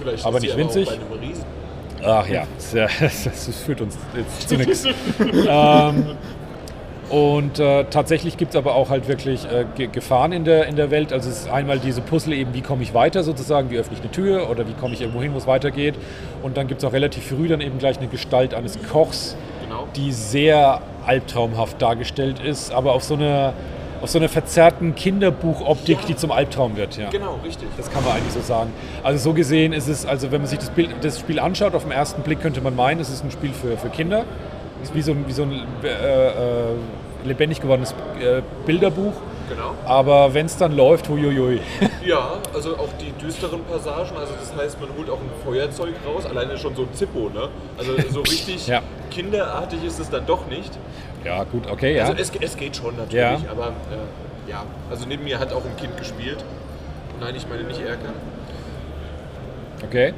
Vielleicht 0.00 0.24
Aber 0.26 0.40
nicht 0.40 0.56
winzig. 0.56 0.88
Ach 2.04 2.28
ja, 2.28 2.44
das, 3.00 3.24
das, 3.24 3.56
führt 3.64 3.80
uns 3.80 3.98
jetzt 4.16 4.48
zu 4.48 4.56
nichts. 4.56 4.84
ähm, 5.48 6.06
und 7.10 7.58
äh, 7.58 7.84
tatsächlich 7.84 8.36
gibt 8.36 8.50
es 8.52 8.56
aber 8.56 8.74
auch 8.74 8.90
halt 8.90 9.08
wirklich 9.08 9.44
äh, 9.46 9.64
Ge- 9.74 9.86
Gefahren 9.90 10.30
in 10.32 10.44
der, 10.44 10.66
in 10.66 10.76
der 10.76 10.90
Welt. 10.90 11.12
Also 11.12 11.30
es 11.30 11.40
ist 11.40 11.50
einmal 11.50 11.78
diese 11.78 12.02
Puzzle 12.02 12.34
eben, 12.34 12.52
wie 12.52 12.60
komme 12.60 12.82
ich 12.82 12.92
weiter 12.92 13.22
sozusagen, 13.24 13.70
wie 13.70 13.78
öffne 13.78 13.94
ich 13.96 14.02
eine 14.02 14.10
Tür 14.10 14.50
oder 14.50 14.68
wie 14.68 14.74
komme 14.74 14.92
ich 14.92 15.00
irgendwo 15.00 15.22
hin, 15.22 15.32
wo 15.32 15.38
es 15.38 15.46
weitergeht. 15.46 15.94
Und 16.42 16.56
dann 16.58 16.68
gibt 16.68 16.82
es 16.82 16.84
auch 16.88 16.92
relativ 16.92 17.24
früh 17.28 17.48
dann 17.48 17.62
eben 17.62 17.78
gleich 17.78 17.96
eine 17.98 18.08
Gestalt 18.08 18.52
eines 18.54 18.78
Kochs, 18.90 19.36
Genau. 19.64 19.86
die 19.96 20.12
sehr 20.12 20.80
albtraumhaft 21.06 21.80
dargestellt 21.80 22.40
ist, 22.40 22.72
aber 22.72 22.92
auf 22.92 23.02
so 23.04 23.14
einer 23.14 23.54
auf 24.00 24.10
so 24.10 24.18
einer 24.18 24.28
verzerrten 24.28 24.94
Kinderbuchoptik, 24.94 25.98
Ja. 26.00 26.06
die 26.06 26.16
zum 26.16 26.30
Albtraum 26.32 26.76
wird. 26.76 26.96
Ja. 26.96 27.10
Genau, 27.10 27.38
richtig. 27.44 27.68
Das 27.76 27.90
kann 27.90 28.04
man 28.04 28.14
eigentlich 28.14 28.32
so 28.32 28.40
sagen. 28.40 28.70
Also 29.02 29.18
so 29.30 29.32
gesehen 29.34 29.72
ist 29.72 29.88
es, 29.88 30.06
also 30.06 30.30
wenn 30.30 30.40
man 30.40 30.48
sich 30.48 30.58
das, 30.58 30.70
Bild, 30.70 30.90
das 31.02 31.18
Spiel 31.18 31.38
anschaut, 31.40 31.74
auf 31.74 31.82
den 31.82 31.92
ersten 31.92 32.22
Blick 32.22 32.40
könnte 32.40 32.60
man 32.60 32.76
meinen, 32.76 33.00
es 33.00 33.10
ist 33.10 33.24
ein 33.24 33.30
Spiel 33.30 33.52
für, 33.52 33.76
für 33.76 33.88
Kinder. 33.88 34.24
Es 34.82 34.90
ist 34.90 34.94
wie 34.94 35.02
so 35.02 35.12
ein, 35.12 35.24
wie 35.26 35.32
so 35.32 35.42
ein 35.42 35.52
äh, 35.82 35.88
äh, 35.88 36.32
lebendig 37.24 37.60
gewordenes 37.60 37.92
äh, 38.20 38.42
Bilderbuch. 38.66 39.12
Genau. 39.48 39.74
Aber 39.84 40.34
wenn 40.34 40.46
es 40.46 40.56
dann 40.56 40.76
läuft, 40.76 41.08
huiuiui. 41.08 41.60
Ja, 42.04 42.38
also 42.54 42.76
auch 42.78 42.88
die 42.98 43.12
düsteren 43.22 43.62
Passagen, 43.64 44.16
also 44.16 44.32
das 44.40 44.54
heißt, 44.56 44.80
man 44.80 44.88
holt 44.96 45.10
auch 45.10 45.18
ein 45.18 45.30
Feuerzeug 45.44 45.94
raus, 46.06 46.24
alleine 46.24 46.56
schon 46.56 46.74
so 46.74 46.82
ein 46.82 46.94
Zippo, 46.94 47.28
ne? 47.28 47.48
Also 47.76 47.92
so 48.10 48.20
richtig 48.20 48.66
Ja. 48.66 48.80
kinderartig 49.10 49.84
ist 49.84 49.98
es 49.98 50.08
dann 50.08 50.24
doch 50.24 50.46
nicht. 50.46 50.70
Ja, 51.24 51.44
gut, 51.44 51.70
okay, 51.70 51.96
ja. 51.96 52.04
Also 52.04 52.14
es, 52.18 52.32
es 52.40 52.56
geht 52.56 52.76
schon 52.76 52.96
natürlich, 52.96 53.42
Ja. 53.42 53.50
aber 53.50 53.66
äh, 53.68 54.50
ja, 54.50 54.64
also 54.90 55.04
neben 55.06 55.24
mir 55.24 55.38
hat 55.38 55.52
auch 55.52 55.64
ein 55.66 55.76
Kind 55.76 55.98
gespielt. 55.98 56.42
Nein, 57.20 57.34
ich 57.36 57.46
meine 57.46 57.64
nicht 57.64 57.80
Erkan. 57.80 58.14
Okay. 59.84 60.14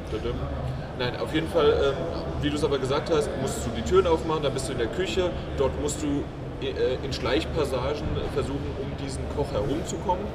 Nein, 0.97 1.13
auf 1.21 1.33
jeden 1.33 1.47
Fall, 1.49 1.73
ähm, 1.89 1.93
wie 2.41 2.49
du 2.49 2.55
es 2.55 2.63
aber 2.63 2.77
gesagt 2.77 3.09
hast, 3.13 3.29
musst 3.41 3.65
du 3.65 3.69
die 3.75 3.81
Türen 3.81 4.07
aufmachen, 4.07 4.43
dann 4.43 4.53
bist 4.53 4.67
du 4.69 4.73
in 4.73 4.77
der 4.77 4.87
Küche. 4.87 5.29
Dort 5.57 5.79
musst 5.81 6.01
du 6.03 6.23
in 6.61 7.13
Schleichpassagen 7.13 8.07
versuchen, 8.33 8.75
um 8.81 9.05
diesen 9.05 9.23
Koch 9.35 9.51
herumzukommen. 9.51 10.25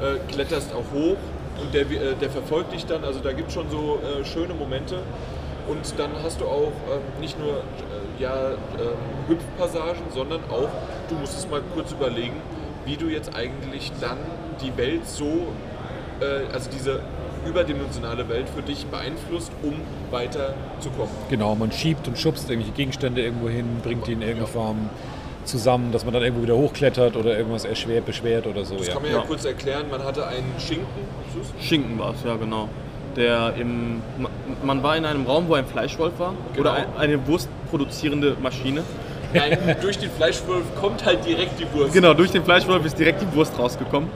Äh, 0.00 0.18
kletterst 0.32 0.72
auch 0.72 0.92
hoch 0.92 1.16
und 1.60 1.72
der, 1.72 1.82
äh, 1.82 2.14
der 2.20 2.30
verfolgt 2.30 2.72
dich 2.72 2.84
dann. 2.86 3.04
Also 3.04 3.20
da 3.20 3.32
gibt 3.32 3.48
es 3.48 3.54
schon 3.54 3.70
so 3.70 4.00
äh, 4.02 4.24
schöne 4.24 4.54
Momente. 4.54 4.96
Und 5.66 5.98
dann 5.98 6.10
hast 6.22 6.40
du 6.40 6.44
auch 6.44 6.72
ähm, 6.92 7.20
nicht 7.20 7.38
nur 7.38 7.58
äh, 7.58 8.22
ja, 8.22 8.50
ähm, 8.50 8.58
Hüpfpassagen, 9.28 10.02
sondern 10.12 10.40
auch, 10.50 10.68
du 11.08 11.14
musst 11.14 11.38
es 11.38 11.48
mal 11.48 11.62
kurz 11.74 11.92
überlegen, 11.92 12.34
wie 12.84 12.96
du 12.96 13.06
jetzt 13.06 13.34
eigentlich 13.34 13.92
dann 14.00 14.18
die 14.60 14.76
Welt 14.76 15.06
so 15.06 15.46
äh, 16.20 16.52
also 16.52 16.70
diese 16.70 17.00
überdimensionale 17.46 18.28
Welt 18.28 18.48
für 18.48 18.62
dich 18.62 18.86
beeinflusst, 18.86 19.52
um 19.62 19.74
weiterzukommen. 20.10 21.14
Genau, 21.30 21.54
man 21.54 21.72
schiebt 21.72 22.08
und 22.08 22.18
schubst 22.18 22.48
irgendwelche 22.48 22.74
Gegenstände 22.74 23.22
irgendwo 23.22 23.48
hin, 23.48 23.66
bringt 23.82 24.06
die 24.06 24.12
in 24.12 24.22
irgendeiner 24.22 24.46
Form 24.46 24.90
zusammen, 25.44 25.92
dass 25.92 26.04
man 26.04 26.14
dann 26.14 26.22
irgendwo 26.22 26.42
wieder 26.42 26.56
hochklettert 26.56 27.16
oder 27.16 27.36
irgendwas 27.36 27.64
erschwert, 27.64 28.06
beschwert 28.06 28.46
oder 28.46 28.64
so. 28.64 28.76
Das 28.76 28.86
Ja. 28.88 28.92
kann 28.94 29.02
man 29.02 29.10
ja, 29.12 29.18
Ja. 29.18 29.24
kurz 29.24 29.44
erklären. 29.44 29.86
Man 29.90 30.02
hatte 30.02 30.26
einen 30.26 30.52
Schinken. 30.58 30.86
Schinken 31.60 31.98
war 31.98 32.12
es, 32.14 32.24
ja 32.24 32.36
genau. 32.36 32.68
Der 33.16 33.54
im, 33.58 34.02
ma- 34.18 34.28
man 34.64 34.82
war 34.82 34.96
in 34.96 35.04
einem 35.04 35.24
Raum, 35.26 35.44
wo 35.48 35.54
ein 35.54 35.66
Fleischwolf 35.66 36.18
war 36.18 36.34
Genau. 36.54 36.70
oder 36.70 36.72
ein, 36.78 36.86
eine 36.98 37.26
wurstproduzierende 37.26 38.36
Maschine. 38.42 38.82
Nein, 39.32 39.56
durch 39.82 39.98
den 39.98 40.10
Fleischwolf 40.10 40.62
kommt 40.80 41.04
halt 41.04 41.24
direkt 41.26 41.58
die 41.60 41.66
Wurst. 41.76 41.92
Genau, 41.92 42.14
durch 42.14 42.30
den 42.30 42.44
Fleischwolf 42.44 42.84
ist 42.84 42.98
direkt 42.98 43.20
die 43.22 43.32
Wurst 43.34 43.58
rausgekommen. 43.58 44.08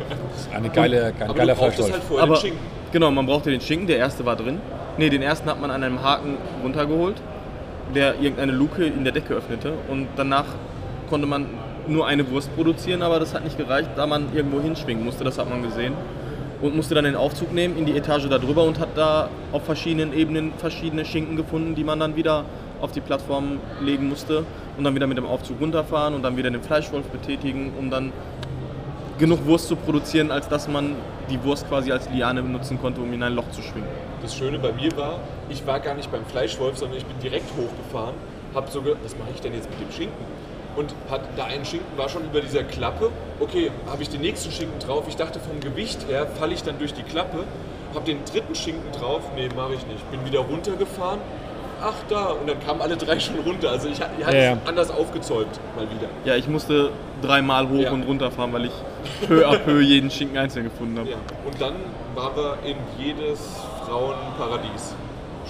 Eine 0.52 0.68
geile, 0.70 1.06
ein 1.18 1.22
Aber 1.22 1.34
geiler 1.34 1.56
Fleischwolf. 1.56 1.92
halt 1.92 2.02
vorher 2.04 2.24
Aber 2.24 2.34
den 2.36 2.40
Schinken. 2.40 2.58
genau, 2.92 3.10
man 3.10 3.26
brauchte 3.26 3.50
den 3.50 3.60
Schinken, 3.60 3.86
der 3.86 3.98
erste 3.98 4.24
war 4.24 4.36
drin. 4.36 4.60
Ne, 4.96 5.10
den 5.10 5.22
ersten 5.22 5.48
hat 5.48 5.60
man 5.60 5.70
an 5.70 5.82
einem 5.84 6.02
Haken 6.02 6.36
runtergeholt, 6.64 7.16
der 7.94 8.14
irgendeine 8.20 8.52
Luke 8.52 8.84
in 8.84 9.04
der 9.04 9.12
Decke 9.12 9.34
öffnete 9.34 9.72
und 9.88 10.08
danach 10.16 10.44
konnte 11.08 11.26
man 11.26 11.46
nur 11.86 12.06
eine 12.06 12.30
Wurst 12.30 12.54
produzieren, 12.54 13.02
aber 13.02 13.18
das 13.18 13.34
hat 13.34 13.44
nicht 13.44 13.56
gereicht, 13.56 13.90
da 13.96 14.06
man 14.06 14.34
irgendwo 14.34 14.60
hinschwingen 14.60 15.04
musste, 15.04 15.24
das 15.24 15.38
hat 15.38 15.48
man 15.48 15.62
gesehen. 15.62 15.94
Und 16.60 16.74
musste 16.74 16.94
dann 16.94 17.04
den 17.04 17.14
Aufzug 17.14 17.52
nehmen 17.52 17.76
in 17.76 17.86
die 17.86 17.96
Etage 17.96 18.28
darüber 18.28 18.64
und 18.64 18.80
hat 18.80 18.88
da 18.96 19.28
auf 19.52 19.64
verschiedenen 19.64 20.12
Ebenen 20.12 20.52
verschiedene 20.58 21.04
Schinken 21.04 21.36
gefunden, 21.36 21.74
die 21.76 21.84
man 21.84 22.00
dann 22.00 22.16
wieder 22.16 22.44
auf 22.80 22.92
die 22.92 23.00
Plattform 23.00 23.60
legen 23.80 24.08
musste 24.08 24.44
und 24.76 24.84
dann 24.84 24.94
wieder 24.94 25.06
mit 25.06 25.18
dem 25.18 25.26
Aufzug 25.26 25.60
runterfahren 25.60 26.14
und 26.14 26.22
dann 26.22 26.36
wieder 26.36 26.50
den 26.50 26.62
Fleischwolf 26.62 27.06
betätigen, 27.06 27.72
um 27.78 27.90
dann 27.90 28.12
genug 29.18 29.46
Wurst 29.46 29.68
zu 29.68 29.76
produzieren, 29.76 30.30
als 30.30 30.48
dass 30.48 30.68
man 30.68 30.94
die 31.30 31.42
Wurst 31.44 31.68
quasi 31.68 31.92
als 31.92 32.08
Liane 32.10 32.42
benutzen 32.42 32.80
konnte, 32.80 33.00
um 33.00 33.12
in 33.12 33.22
ein 33.22 33.34
Loch 33.34 33.50
zu 33.50 33.62
schwingen. 33.62 33.88
Das 34.22 34.34
Schöne 34.34 34.58
bei 34.58 34.72
mir 34.72 34.96
war, 34.96 35.20
ich 35.48 35.66
war 35.66 35.80
gar 35.80 35.94
nicht 35.94 36.10
beim 36.10 36.24
Fleischwolf, 36.24 36.78
sondern 36.78 36.98
ich 36.98 37.04
bin 37.04 37.18
direkt 37.20 37.50
hochgefahren. 37.50 38.14
Hab 38.54 38.70
so 38.70 38.82
gedacht, 38.82 39.00
was 39.04 39.16
mache 39.18 39.30
ich 39.34 39.40
denn 39.40 39.54
jetzt 39.54 39.68
mit 39.70 39.80
dem 39.80 39.92
Schinken? 39.92 40.24
Und 40.78 40.94
hat, 41.10 41.22
da 41.36 41.44
ein 41.44 41.64
Schinken 41.64 41.98
war 41.98 42.08
schon 42.08 42.24
über 42.24 42.40
dieser 42.40 42.62
Klappe. 42.62 43.10
Okay, 43.40 43.70
habe 43.90 44.00
ich 44.02 44.08
den 44.10 44.20
nächsten 44.20 44.52
Schinken 44.52 44.78
drauf. 44.78 45.04
Ich 45.08 45.16
dachte, 45.16 45.40
vom 45.40 45.58
Gewicht 45.60 46.06
her 46.08 46.26
falle 46.38 46.54
ich 46.54 46.62
dann 46.62 46.78
durch 46.78 46.94
die 46.94 47.02
Klappe. 47.02 47.44
hab 47.94 48.04
den 48.04 48.18
dritten 48.24 48.54
Schinken 48.54 48.92
drauf, 48.92 49.22
nee, 49.34 49.48
mache 49.56 49.74
ich 49.74 49.84
nicht. 49.86 50.08
Bin 50.12 50.24
wieder 50.24 50.40
runtergefahren, 50.40 51.18
ach 51.82 51.94
da, 52.08 52.26
und 52.26 52.48
dann 52.48 52.60
kamen 52.64 52.80
alle 52.80 52.96
drei 52.96 53.18
schon 53.18 53.38
runter. 53.40 53.70
Also 53.70 53.88
ich, 53.88 53.94
ich 53.94 54.24
hatte 54.24 54.36
Ja, 54.36 54.42
ja. 54.42 54.52
es 54.62 54.68
anders 54.68 54.90
aufgezäumt, 54.90 55.58
mal 55.74 55.84
wieder. 55.90 56.08
Ja, 56.24 56.36
ich 56.36 56.46
musste 56.48 56.90
dreimal 57.22 57.68
hoch 57.68 57.80
Ja. 57.80 57.90
und 57.92 58.02
runter 58.04 58.30
fahren, 58.30 58.52
weil 58.52 58.66
ich 58.66 58.72
peu 59.26 59.44
à 59.48 59.56
peu 59.58 59.80
jeden 59.80 60.10
Schinken 60.10 60.38
einzeln 60.38 60.64
gefunden 60.64 60.98
habe. 60.98 61.10
Ja. 61.10 61.16
Und 61.44 61.60
dann 61.60 61.74
waren 62.14 62.36
wir 62.36 62.58
in 62.64 62.76
jedes 63.04 63.40
Frauenparadies. 63.84 64.94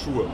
Schuhe. 0.02 0.24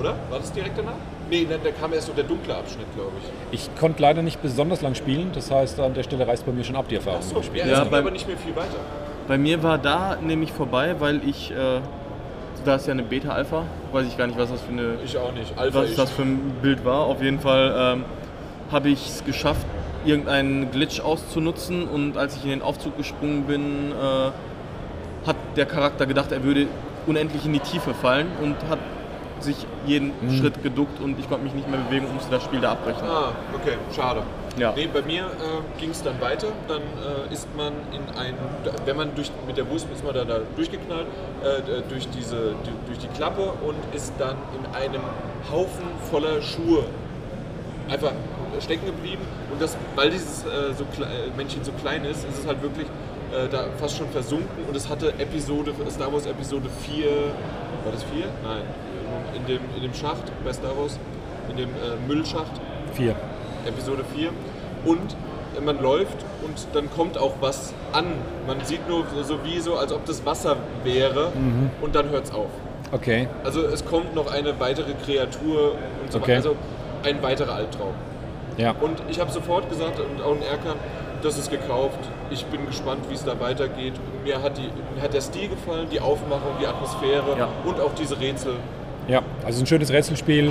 Oder? 0.00 0.14
War 0.30 0.38
das 0.38 0.50
direkt 0.52 0.78
danach? 0.78 0.92
Nee, 1.30 1.46
da, 1.48 1.56
da 1.62 1.70
kam 1.70 1.92
erst 1.92 2.06
so 2.08 2.12
der 2.12 2.24
dunkle 2.24 2.54
Abschnitt, 2.54 2.86
glaube 2.94 3.12
ich. 3.50 3.60
Ich 3.60 3.74
konnte 3.80 4.02
leider 4.02 4.22
nicht 4.22 4.42
besonders 4.42 4.82
lang 4.82 4.94
spielen, 4.94 5.30
das 5.34 5.50
heißt, 5.50 5.80
an 5.80 5.94
der 5.94 6.02
Stelle 6.02 6.26
reißt 6.26 6.44
bei 6.46 6.52
mir 6.52 6.64
schon 6.64 6.76
ab 6.76 6.86
die 6.88 6.96
Erfahrung. 6.96 7.20
Achso, 7.20 7.40
dem 7.40 7.54
ja, 7.54 7.66
Ja, 7.66 7.80
ging 7.82 7.90
beim- 7.90 8.00
aber 8.02 8.10
nicht 8.10 8.26
mehr 8.28 8.36
viel 8.36 8.54
weiter. 8.54 8.76
Bei 9.26 9.38
mir 9.38 9.62
war 9.62 9.78
da 9.78 10.16
nämlich 10.22 10.52
vorbei, 10.52 10.96
weil 10.98 11.26
ich, 11.26 11.50
äh, 11.50 11.80
da 12.64 12.74
ist 12.76 12.86
ja 12.86 12.92
eine 12.92 13.02
Beta-Alpha, 13.02 13.62
weiß 13.92 14.06
ich 14.06 14.16
gar 14.18 14.26
nicht, 14.26 14.38
was 14.38 14.50
das 14.50 14.60
für 14.60 14.72
eine 14.72 14.96
Ich 15.04 15.16
auch 15.16 15.32
nicht. 15.32 15.56
Alpha 15.58 15.80
was 15.80 15.90
ich. 15.90 15.96
das 15.96 16.10
für 16.10 16.22
ein 16.22 16.56
Bild 16.62 16.84
war. 16.84 17.06
Auf 17.06 17.22
jeden 17.22 17.40
Fall 17.40 17.74
ähm, 17.96 18.04
habe 18.70 18.88
ich 18.90 19.06
es 19.06 19.24
geschafft, 19.24 19.66
irgendeinen 20.04 20.70
Glitch 20.70 21.00
auszunutzen 21.00 21.88
und 21.88 22.18
als 22.18 22.36
ich 22.36 22.44
in 22.44 22.50
den 22.50 22.62
Aufzug 22.62 22.96
gesprungen 22.98 23.44
bin, 23.44 23.92
äh, 23.92 25.26
hat 25.26 25.36
der 25.56 25.64
Charakter 25.64 26.04
gedacht, 26.04 26.30
er 26.32 26.42
würde 26.44 26.66
unendlich 27.06 27.46
in 27.46 27.54
die 27.54 27.60
Tiefe 27.60 27.94
fallen 27.94 28.26
und 28.42 28.56
hat 28.68 28.78
sich 29.40 29.56
jeden 29.86 30.12
Mhm. 30.20 30.38
Schritt 30.38 30.62
geduckt 30.62 31.00
und 31.00 31.18
ich 31.18 31.28
konnte 31.28 31.44
mich 31.44 31.54
nicht 31.54 31.68
mehr 31.70 31.80
bewegen 31.80 32.06
und 32.06 32.14
musste 32.14 32.30
das 32.30 32.42
Spiel 32.44 32.60
da 32.60 32.72
abbrechen. 32.72 33.02
Ah, 33.06 33.32
okay, 33.54 33.76
schade. 33.94 34.22
Ja. 34.56 34.72
Nee, 34.76 34.88
bei 34.92 35.02
mir 35.02 35.24
äh, 35.24 35.80
ging 35.80 35.90
es 35.90 36.02
dann 36.02 36.20
weiter. 36.20 36.46
Dann 36.68 36.80
äh, 36.80 37.32
ist 37.32 37.48
man 37.56 37.72
in 37.92 38.16
ein, 38.16 38.34
wenn 38.84 38.96
man 38.96 39.14
durch, 39.16 39.30
mit 39.46 39.56
der 39.56 39.64
Bus 39.64 39.84
ist 39.92 40.04
man 40.04 40.14
da, 40.14 40.24
da 40.24 40.38
durchgeknallt, 40.56 41.06
äh, 41.42 41.82
durch, 41.88 42.08
diese, 42.10 42.54
die, 42.64 42.86
durch 42.86 42.98
die 42.98 43.08
Klappe 43.08 43.42
und 43.66 43.76
ist 43.94 44.12
dann 44.18 44.36
in 44.58 44.74
einem 44.74 45.02
Haufen 45.50 45.84
voller 46.10 46.40
Schuhe 46.40 46.84
einfach 47.90 48.12
stecken 48.60 48.86
geblieben. 48.86 49.22
Und 49.52 49.60
das, 49.60 49.76
weil 49.96 50.10
dieses 50.10 50.44
äh, 50.44 50.72
so 50.76 50.84
äh, 51.02 51.36
Männchen 51.36 51.64
so 51.64 51.72
klein 51.72 52.04
ist, 52.04 52.24
ist 52.28 52.38
es 52.40 52.46
halt 52.46 52.62
wirklich 52.62 52.86
äh, 53.32 53.48
da 53.50 53.64
fast 53.78 53.96
schon 53.96 54.08
versunken 54.10 54.64
und 54.68 54.76
es 54.76 54.88
hatte 54.88 55.08
Episode, 55.18 55.72
Star 55.90 56.12
Wars 56.12 56.26
Episode 56.26 56.68
4, 56.86 57.06
war 57.84 57.92
das 57.92 58.04
4? 58.04 58.26
Nein, 58.44 58.62
in 59.36 59.46
dem, 59.46 59.60
in 59.76 59.82
dem 59.82 59.94
Schacht 59.94 60.24
bei 60.44 60.52
Star 60.52 60.76
Wars, 60.76 60.98
in 61.50 61.56
dem 61.56 61.70
äh, 61.70 61.96
Müllschacht. 62.08 62.52
Vier. 62.94 63.14
Episode 63.66 64.04
4. 64.14 64.30
Und 64.84 65.16
man 65.64 65.80
läuft 65.82 66.16
und 66.44 66.54
dann 66.74 66.90
kommt 66.90 67.16
auch 67.16 67.34
was 67.40 67.72
an. 67.92 68.06
Man 68.46 68.60
sieht 68.64 68.88
nur 68.88 69.04
so 69.22 69.38
wie 69.44 69.60
so, 69.60 69.76
als 69.76 69.92
ob 69.92 70.04
das 70.04 70.24
Wasser 70.26 70.56
wäre 70.82 71.32
und 71.80 71.94
dann 71.94 72.10
hört 72.10 72.24
es 72.24 72.32
auf. 72.32 72.50
Okay. 72.92 73.28
Also 73.44 73.62
es 73.62 73.84
kommt 73.84 74.14
noch 74.14 74.30
eine 74.30 74.58
weitere 74.60 74.92
Kreatur 75.04 75.72
und 76.02 76.12
so 76.12 76.18
Okay. 76.18 76.36
weiter. 76.36 76.48
Also 76.50 76.56
ein 77.04 77.22
weiterer 77.22 77.54
Albtraum. 77.54 77.94
Ja. 78.56 78.74
Und 78.80 79.02
ich 79.08 79.18
habe 79.20 79.30
sofort 79.32 79.68
gesagt, 79.70 79.98
und 80.00 80.22
auch 80.22 80.32
ein 80.32 80.42
Erker, 80.42 80.76
das 81.22 81.38
ist 81.38 81.50
gekauft. 81.50 81.98
Ich 82.30 82.44
bin 82.46 82.66
gespannt, 82.66 83.00
wie 83.08 83.14
es 83.14 83.24
da 83.24 83.38
weitergeht. 83.40 83.94
Mir 84.24 84.42
hat, 84.42 84.58
die, 84.58 84.68
mir 84.94 85.02
hat 85.02 85.14
der 85.14 85.22
Stil 85.22 85.48
gefallen, 85.48 85.88
die 85.90 86.00
Aufmachung, 86.00 86.52
die 86.60 86.66
Atmosphäre 86.66 87.36
Ja. 87.38 87.48
und 87.64 87.80
auch 87.80 87.94
diese 87.94 88.18
Rätsel. 88.20 88.54
Ja, 89.06 89.22
also 89.44 89.62
ein 89.62 89.66
schönes 89.66 89.90
Rätselspiel. 89.90 90.50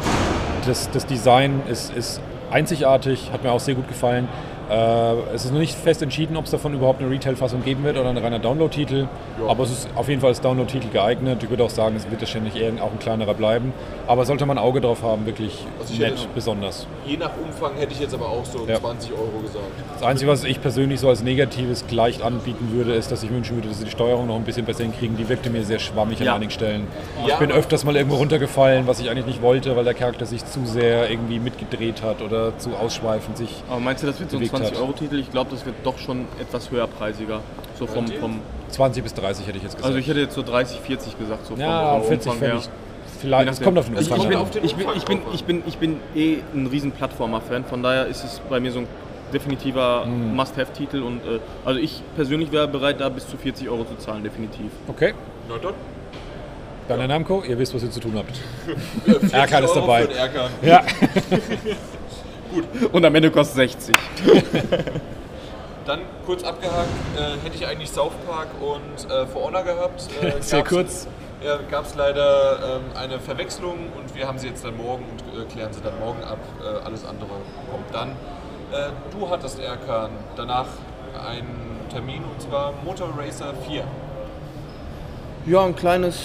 Das, 0.68 0.90
das 0.92 1.06
Design 1.06 1.62
ist, 1.70 1.94
ist 1.96 2.22
einzigartig, 2.52 3.32
hat 3.34 3.44
mir 3.44 3.52
auch 3.52 3.60
sehr 3.60 3.74
gut 3.76 3.88
gefallen. 3.88 4.28
Äh, 4.70 5.14
es 5.36 5.46
ist 5.46 5.52
noch 5.52 5.60
nicht 5.60 5.76
fest 5.78 6.02
entschieden, 6.02 6.38
ob 6.38 6.46
es 6.46 6.52
davon 6.52 6.74
überhaupt 6.74 7.02
eine 7.02 7.10
Retail-Fassung 7.12 7.64
geben 7.64 7.84
wird 7.84 7.98
oder 7.98 8.10
ein 8.10 8.18
reiner 8.18 8.40
Download-Titel. 8.40 9.08
Ja. 9.42 9.48
Aber 9.50 9.64
es 9.64 9.72
ist 9.72 9.90
auf 9.96 10.08
jeden 10.10 10.22
Fall 10.22 10.30
als 10.30 10.42
Download-Titel 10.42 10.90
geeignet. 10.90 11.44
Ich 11.44 11.50
würde 11.50 11.64
auch 11.64 11.70
sagen, 11.70 11.96
es 11.96 12.10
wird 12.10 12.22
wahrscheinlich 12.22 12.56
eher 12.56 12.72
auch 12.82 12.92
ein 12.92 13.00
kleinerer 13.00 13.34
bleiben. 13.34 13.74
Aber 14.08 14.26
sollte 14.26 14.46
man 14.46 14.58
ein 14.58 14.64
Auge 14.64 14.82
drauf 14.82 15.04
haben, 15.04 15.26
wirklich 15.26 15.66
Also 15.80 15.94
nett, 15.96 16.12
hätte- 16.12 16.28
besonders. 16.34 16.88
Je 17.06 17.18
nach 17.18 17.32
Umfang 17.44 17.72
hätte 17.78 17.94
ich 17.94 18.00
jetzt 18.00 18.14
aber 18.14 18.28
auch 18.28 18.46
so 18.46 18.66
Ja. 18.68 18.80
20 18.80 19.12
Euro 19.12 19.40
gesagt. 19.42 19.64
Das 19.96 20.04
Einzige, 20.04 20.32
was 20.32 20.44
ich 20.44 20.62
persönlich 20.62 21.00
so 21.00 21.10
als 21.10 21.24
Negatives 21.24 21.84
leicht 21.92 22.22
anbieten 22.22 22.70
würde, 22.72 22.94
ist, 22.94 23.12
dass 23.12 23.24
ich 23.24 23.30
wünschen 23.32 23.56
würde, 23.56 23.68
dass 23.70 23.80
sie 23.80 23.86
die 23.86 23.92
Steuerung 23.92 24.28
noch 24.28 24.36
ein 24.36 24.44
bisschen 24.44 24.66
besser 24.66 24.84
hinkriegen. 24.84 25.18
Die 25.18 25.28
wirkte 25.30 25.50
mir 25.50 25.64
sehr 25.64 25.80
schwammig 25.80 26.20
an 26.20 26.26
Ja. 26.26 26.36
einigen 26.36 26.52
Stellen. 26.52 26.88
Ja, 27.28 27.34
ich 27.34 27.40
bin 27.40 27.52
öfters 27.52 27.84
mal 27.84 27.96
irgendwo 27.96 28.16
runtergefallen, 28.18 28.88
was 28.88 29.00
ich 29.00 29.10
eigentlich 29.10 29.26
nicht 29.26 29.42
wollte, 29.42 29.76
weil 29.76 29.84
der 29.84 29.94
Charakter 29.94 30.26
sich 30.26 30.46
zu 30.46 30.66
sehr 30.66 31.10
irgendwie 31.10 31.40
mitgedreht 31.40 32.02
hat 32.02 32.22
oder 32.22 32.58
zu 32.58 32.72
ausschweifend 32.76 33.38
sich. 33.38 33.50
Aber 33.70 33.80
meinst 33.80 34.04
du, 34.04 34.08
das 34.08 34.20
wird 34.20 34.32
so 34.32 34.38
ein. 34.38 34.44
20-Euro-Titel? 34.54 35.20
Ich 35.20 35.32
glaube, 35.32 35.52
das 35.52 35.66
wird 35.66 35.76
doch 35.84 35.98
schon 35.98 36.26
etwas 36.40 36.70
höherpreisiger. 36.72 37.42
So 37.80 37.88
vom, 37.88 38.08
vom 38.08 38.40
20 38.70 39.04
bis 39.04 39.14
30 39.14 39.48
hätte 39.48 39.58
ich 39.58 39.64
jetzt 39.64 39.76
gesagt. 39.76 39.86
also 39.88 39.98
ich 39.98 40.08
hätte 40.08 40.20
jetzt 40.20 40.36
so 40.36 40.44
30, 40.44 40.80
40 40.80 41.18
gesagt, 41.18 41.46
so 41.46 41.54
vom, 41.56 41.60
ja, 41.62 41.94
vom 42.00 42.04
40 42.08 42.28
Umfang 42.28 42.40
fände 42.40 42.56
her. 42.56 42.62
ich. 42.64 42.70
Vielleicht, 43.20 43.50
es 43.52 43.62
kommt 43.62 43.78
auf 43.78 43.86
den 43.86 43.98
ich, 43.98 44.12
Umfang 44.12 44.22
ich, 44.22 44.28
bin, 44.28 44.64
ich, 44.64 44.76
bin, 44.76 44.86
Umfang 44.86 44.98
ich, 44.98 45.06
bin, 45.06 45.18
drauf 45.18 45.28
an. 45.28 45.36
ich, 45.36 45.44
bin, 45.46 45.64
ich 45.66 45.78
bin 45.78 46.00
eh 46.16 46.38
ein 46.54 46.68
riesen 46.68 46.92
Plattformer-Fan, 46.92 47.66
von 47.66 47.82
daher 47.82 48.08
ist 48.08 48.24
es 48.24 48.42
bei 48.50 48.60
mir 48.60 48.72
so 48.72 48.80
ein 48.80 48.88
definitiver 49.34 50.06
Hm. 50.06 50.36
Must-Have-Titel 50.36 51.02
und 51.02 51.18
äh, 51.26 51.40
also 51.66 51.80
ich 51.80 52.02
persönlich 52.16 52.52
wäre 52.52 52.68
bereit, 52.68 53.00
da 53.02 53.10
bis 53.10 53.28
zu 53.28 53.38
40 53.38 53.70
Euro 53.70 53.86
zu 53.86 53.96
zahlen, 53.98 54.24
definitiv. 54.24 54.72
Okay, 54.88 55.14
Na 55.50 55.56
dann. 55.58 55.74
dann 56.88 57.00
Herr 57.00 57.08
Namco, 57.08 57.44
ihr 57.44 57.58
wisst, 57.58 57.74
was 57.74 57.84
ihr 57.84 57.92
zu 57.92 58.00
tun 58.00 58.14
habt. 58.16 58.40
40 59.06 59.34
Erkan 59.34 59.64
ist 59.64 59.74
dabei. 59.76 60.08
für 60.08 60.10
Ja, 62.56 62.88
Und 62.92 63.06
am 63.06 63.16
Ende 63.16 63.32
kostet 63.32 63.56
60. 63.56 63.96
Dann 65.86 66.02
kurz 66.26 66.44
abgehakt, 66.44 66.88
äh, 67.18 67.44
hätte 67.44 67.56
ich 67.56 67.68
eigentlich 67.68 67.90
South 67.92 68.14
Park 68.26 68.48
und 68.62 69.12
äh, 69.12 69.28
For 69.28 69.44
Honor 69.44 69.64
gehabt. 69.64 70.08
Äh, 70.22 70.34
Sehr 70.42 70.64
kurz. 70.64 71.08
Ja, 71.44 71.60
gab 71.70 71.86
es 71.86 71.96
leider 71.96 72.78
ähm, 72.78 72.84
eine 72.96 73.20
Verwechslung 73.20 73.92
und 73.98 74.16
wir 74.16 74.26
haben 74.28 74.38
sie 74.38 74.48
jetzt 74.48 74.64
dann 74.64 74.78
morgen 74.78 75.04
und 75.12 75.42
äh, 75.42 75.46
klären 75.46 75.74
sie 75.74 75.82
dann 75.82 76.00
morgen 76.00 76.24
ab. 76.24 76.38
Äh, 76.62 76.86
alles 76.86 77.04
andere 77.04 77.32
kommt 77.70 77.94
dann. 77.94 78.12
Äh, 78.12 78.92
du 79.12 79.30
hattest 79.30 79.60
Erkan 79.60 80.12
danach 80.38 80.68
einen 81.28 81.82
Termin 81.90 82.24
und 82.24 82.42
zwar 82.42 82.74
Motor 82.86 83.10
Racer 83.18 83.54
4. 83.68 83.84
Ja, 85.46 85.66
ein 85.66 85.76
kleines 85.76 86.18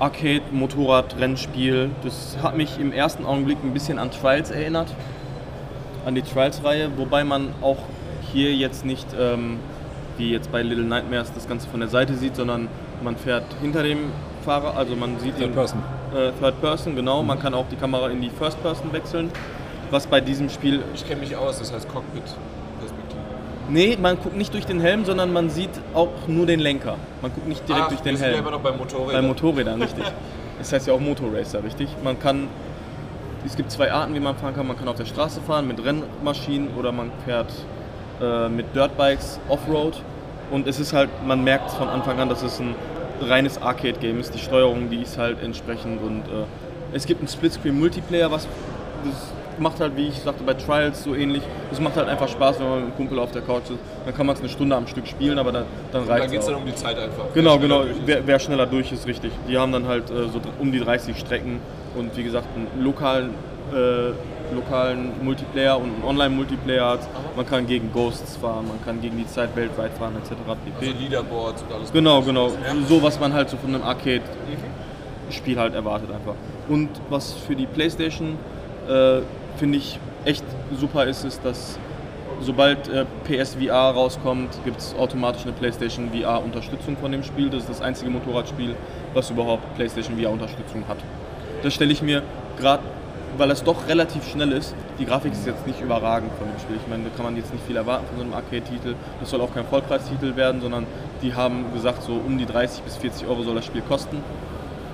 Arcade-Motorrad-Rennspiel. 0.00 1.90
Das 2.02 2.38
hat 2.42 2.56
mich 2.56 2.80
im 2.80 2.92
ersten 2.92 3.24
Augenblick 3.24 3.58
ein 3.62 3.72
bisschen 3.72 3.98
an 3.98 4.10
Trials 4.10 4.50
erinnert. 4.50 4.88
An 6.06 6.14
die 6.14 6.22
Trials-Reihe, 6.22 6.90
wobei 6.96 7.22
man 7.24 7.54
auch 7.60 7.78
hier 8.32 8.54
jetzt 8.54 8.84
nicht, 8.84 9.06
ähm, 9.18 9.58
wie 10.16 10.30
jetzt 10.30 10.50
bei 10.50 10.62
Little 10.62 10.84
Nightmares, 10.84 11.32
das 11.34 11.46
Ganze 11.46 11.68
von 11.68 11.80
der 11.80 11.90
Seite 11.90 12.14
sieht, 12.14 12.36
sondern 12.36 12.68
man 13.04 13.16
fährt 13.16 13.44
hinter 13.60 13.82
dem 13.82 14.10
Fahrer, 14.44 14.76
also 14.76 14.96
man 14.96 15.18
sieht 15.20 15.36
Third 15.36 15.50
ihn. 15.50 15.54
Person. 15.54 15.82
Äh, 16.14 16.32
Third 16.40 16.60
Person, 16.60 16.96
genau. 16.96 17.22
Man 17.22 17.38
kann 17.38 17.52
auch 17.52 17.66
die 17.70 17.76
Kamera 17.76 18.08
in 18.08 18.22
die 18.22 18.30
First 18.30 18.62
Person 18.62 18.92
wechseln. 18.92 19.30
Was 19.90 20.06
bei 20.06 20.20
diesem 20.20 20.48
Spiel 20.48 20.82
Ich 20.94 21.06
kenne 21.06 21.20
mich 21.20 21.36
aus, 21.36 21.58
das 21.58 21.72
heißt 21.72 21.88
Cockpit-Perspektive. 21.88 22.59
Nee, 23.70 23.96
man 24.00 24.16
guckt 24.20 24.36
nicht 24.36 24.52
durch 24.52 24.66
den 24.66 24.80
Helm, 24.80 25.04
sondern 25.04 25.32
man 25.32 25.48
sieht 25.48 25.70
auch 25.94 26.26
nur 26.26 26.46
den 26.46 26.58
Lenker. 26.60 26.96
Man 27.22 27.32
guckt 27.32 27.46
nicht 27.46 27.68
direkt 27.68 27.84
Ach, 27.86 27.88
durch 27.90 28.00
den 28.00 28.16
Helm. 28.16 28.40
immer 28.40 28.50
noch 28.50 28.60
beim 28.60 28.76
Motorrad. 28.76 29.12
Bei 29.12 29.22
Motorrädern, 29.22 29.80
richtig. 29.80 30.04
Das 30.58 30.74
heißt 30.74 30.88
ja 30.88 30.92
auch 30.92 31.00
Motorracer, 31.00 31.64
richtig? 31.64 31.88
Man 32.04 32.20
kann, 32.20 32.46
es 33.46 33.56
gibt 33.56 33.70
zwei 33.70 33.90
Arten, 33.90 34.14
wie 34.14 34.20
man 34.20 34.36
fahren 34.36 34.54
kann. 34.54 34.66
Man 34.66 34.76
kann 34.76 34.88
auf 34.88 34.96
der 34.96 35.06
Straße 35.06 35.40
fahren 35.40 35.66
mit 35.66 35.82
Rennmaschinen 35.82 36.74
oder 36.76 36.92
man 36.92 37.10
fährt 37.24 37.50
äh, 38.20 38.46
mit 38.50 38.76
Dirtbikes 38.76 39.40
Offroad. 39.48 40.02
Und 40.50 40.66
es 40.66 40.78
ist 40.78 40.92
halt, 40.92 41.08
man 41.26 41.42
merkt 41.44 41.70
von 41.70 41.88
Anfang 41.88 42.20
an, 42.20 42.28
dass 42.28 42.42
es 42.42 42.60
ein 42.60 42.74
reines 43.22 43.56
Arcade-Game 43.62 44.20
ist. 44.20 44.34
Die 44.34 44.38
Steuerung, 44.38 44.90
die 44.90 45.00
ist 45.00 45.16
halt 45.16 45.42
entsprechend 45.42 46.02
und 46.02 46.24
äh, 46.26 46.44
es 46.92 47.06
gibt 47.06 47.20
einen 47.20 47.28
Splitscreen-Multiplayer, 47.28 48.30
was 48.30 48.46
das 49.02 49.32
macht 49.60 49.80
halt, 49.80 49.96
wie 49.96 50.08
ich 50.08 50.18
sagte, 50.18 50.42
bei 50.42 50.54
Trials 50.54 51.04
so 51.04 51.14
ähnlich. 51.14 51.42
Es 51.70 51.80
macht 51.80 51.96
halt 51.96 52.08
einfach 52.08 52.28
Spaß, 52.28 52.58
wenn 52.58 52.68
man 52.68 52.76
mit 52.76 52.84
einem 52.86 52.96
Kumpel 52.96 53.18
auf 53.18 53.30
der 53.30 53.42
Couch 53.42 53.64
ist. 53.70 53.78
Dann 54.04 54.14
kann 54.14 54.26
man 54.26 54.34
es 54.34 54.40
eine 54.40 54.48
Stunde 54.48 54.74
am 54.74 54.86
Stück 54.86 55.06
spielen, 55.06 55.38
aber 55.38 55.52
dann, 55.52 55.64
dann 55.92 56.06
Da 56.06 56.14
reicht 56.14 56.30
geht 56.30 56.40
es 56.40 56.46
es 56.46 56.52
dann 56.52 56.60
um 56.60 56.66
die 56.66 56.74
Zeit 56.74 56.98
einfach. 56.98 57.26
Genau, 57.34 57.58
genau. 57.58 57.84
Wer, 58.06 58.26
wer 58.26 58.38
schneller 58.38 58.66
durch 58.66 58.90
ist, 58.90 59.06
richtig. 59.06 59.32
Die 59.48 59.56
haben 59.56 59.72
dann 59.72 59.86
halt 59.86 60.10
äh, 60.10 60.28
so 60.28 60.40
um 60.58 60.72
die 60.72 60.80
30 60.80 61.16
Strecken 61.18 61.60
und 61.96 62.16
wie 62.16 62.22
gesagt 62.22 62.48
einen 62.56 62.82
lokalen, 62.82 63.30
äh, 63.72 64.54
lokalen 64.54 65.12
Multiplayer 65.22 65.76
und 65.76 65.94
einen 65.94 66.04
Online-Multiplayer 66.04 66.88
hat. 66.88 67.00
Man 67.36 67.46
kann 67.46 67.66
gegen 67.66 67.92
Ghosts 67.92 68.36
fahren, 68.36 68.66
man 68.66 68.82
kann 68.84 69.00
gegen 69.00 69.18
die 69.18 69.26
Zeit 69.26 69.54
weltweit 69.54 69.92
fahren 69.92 70.14
etc. 70.16 70.30
pp. 70.64 70.86
Also 70.86 70.98
Leaderboards 70.98 71.62
und 71.62 71.72
alles. 71.74 71.92
Genau, 71.92 72.22
genau. 72.22 72.48
Ja. 72.48 72.74
So 72.88 73.02
was 73.02 73.20
man 73.20 73.32
halt 73.32 73.50
so 73.50 73.56
von 73.56 73.74
einem 73.74 73.84
Arcade-Spiel 73.84 75.58
halt 75.58 75.74
erwartet 75.74 76.10
einfach. 76.10 76.34
Und 76.68 76.88
was 77.10 77.32
für 77.32 77.54
die 77.54 77.66
Playstation 77.66 78.38
äh, 78.88 79.20
finde 79.56 79.78
ich 79.78 79.98
echt 80.24 80.44
super 80.78 81.04
ist, 81.06 81.24
ist, 81.24 81.44
dass 81.44 81.78
sobald 82.40 82.88
äh, 82.88 83.04
PSVR 83.24 83.90
rauskommt, 83.90 84.48
gibt 84.64 84.78
es 84.78 84.94
automatisch 84.98 85.42
eine 85.42 85.52
PlayStation 85.52 86.10
VR-Unterstützung 86.10 86.96
von 86.96 87.12
dem 87.12 87.22
Spiel. 87.22 87.50
Das 87.50 87.62
ist 87.62 87.70
das 87.70 87.82
einzige 87.82 88.10
Motorradspiel, 88.10 88.74
was 89.14 89.30
überhaupt 89.30 89.74
PlayStation 89.76 90.18
VR-Unterstützung 90.18 90.84
hat. 90.88 90.98
Das 91.62 91.74
stelle 91.74 91.92
ich 91.92 92.02
mir 92.02 92.22
gerade 92.58 92.82
weil 93.36 93.50
es 93.50 93.62
doch 93.62 93.88
relativ 93.88 94.28
schnell 94.28 94.52
ist. 94.52 94.74
Die 94.98 95.06
Grafik 95.06 95.32
ist 95.32 95.46
jetzt 95.46 95.66
nicht 95.66 95.80
überragend 95.80 96.30
von 96.38 96.48
dem 96.48 96.58
Spiel. 96.58 96.76
Ich 96.76 96.88
meine, 96.88 97.04
da 97.04 97.10
kann 97.16 97.24
man 97.24 97.36
jetzt 97.36 97.52
nicht 97.52 97.64
viel 97.66 97.76
erwarten 97.76 98.06
von 98.06 98.16
so 98.18 98.22
einem 98.22 98.34
Arcade-Titel. 98.34 98.94
Das 99.20 99.30
soll 99.30 99.40
auch 99.40 99.54
kein 99.54 99.64
Vollpreistitel 99.66 100.36
werden, 100.36 100.60
sondern 100.60 100.86
die 101.22 101.34
haben 101.34 101.72
gesagt, 101.72 102.02
so 102.02 102.12
um 102.12 102.38
die 102.38 102.46
30 102.46 102.82
bis 102.82 102.96
40 102.96 103.26
Euro 103.26 103.42
soll 103.42 103.54
das 103.54 103.64
Spiel 103.64 103.82
kosten. 103.82 104.18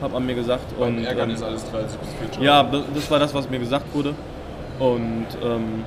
Hat 0.01 0.13
man 0.13 0.27
mir 0.27 0.35
gesagt. 0.35 0.79
Beim 0.79 0.99
Und, 0.99 1.05
Ärgern 1.05 1.31
ähm, 1.31 1.37
ist 1.37 1.43
alles 1.43 1.71
30 1.71 1.99
bis 1.99 2.09
40 2.13 2.37
Euro. 2.37 2.45
ja, 2.45 2.63
das, 2.63 2.83
das 2.95 3.11
war 3.11 3.19
das, 3.19 3.35
was 3.35 3.49
mir 3.49 3.59
gesagt 3.59 3.95
wurde. 3.95 4.15
Und 4.79 5.27
ähm, 5.43 5.85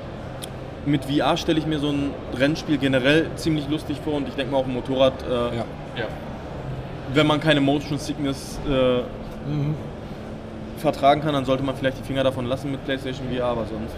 mit 0.85 1.05
VR 1.05 1.37
stelle 1.37 1.59
ich 1.59 1.65
mir 1.67 1.79
so 1.79 1.89
ein 1.89 2.11
Rennspiel 2.37 2.77
generell 2.77 3.27
ziemlich 3.35 3.67
lustig 3.69 3.97
vor 4.03 4.13
und 4.15 4.27
ich 4.27 4.35
denke 4.35 4.51
mal 4.51 4.59
auf 4.59 4.65
dem 4.65 4.73
Motorrad, 4.73 5.13
äh, 5.23 5.27
Ja. 5.57 5.65
ja. 5.95 6.05
wenn 7.13 7.27
man 7.27 7.39
keine 7.39 7.61
Motion 7.61 7.97
Sickness 7.99 8.59
äh, 8.67 9.01
vertragen 10.79 11.21
kann, 11.21 11.33
dann 11.33 11.45
sollte 11.45 11.63
man 11.63 11.75
vielleicht 11.75 11.99
die 11.99 12.03
Finger 12.03 12.23
davon 12.23 12.45
lassen 12.45 12.71
mit 12.71 12.83
PlayStation 12.85 13.27
VR, 13.29 13.45
aber 13.45 13.65
sonst. 13.65 13.95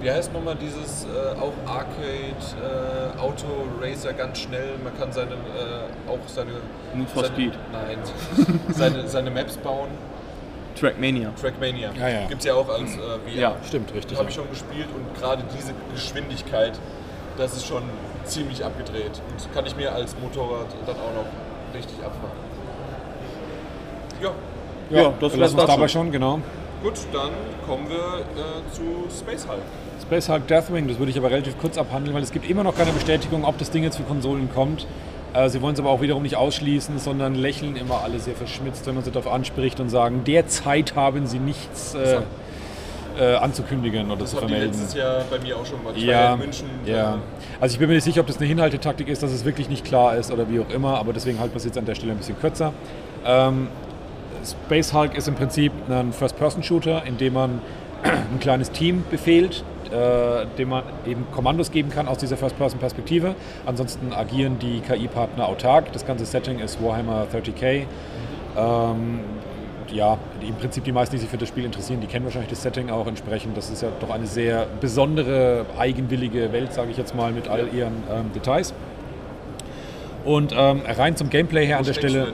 Wie 0.00 0.10
heißt 0.10 0.32
nochmal 0.32 0.56
dieses 0.58 1.04
äh, 1.04 1.38
auch 1.38 1.52
Arcade 1.70 2.38
äh, 2.56 3.20
Auto 3.20 3.46
Racer 3.82 4.14
ganz 4.14 4.38
schnell? 4.38 4.70
Man 4.82 4.96
kann 4.98 5.12
seine 5.12 5.32
äh, 5.32 6.10
auch 6.10 6.18
seine 6.26 6.52
Need 6.94 7.10
for 7.10 7.24
seine, 7.24 7.34
Speed. 7.34 7.52
Nein, 7.70 7.98
seine, 8.70 9.06
seine 9.08 9.30
Maps 9.30 9.58
bauen. 9.58 9.88
Trackmania. 10.80 11.32
Trackmania. 11.40 11.90
Ja, 11.98 12.08
ja. 12.08 12.26
Gibt's 12.26 12.44
ja 12.44 12.54
auch 12.54 12.68
als 12.68 12.94
äh, 12.94 12.96
VR. 12.96 13.40
Ja. 13.40 13.56
Stimmt, 13.66 13.92
richtig. 13.94 14.18
Habe 14.18 14.28
ich 14.28 14.34
schon 14.34 14.48
gespielt 14.50 14.86
und 14.96 15.20
gerade 15.20 15.42
diese 15.56 15.72
Geschwindigkeit, 15.92 16.78
das 17.36 17.54
ist 17.56 17.66
schon 17.66 17.82
ziemlich 18.24 18.64
abgedreht. 18.64 19.20
Und 19.30 19.52
kann 19.54 19.66
ich 19.66 19.76
mir 19.76 19.92
als 19.92 20.16
Motorrad 20.20 20.66
dann 20.86 20.96
auch 20.96 21.14
noch 21.14 21.74
richtig 21.76 21.98
abfahren. 22.04 22.36
Ja, 24.22 24.30
Ja, 24.90 25.08
das 25.08 25.12
das 25.20 25.30
wär's 25.32 25.36
lassen 25.40 25.56
wir 25.56 25.60
dazu. 25.66 25.72
dabei 25.76 25.88
schon, 25.88 26.12
genau. 26.12 26.40
gut, 26.82 26.94
dann 27.12 27.30
kommen 27.66 27.88
wir 27.88 27.96
äh, 27.96 28.72
zu 28.72 28.82
Space 29.14 29.46
Hulk. 29.48 29.60
Space 30.02 30.28
Hulk 30.28 30.46
Deathwing, 30.48 30.88
das 30.88 30.98
würde 30.98 31.10
ich 31.10 31.18
aber 31.18 31.30
relativ 31.30 31.58
kurz 31.58 31.78
abhandeln, 31.78 32.14
weil 32.14 32.22
es 32.22 32.32
gibt 32.32 32.48
immer 32.48 32.64
noch 32.64 32.76
keine 32.76 32.92
Bestätigung, 32.92 33.44
ob 33.44 33.58
das 33.58 33.70
Ding 33.70 33.82
jetzt 33.84 33.96
für 33.96 34.02
Konsolen 34.02 34.48
kommt. 34.52 34.86
Äh, 35.34 35.48
Sie 35.48 35.60
wollen 35.62 35.74
es 35.74 35.80
aber 35.80 35.90
auch 35.90 36.00
wiederum 36.00 36.22
nicht 36.22 36.36
ausschließen, 36.36 36.98
sondern 36.98 37.34
lächeln 37.34 37.76
immer 37.76 38.02
alle 38.02 38.18
sehr 38.18 38.34
verschmitzt, 38.34 38.86
wenn 38.86 38.94
man 38.94 39.04
sie 39.04 39.10
darauf 39.10 39.30
anspricht 39.32 39.80
und 39.80 39.88
sagen, 39.88 40.22
derzeit 40.26 40.96
haben 40.96 41.26
sie 41.26 41.38
nichts 41.38 41.94
äh, 41.94 42.20
äh, 43.18 43.34
anzukündigen 43.36 44.10
oder 44.10 44.20
Das 44.20 44.30
zu 44.30 44.36
vermelden. 44.38 44.68
letztes 44.68 44.94
Jahr 44.94 45.22
bei 45.30 45.38
mir 45.38 45.56
auch 45.56 45.66
schon 45.66 45.82
mal. 45.84 45.92
Ich 45.96 46.04
Ja, 46.04 46.34
in 46.34 46.40
München. 46.40 46.66
ja. 46.86 47.14
äh, 47.14 47.18
Also 47.60 47.74
ich 47.74 47.78
bin 47.78 47.88
mir 47.88 47.94
nicht 47.94 48.04
sicher, 48.04 48.20
ob 48.22 48.26
das 48.26 48.38
eine 48.38 48.46
Hinhaltetaktik 48.46 49.08
ist, 49.08 49.22
dass 49.22 49.32
es 49.32 49.44
wirklich 49.44 49.68
nicht 49.68 49.84
klar 49.84 50.16
ist 50.16 50.30
oder 50.32 50.48
wie 50.48 50.60
auch 50.60 50.70
immer, 50.70 50.98
aber 50.98 51.12
deswegen 51.12 51.38
halten 51.38 51.52
wir 51.54 51.58
es 51.58 51.64
jetzt 51.64 51.78
an 51.78 51.84
der 51.84 51.94
Stelle 51.94 52.12
ein 52.12 52.18
bisschen 52.18 52.38
kürzer. 52.38 52.72
Ähm, 53.24 53.68
Space 54.64 54.92
Hulk 54.94 55.16
ist 55.16 55.28
im 55.28 55.34
Prinzip 55.34 55.72
ein 55.90 56.12
First-Person-Shooter, 56.12 57.04
in 57.04 57.18
dem 57.18 57.34
man 57.34 57.60
ein 58.02 58.40
kleines 58.40 58.70
Team 58.70 59.04
befehlt, 59.10 59.62
äh, 59.92 60.46
dem 60.58 60.70
man 60.70 60.84
eben 61.06 61.26
Kommandos 61.32 61.70
geben 61.70 61.90
kann 61.90 62.08
aus 62.08 62.18
dieser 62.18 62.36
First-Person-Perspektive. 62.36 63.34
Ansonsten 63.66 64.12
agieren 64.12 64.58
die 64.58 64.80
KI-Partner 64.80 65.46
autark. 65.46 65.92
Das 65.92 66.06
ganze 66.06 66.24
Setting 66.24 66.58
ist 66.58 66.82
Warhammer 66.82 67.26
30k. 67.32 67.84
Ähm, 68.56 69.20
ja, 69.92 70.18
im 70.40 70.54
Prinzip 70.54 70.84
die 70.84 70.92
meisten, 70.92 71.16
die 71.16 71.20
sich 71.20 71.28
für 71.28 71.38
das 71.38 71.48
Spiel 71.48 71.64
interessieren, 71.64 72.00
die 72.00 72.06
kennen 72.06 72.24
wahrscheinlich 72.24 72.50
das 72.50 72.62
Setting 72.62 72.90
auch 72.90 73.06
entsprechend. 73.06 73.56
Das 73.56 73.70
ist 73.70 73.82
ja 73.82 73.88
doch 74.00 74.10
eine 74.10 74.26
sehr 74.26 74.66
besondere, 74.80 75.66
eigenwillige 75.78 76.52
Welt, 76.52 76.72
sage 76.72 76.90
ich 76.90 76.96
jetzt 76.96 77.14
mal, 77.14 77.32
mit 77.32 77.48
all 77.48 77.68
ihren 77.74 78.02
ähm, 78.12 78.32
Details. 78.32 78.72
Und 80.24 80.54
ähm, 80.56 80.82
rein 80.86 81.16
zum 81.16 81.30
Gameplay 81.30 81.66
her 81.66 81.76
wo 81.76 81.80
an 81.80 81.86
der 81.86 81.94
Stelle? 81.94 82.32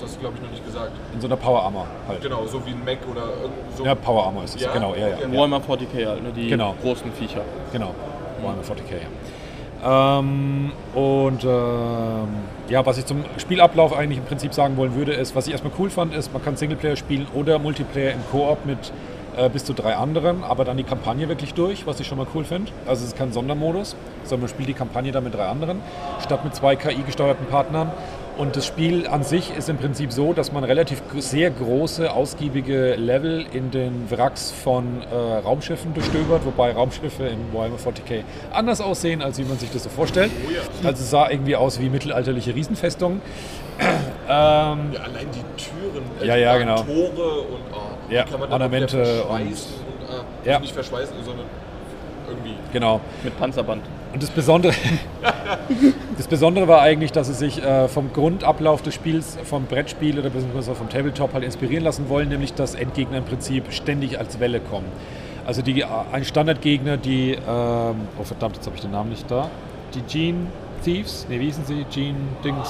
Das 0.00 0.10
hast 0.10 0.16
du, 0.16 0.20
glaube 0.20 0.36
ich, 0.36 0.42
noch 0.42 0.50
nicht 0.50 0.64
gesagt. 0.64 0.92
in 1.12 1.20
so 1.20 1.26
einer 1.26 1.36
Power 1.36 1.62
Armor 1.64 1.86
halt. 2.06 2.22
Genau, 2.22 2.46
so 2.46 2.64
wie 2.64 2.70
ein 2.70 2.84
Mac 2.84 2.98
oder 3.10 3.24
so. 3.76 3.84
Ja, 3.84 3.96
Power 3.96 4.26
Armor 4.26 4.44
ist 4.44 4.54
es. 4.54 4.62
Ja? 4.62 4.72
Genau, 4.72 4.94
ja, 4.94 5.08
ja. 5.08 5.16
Okay. 5.16 5.26
ja. 5.32 5.36
Warhammer 5.38 5.58
40k 5.60 6.06
halt, 6.06 6.22
ne? 6.22 6.32
die 6.36 6.48
Genau. 6.48 6.74
großen 6.80 7.10
Viecher. 7.12 7.40
Genau, 7.72 7.94
Warhammer 8.40 8.62
40k. 8.62 8.94
Ja. 9.82 10.18
Ähm, 10.20 10.72
und 10.94 11.42
ähm, 11.44 12.28
ja, 12.68 12.86
was 12.86 12.98
ich 12.98 13.06
zum 13.06 13.24
Spielablauf 13.38 13.96
eigentlich 13.96 14.18
im 14.18 14.24
Prinzip 14.24 14.54
sagen 14.54 14.76
wollen 14.76 14.94
würde, 14.94 15.12
ist, 15.14 15.34
was 15.34 15.46
ich 15.46 15.52
erstmal 15.52 15.72
cool 15.78 15.90
fand, 15.90 16.14
ist, 16.14 16.32
man 16.32 16.44
kann 16.44 16.56
Singleplayer 16.56 16.96
spielen 16.96 17.26
oder 17.34 17.58
Multiplayer 17.58 18.12
im 18.12 18.20
Koop 18.30 18.66
mit 18.66 18.92
äh, 19.36 19.48
bis 19.48 19.64
zu 19.64 19.72
drei 19.72 19.94
anderen, 19.96 20.42
aber 20.42 20.64
dann 20.64 20.76
die 20.76 20.82
Kampagne 20.84 21.28
wirklich 21.28 21.54
durch, 21.54 21.86
was 21.86 22.00
ich 22.00 22.06
schon 22.06 22.18
mal 22.18 22.26
cool 22.34 22.44
finde. 22.44 22.72
Also 22.86 23.02
es 23.02 23.10
ist 23.10 23.16
kein 23.18 23.32
Sondermodus, 23.32 23.94
sondern 24.24 24.42
man 24.42 24.48
spielt 24.48 24.68
die 24.68 24.74
Kampagne 24.74 25.12
dann 25.12 25.22
mit 25.24 25.34
drei 25.34 25.46
anderen, 25.46 25.80
statt 26.20 26.44
mit 26.44 26.54
zwei 26.54 26.74
KI-gesteuerten 26.76 27.46
Partnern. 27.46 27.92
Und 28.38 28.54
das 28.54 28.64
Spiel 28.66 29.08
an 29.08 29.24
sich 29.24 29.52
ist 29.56 29.68
im 29.68 29.78
Prinzip 29.78 30.12
so, 30.12 30.32
dass 30.32 30.52
man 30.52 30.62
relativ 30.62 31.02
sehr 31.18 31.50
große, 31.50 32.08
ausgiebige 32.12 32.94
Level 32.94 33.44
in 33.52 33.72
den 33.72 34.08
Wracks 34.10 34.52
von 34.52 35.02
äh, 35.02 35.14
Raumschiffen 35.16 35.92
durchstöbert, 35.92 36.44
wobei 36.46 36.70
Raumschiffe 36.70 37.24
in 37.24 37.52
Warhammer 37.52 37.78
40k 37.78 38.22
anders 38.52 38.80
aussehen, 38.80 39.22
als 39.22 39.38
wie 39.38 39.42
man 39.44 39.58
sich 39.58 39.70
das 39.72 39.82
so 39.82 39.90
vorstellt. 39.90 40.30
Also 40.84 41.02
es 41.02 41.10
sah 41.10 41.28
irgendwie 41.28 41.56
aus 41.56 41.80
wie 41.80 41.88
mittelalterliche 41.88 42.54
Riesenfestungen. 42.54 43.20
ähm, 43.80 43.88
Ja, 44.28 44.36
allein 45.02 45.26
die 45.34 45.62
Türen, 45.62 46.04
äh, 46.22 46.26
Ja, 46.26 46.36
die 46.36 46.40
ja, 46.42 46.58
genau. 46.58 46.76
Tore 46.82 47.40
und 47.40 47.60
oh, 47.72 48.12
Ja, 48.12 48.22
kann 48.22 48.38
man 48.38 48.52
Ornamente 48.52 49.04
verschweißen 49.04 49.72
und, 49.82 50.08
äh, 50.44 50.48
Ja. 50.48 50.52
also 50.54 50.60
nicht 50.60 50.74
verschweißen, 50.74 51.16
sondern 51.24 51.46
irgendwie. 52.28 52.54
genau. 52.72 53.00
Mit 53.24 53.36
Panzerband. 53.36 53.82
Und 54.12 54.22
das 54.22 54.30
Besondere, 54.30 54.72
das 56.16 56.26
Besondere 56.26 56.66
war 56.66 56.80
eigentlich, 56.80 57.12
dass 57.12 57.26
sie 57.26 57.34
sich 57.34 57.62
äh, 57.62 57.88
vom 57.88 58.12
Grundablauf 58.12 58.82
des 58.82 58.94
Spiels, 58.94 59.38
vom 59.44 59.66
Brettspiel 59.66 60.18
oder 60.18 60.30
beziehungsweise 60.30 60.74
vom 60.74 60.88
Tabletop 60.88 61.34
halt 61.34 61.44
inspirieren 61.44 61.84
lassen 61.84 62.08
wollen, 62.08 62.28
nämlich 62.28 62.54
dass 62.54 62.74
Endgegner 62.74 63.18
im 63.18 63.24
Prinzip 63.24 63.72
ständig 63.72 64.18
als 64.18 64.40
Welle 64.40 64.60
kommen. 64.60 64.86
Also 65.46 65.62
die, 65.62 65.84
ein 65.84 66.24
Standardgegner, 66.24 66.96
die, 66.96 67.32
ähm, 67.32 67.40
oh 68.18 68.24
verdammt, 68.24 68.56
jetzt 68.56 68.66
habe 68.66 68.76
ich 68.76 68.82
den 68.82 68.90
Namen 68.90 69.10
nicht 69.10 69.30
da, 69.30 69.50
die 69.94 70.02
Gene 70.02 70.46
Thieves, 70.84 71.26
ne, 71.28 71.40
wie 71.40 71.46
hießen 71.46 71.64
sie? 71.64 71.84
Gene 71.90 72.18
Dings, 72.44 72.68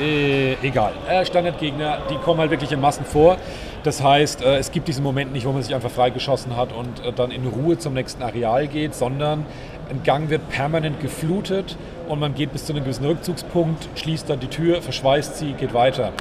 äh, 0.00 0.54
egal. 0.62 0.92
Äh, 1.08 1.24
Standardgegner, 1.24 1.98
die 2.10 2.16
kommen 2.16 2.40
halt 2.40 2.50
wirklich 2.50 2.72
in 2.72 2.80
Massen 2.80 3.04
vor. 3.04 3.36
Das 3.82 4.02
heißt, 4.02 4.42
äh, 4.42 4.58
es 4.58 4.70
gibt 4.70 4.88
diesen 4.88 5.02
Moment 5.02 5.32
nicht, 5.32 5.46
wo 5.46 5.52
man 5.52 5.62
sich 5.62 5.74
einfach 5.74 5.90
freigeschossen 5.90 6.56
hat 6.56 6.72
und 6.72 7.04
äh, 7.04 7.12
dann 7.12 7.30
in 7.30 7.46
Ruhe 7.46 7.78
zum 7.78 7.94
nächsten 7.94 8.22
Areal 8.22 8.68
geht, 8.68 8.94
sondern 8.94 9.44
ein 9.90 10.02
Gang 10.04 10.30
wird 10.30 10.48
permanent 10.48 11.00
geflutet 11.00 11.76
und 12.08 12.20
man 12.20 12.34
geht 12.34 12.52
bis 12.52 12.64
zu 12.64 12.72
einem 12.72 12.84
gewissen 12.84 13.04
Rückzugspunkt, 13.04 13.88
schließt 13.96 14.30
dann 14.30 14.40
die 14.40 14.46
Tür, 14.46 14.82
verschweißt 14.82 15.36
sie, 15.36 15.52
geht 15.52 15.74
weiter. 15.74 16.12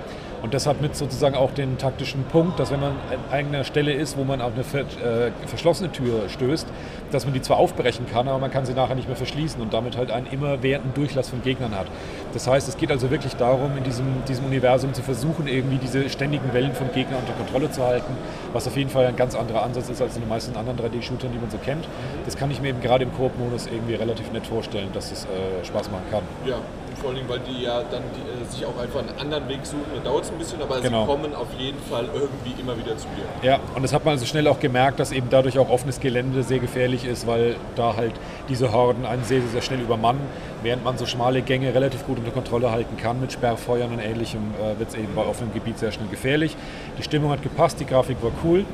Und 0.41 0.53
das 0.53 0.65
hat 0.65 0.81
mit 0.81 0.95
sozusagen 0.95 1.35
auch 1.35 1.51
den 1.51 1.77
taktischen 1.77 2.23
Punkt, 2.25 2.59
dass 2.59 2.71
wenn 2.71 2.79
man 2.79 2.91
an 2.91 3.19
einer 3.31 3.63
Stelle 3.63 3.93
ist, 3.93 4.17
wo 4.17 4.23
man 4.23 4.41
auf 4.41 4.53
eine 4.53 4.61
äh, 4.61 5.31
verschlossene 5.45 5.91
Tür 5.91 6.29
stößt, 6.29 6.67
dass 7.11 7.25
man 7.25 7.33
die 7.33 7.41
zwar 7.41 7.57
aufbrechen 7.57 8.05
kann, 8.11 8.27
aber 8.27 8.39
man 8.39 8.49
kann 8.49 8.65
sie 8.65 8.73
nachher 8.73 8.95
nicht 8.95 9.07
mehr 9.07 9.17
verschließen 9.17 9.61
und 9.61 9.73
damit 9.73 9.97
halt 9.97 10.11
einen 10.11 10.27
immerwährenden 10.27 10.93
Durchlass 10.93 11.29
von 11.29 11.43
Gegnern 11.43 11.75
hat. 11.77 11.87
Das 12.33 12.47
heißt, 12.47 12.67
es 12.67 12.77
geht 12.77 12.91
also 12.91 13.11
wirklich 13.11 13.35
darum, 13.35 13.77
in 13.77 13.83
diesem, 13.83 14.05
diesem 14.27 14.45
Universum 14.45 14.93
zu 14.93 15.03
versuchen, 15.03 15.47
irgendwie 15.47 15.77
diese 15.77 16.09
ständigen 16.09 16.53
Wellen 16.53 16.73
von 16.73 16.91
Gegnern 16.91 17.19
unter 17.19 17.33
Kontrolle 17.33 17.71
zu 17.71 17.83
halten, 17.83 18.13
was 18.53 18.67
auf 18.67 18.75
jeden 18.77 18.89
Fall 18.89 19.05
ein 19.05 19.15
ganz 19.15 19.35
anderer 19.35 19.63
Ansatz 19.63 19.89
ist 19.89 20.01
als 20.01 20.15
in 20.15 20.21
den 20.21 20.29
meisten 20.29 20.55
anderen 20.55 20.77
3D-Shootern, 20.79 21.31
die 21.31 21.39
man 21.39 21.51
so 21.51 21.57
kennt. 21.57 21.87
Das 22.25 22.35
kann 22.35 22.49
ich 22.49 22.61
mir 22.61 22.69
eben 22.69 22.81
gerade 22.81 23.03
im 23.03 23.13
Koop-Modus 23.13 23.67
irgendwie 23.67 23.95
relativ 23.95 24.31
nett 24.31 24.47
vorstellen, 24.47 24.89
dass 24.93 25.11
es 25.11 25.25
äh, 25.25 25.65
Spaß 25.65 25.91
machen 25.91 26.05
kann. 26.09 26.23
Ja, 26.45 26.57
vor 27.01 27.13
Dingen, 27.13 27.27
weil 27.27 27.39
die 27.39 27.63
ja 27.63 27.81
dann 27.91 28.03
die, 28.15 28.21
äh, 28.43 28.45
sich 28.49 28.65
auch 28.65 28.77
einfach 28.81 28.99
einen 28.99 29.17
anderen 29.19 29.47
Weg 29.49 29.65
suchen. 29.65 29.85
Dann 29.95 30.03
dauert 30.03 30.23
es 30.25 30.31
ein 30.31 30.37
bisschen, 30.37 30.61
aber 30.61 30.79
Genau. 30.81 31.01
sie 31.01 31.07
kommen 31.11 31.33
auf 31.35 31.47
jeden 31.57 31.79
Fall 31.79 32.05
irgendwie 32.13 32.59
immer 32.61 32.77
wieder 32.77 32.97
zu 32.97 33.07
dir. 33.15 33.47
Ja, 33.47 33.59
und 33.75 33.81
das 33.81 33.93
hat 33.93 34.05
man 34.05 34.13
also 34.13 34.25
schnell 34.25 34.47
auch 34.47 34.59
gemerkt, 34.59 34.99
dass 34.99 35.11
eben 35.11 35.27
dadurch 35.29 35.57
auch 35.59 35.69
offenes 35.69 35.99
Gelände 35.99 36.43
sehr 36.43 36.59
gefährlich 36.59 37.05
ist, 37.05 37.25
weil 37.27 37.55
da 37.75 37.95
halt 37.95 38.13
diese 38.49 38.71
Horden 38.71 39.05
einen 39.05 39.23
sehr, 39.23 39.41
sehr 39.51 39.61
schnell 39.61 39.81
übermannen, 39.81 40.21
während 40.63 40.83
man 40.83 40.97
so 40.97 41.05
schmale 41.05 41.41
Gänge 41.41 41.73
relativ 41.73 42.05
gut 42.05 42.19
unter 42.19 42.31
Kontrolle 42.31 42.71
halten 42.71 42.97
kann. 42.97 43.19
Mit 43.19 43.31
Sperrfeuern 43.31 43.91
und 43.91 43.99
ähnlichem 43.99 44.53
äh, 44.61 44.77
wird 44.79 44.89
es 44.89 44.95
eben 44.95 45.13
bei 45.15 45.23
offenem 45.25 45.53
Gebiet 45.53 45.79
sehr 45.79 45.91
schnell 45.91 46.07
gefährlich. 46.07 46.55
Die 46.97 47.03
Stimmung 47.03 47.31
hat 47.31 47.41
gepasst, 47.41 47.79
die 47.79 47.85
Grafik 47.85 48.17
war 48.21 48.31
cool. 48.43 48.65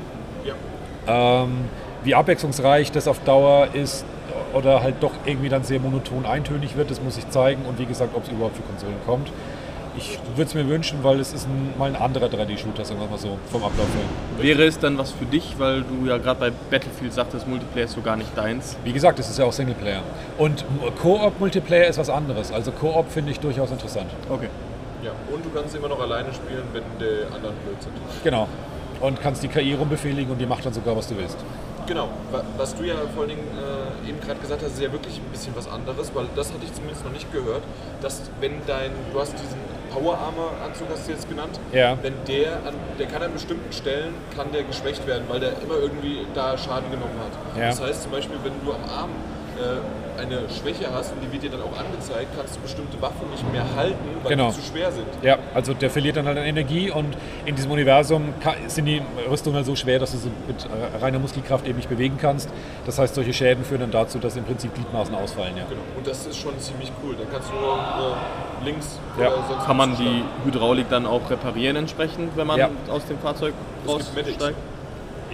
Ja. 0.44 1.42
Ähm, 1.42 1.64
wie 2.04 2.14
abwechslungsreich 2.14 2.92
das 2.92 3.08
auf 3.08 3.18
Dauer 3.24 3.68
ist 3.72 4.04
oder 4.54 4.82
halt 4.82 4.96
doch 5.00 5.12
irgendwie 5.24 5.48
dann 5.48 5.64
sehr 5.64 5.80
monoton 5.80 6.26
eintönig 6.26 6.76
wird, 6.76 6.90
das 6.90 7.02
muss 7.02 7.16
ich 7.18 7.28
zeigen 7.30 7.62
und 7.66 7.78
wie 7.78 7.86
gesagt, 7.86 8.14
ob 8.14 8.24
es 8.24 8.30
überhaupt 8.30 8.56
für 8.56 8.62
Konsolen 8.62 8.96
kommt. 9.06 9.28
Ich 9.96 10.16
würde 10.36 10.48
es 10.48 10.54
mir 10.54 10.68
wünschen, 10.68 11.02
weil 11.02 11.18
es 11.18 11.32
ist 11.32 11.48
ein, 11.48 11.74
mal 11.76 11.86
ein 11.86 11.96
anderer 11.96 12.26
3D-Shooter, 12.26 12.84
sagen 12.84 13.00
wir 13.00 13.08
mal 13.08 13.18
so, 13.18 13.36
vom 13.50 13.64
Ablauf 13.64 13.88
her. 13.88 14.44
Wäre 14.44 14.64
es 14.64 14.78
dann 14.78 14.96
was 14.96 15.10
für 15.10 15.24
dich, 15.24 15.56
weil 15.58 15.82
du 15.82 16.06
ja 16.06 16.18
gerade 16.18 16.38
bei 16.38 16.52
Battlefield 16.70 17.12
sagtest, 17.12 17.48
Multiplayer 17.48 17.86
ist 17.86 17.94
so 17.94 18.00
gar 18.00 18.16
nicht 18.16 18.30
deins? 18.36 18.76
Wie 18.84 18.92
gesagt, 18.92 19.18
es 19.18 19.28
ist 19.28 19.40
ja 19.40 19.44
auch 19.44 19.52
Singleplayer. 19.52 20.02
Und 20.36 20.64
Koop-Multiplayer 21.02 21.88
ist 21.88 21.98
was 21.98 22.10
anderes. 22.10 22.52
Also 22.52 22.70
Koop 22.70 23.10
finde 23.10 23.32
ich 23.32 23.40
durchaus 23.40 23.72
interessant. 23.72 24.08
Okay. 24.30 24.48
ja. 25.02 25.10
Und 25.34 25.44
du 25.44 25.50
kannst 25.50 25.74
immer 25.74 25.88
noch 25.88 26.00
alleine 26.00 26.32
spielen, 26.32 26.62
wenn 26.72 26.84
die 27.00 27.34
anderen 27.34 27.56
blöd 27.64 27.82
sind. 27.82 27.94
Genau. 28.22 28.46
Und 29.00 29.20
kannst 29.20 29.42
die 29.42 29.48
KI 29.48 29.74
rumbefehligen 29.74 30.30
und 30.30 30.38
die 30.38 30.46
macht 30.46 30.64
dann 30.64 30.72
sogar, 30.72 30.96
was 30.96 31.08
du 31.08 31.16
willst. 31.16 31.38
Genau, 31.88 32.08
wa- 32.30 32.42
was 32.58 32.74
du 32.76 32.84
ja 32.84 32.94
vor 33.14 33.22
allen 33.22 33.30
Dingen 33.30 33.48
äh, 34.06 34.08
eben 34.08 34.20
gerade 34.20 34.38
gesagt 34.40 34.62
hast, 34.62 34.72
ist 34.72 34.82
ja 34.82 34.92
wirklich 34.92 35.16
ein 35.16 35.30
bisschen 35.32 35.56
was 35.56 35.66
anderes, 35.66 36.14
weil 36.14 36.26
das 36.36 36.52
hatte 36.52 36.64
ich 36.64 36.72
zumindest 36.74 37.04
noch 37.04 37.12
nicht 37.12 37.32
gehört, 37.32 37.62
dass 38.02 38.22
wenn 38.40 38.52
dein, 38.66 38.90
du 39.12 39.18
hast 39.18 39.32
diesen 39.32 39.58
Power 39.90 40.18
Armor 40.18 40.50
Anzug 40.64 40.86
hast 40.92 41.08
du 41.08 41.12
jetzt 41.12 41.28
genannt. 41.30 41.58
Ja. 41.72 41.96
Wenn 42.02 42.12
der, 42.28 42.56
an, 42.66 42.74
der 42.98 43.06
kann 43.06 43.22
an 43.22 43.32
bestimmten 43.32 43.72
Stellen, 43.72 44.12
kann 44.36 44.52
der 44.52 44.64
geschwächt 44.64 45.06
werden, 45.06 45.24
weil 45.28 45.40
der 45.40 45.52
immer 45.62 45.76
irgendwie 45.80 46.26
da 46.34 46.58
Schaden 46.58 46.90
genommen 46.90 47.18
hat. 47.24 47.58
Ja. 47.58 47.68
Das 47.70 47.80
heißt 47.80 48.02
zum 48.02 48.12
Beispiel, 48.12 48.36
wenn 48.44 48.52
du 48.64 48.70
am 48.72 48.84
Arm 48.84 49.10
äh, 49.58 50.20
eine 50.20 50.40
Schwäche 50.50 50.92
hast 50.92 51.12
und 51.12 51.20
die 51.22 51.30
wird 51.32 51.42
dir 51.44 51.50
dann 51.50 51.62
auch 51.62 51.78
angezeigt, 51.78 52.26
kannst 52.36 52.56
du 52.56 52.60
bestimmte 52.60 53.00
Waffen 53.00 53.30
nicht 53.30 53.52
mehr 53.52 53.64
halten, 53.76 53.96
weil 54.22 54.30
Genau. 54.32 54.48
die 54.50 54.56
zu 54.56 54.62
schwer 54.72 54.90
sind. 54.90 55.06
Ja, 55.22 55.38
also 55.54 55.74
der 55.74 55.90
verliert 55.90 56.16
dann 56.16 56.26
halt 56.26 56.38
an 56.38 56.44
Energie 56.44 56.90
und 56.90 57.16
in 57.46 57.54
diesem 57.54 57.70
Universum 57.70 58.34
sind 58.66 58.86
die 58.86 59.00
Rüstungen 59.30 59.56
halt 59.56 59.66
so 59.66 59.76
schwer, 59.76 59.98
dass 60.00 60.10
du 60.12 60.18
sie 60.18 60.30
mit 60.48 60.64
äh, 60.64 60.96
reiner 61.02 61.18
Muskelkraft 61.20 61.66
eben 61.66 61.76
nicht 61.76 61.88
bewegen 61.88 62.18
kannst. 62.20 62.48
Das 62.86 62.98
heißt, 62.98 63.14
solche 63.14 63.32
Schäden 63.32 63.64
führen 63.64 63.80
dann 63.82 63.90
dazu, 63.92 64.18
dass 64.18 64.36
im 64.36 64.44
Prinzip 64.44 64.74
Gliedmaßen 64.74 65.14
ausfallen. 65.14 65.56
Ja. 65.56 65.64
Genau. 65.68 65.80
Und 65.96 66.06
das 66.06 66.26
ist 66.26 66.36
schon 66.36 66.58
ziemlich 66.58 66.90
cool. 67.04 67.14
Dann 67.16 67.30
kannst 67.30 67.50
du 67.50 67.54
nur 67.54 67.74
äh, 67.76 68.64
links 68.64 68.98
Ja. 69.20 69.28
oder 69.28 69.44
sonst 69.48 69.66
Kann 69.66 69.76
man 69.76 69.96
die 69.96 70.22
Hydraulik 70.44 70.88
dann 70.90 71.06
auch 71.06 71.30
reparieren 71.30 71.76
entsprechend, 71.76 72.36
wenn 72.36 72.46
man 72.46 72.58
Ja. 72.58 72.70
aus 72.90 73.04
dem 73.06 73.18
Fahrzeug 73.18 73.54
raussteigt? 73.86 74.40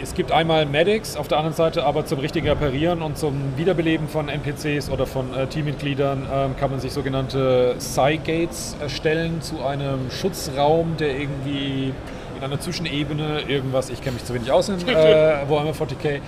Es 0.02 0.14
gibt 0.14 0.32
einmal 0.32 0.66
Medics 0.66 1.16
auf 1.16 1.28
der 1.28 1.38
anderen 1.38 1.54
Seite, 1.54 1.84
aber 1.84 2.04
zum 2.04 2.18
richtigen 2.18 2.48
Reparieren 2.48 3.00
und 3.00 3.16
zum 3.16 3.56
Wiederbeleben 3.56 4.08
von 4.08 4.28
NPCs 4.28 4.90
oder 4.90 5.06
von 5.06 5.32
äh, 5.34 5.46
Teammitgliedern 5.46 6.26
ähm, 6.32 6.56
kann 6.56 6.70
man 6.70 6.80
sich 6.80 6.92
sogenannte 6.92 7.76
Psy-Gates 7.78 8.76
erstellen 8.80 9.40
zu 9.40 9.64
einem 9.64 10.10
Schutzraum, 10.10 10.96
der 10.98 11.16
irgendwie 11.18 11.92
in 12.36 12.42
einer 12.42 12.58
Zwischenebene 12.58 13.42
irgendwas, 13.46 13.88
ich 13.88 14.00
kenne 14.02 14.14
mich 14.14 14.24
zu 14.24 14.34
wenig 14.34 14.50
aus 14.50 14.68
in 14.68 14.80
äh, 14.88 14.94
Warhammer 15.48 15.70
40k, 15.70 16.20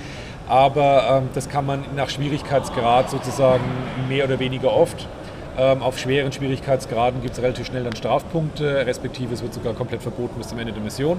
aber 0.49 1.23
ähm, 1.23 1.29
das 1.35 1.49
kann 1.49 1.67
man 1.67 1.85
nach 1.97 2.09
Schwierigkeitsgrad 2.09 3.11
sozusagen 3.11 3.65
mehr 4.09 4.25
oder 4.25 4.39
weniger 4.39 4.73
oft. 4.73 5.09
Ähm, 5.59 5.83
auf 5.83 5.99
schweren 5.99 6.33
Schwierigkeitsgraden 6.33 7.23
gibt 7.23 7.35
es 7.37 7.43
relativ 7.43 7.67
schnell 7.67 7.83
dann 7.83 7.97
Strafpunkte, 7.97 8.87
respektive 8.87 9.35
es 9.35 9.43
wird 9.43 9.55
sogar 9.55 9.73
komplett 9.73 10.03
verboten 10.03 10.37
bis 10.39 10.49
zum 10.49 10.59
Ende 10.59 10.73
der 10.73 10.83
Mission. 10.83 11.19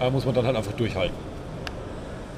Äh, 0.00 0.10
muss 0.10 0.24
man 0.24 0.34
dann 0.34 0.46
halt 0.46 0.56
einfach 0.56 0.72
durchhalten. 0.72 1.31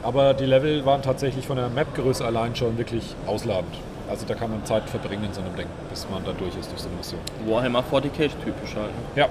Aber 0.05 0.35
die 0.35 0.45
Level 0.45 0.85
waren 0.85 1.01
tatsächlich 1.01 1.47
von 1.47 1.57
der 1.57 1.71
Map-Größe 1.71 2.25
allein 2.25 2.55
schon 2.55 2.77
wirklich 2.77 3.17
ausladend. 3.27 3.75
Also 4.09 4.27
da 4.27 4.35
kann 4.35 4.51
man 4.51 4.65
Zeit 4.67 4.89
verbringen 4.89 5.25
in 5.25 5.33
so 5.33 5.41
einem 5.41 5.57
Ding, 5.57 5.67
bis 5.89 6.07
man 6.11 6.23
da 6.25 6.33
durch 6.33 6.55
ist 6.57 6.71
durch 6.71 6.83
so 6.83 6.89
eine 6.89 6.99
Mission. 6.99 7.21
Warhammer 7.47 7.83
40k 7.91 8.31
typisch 8.45 8.77
halt. 8.77 8.91
Ja, 9.17 9.29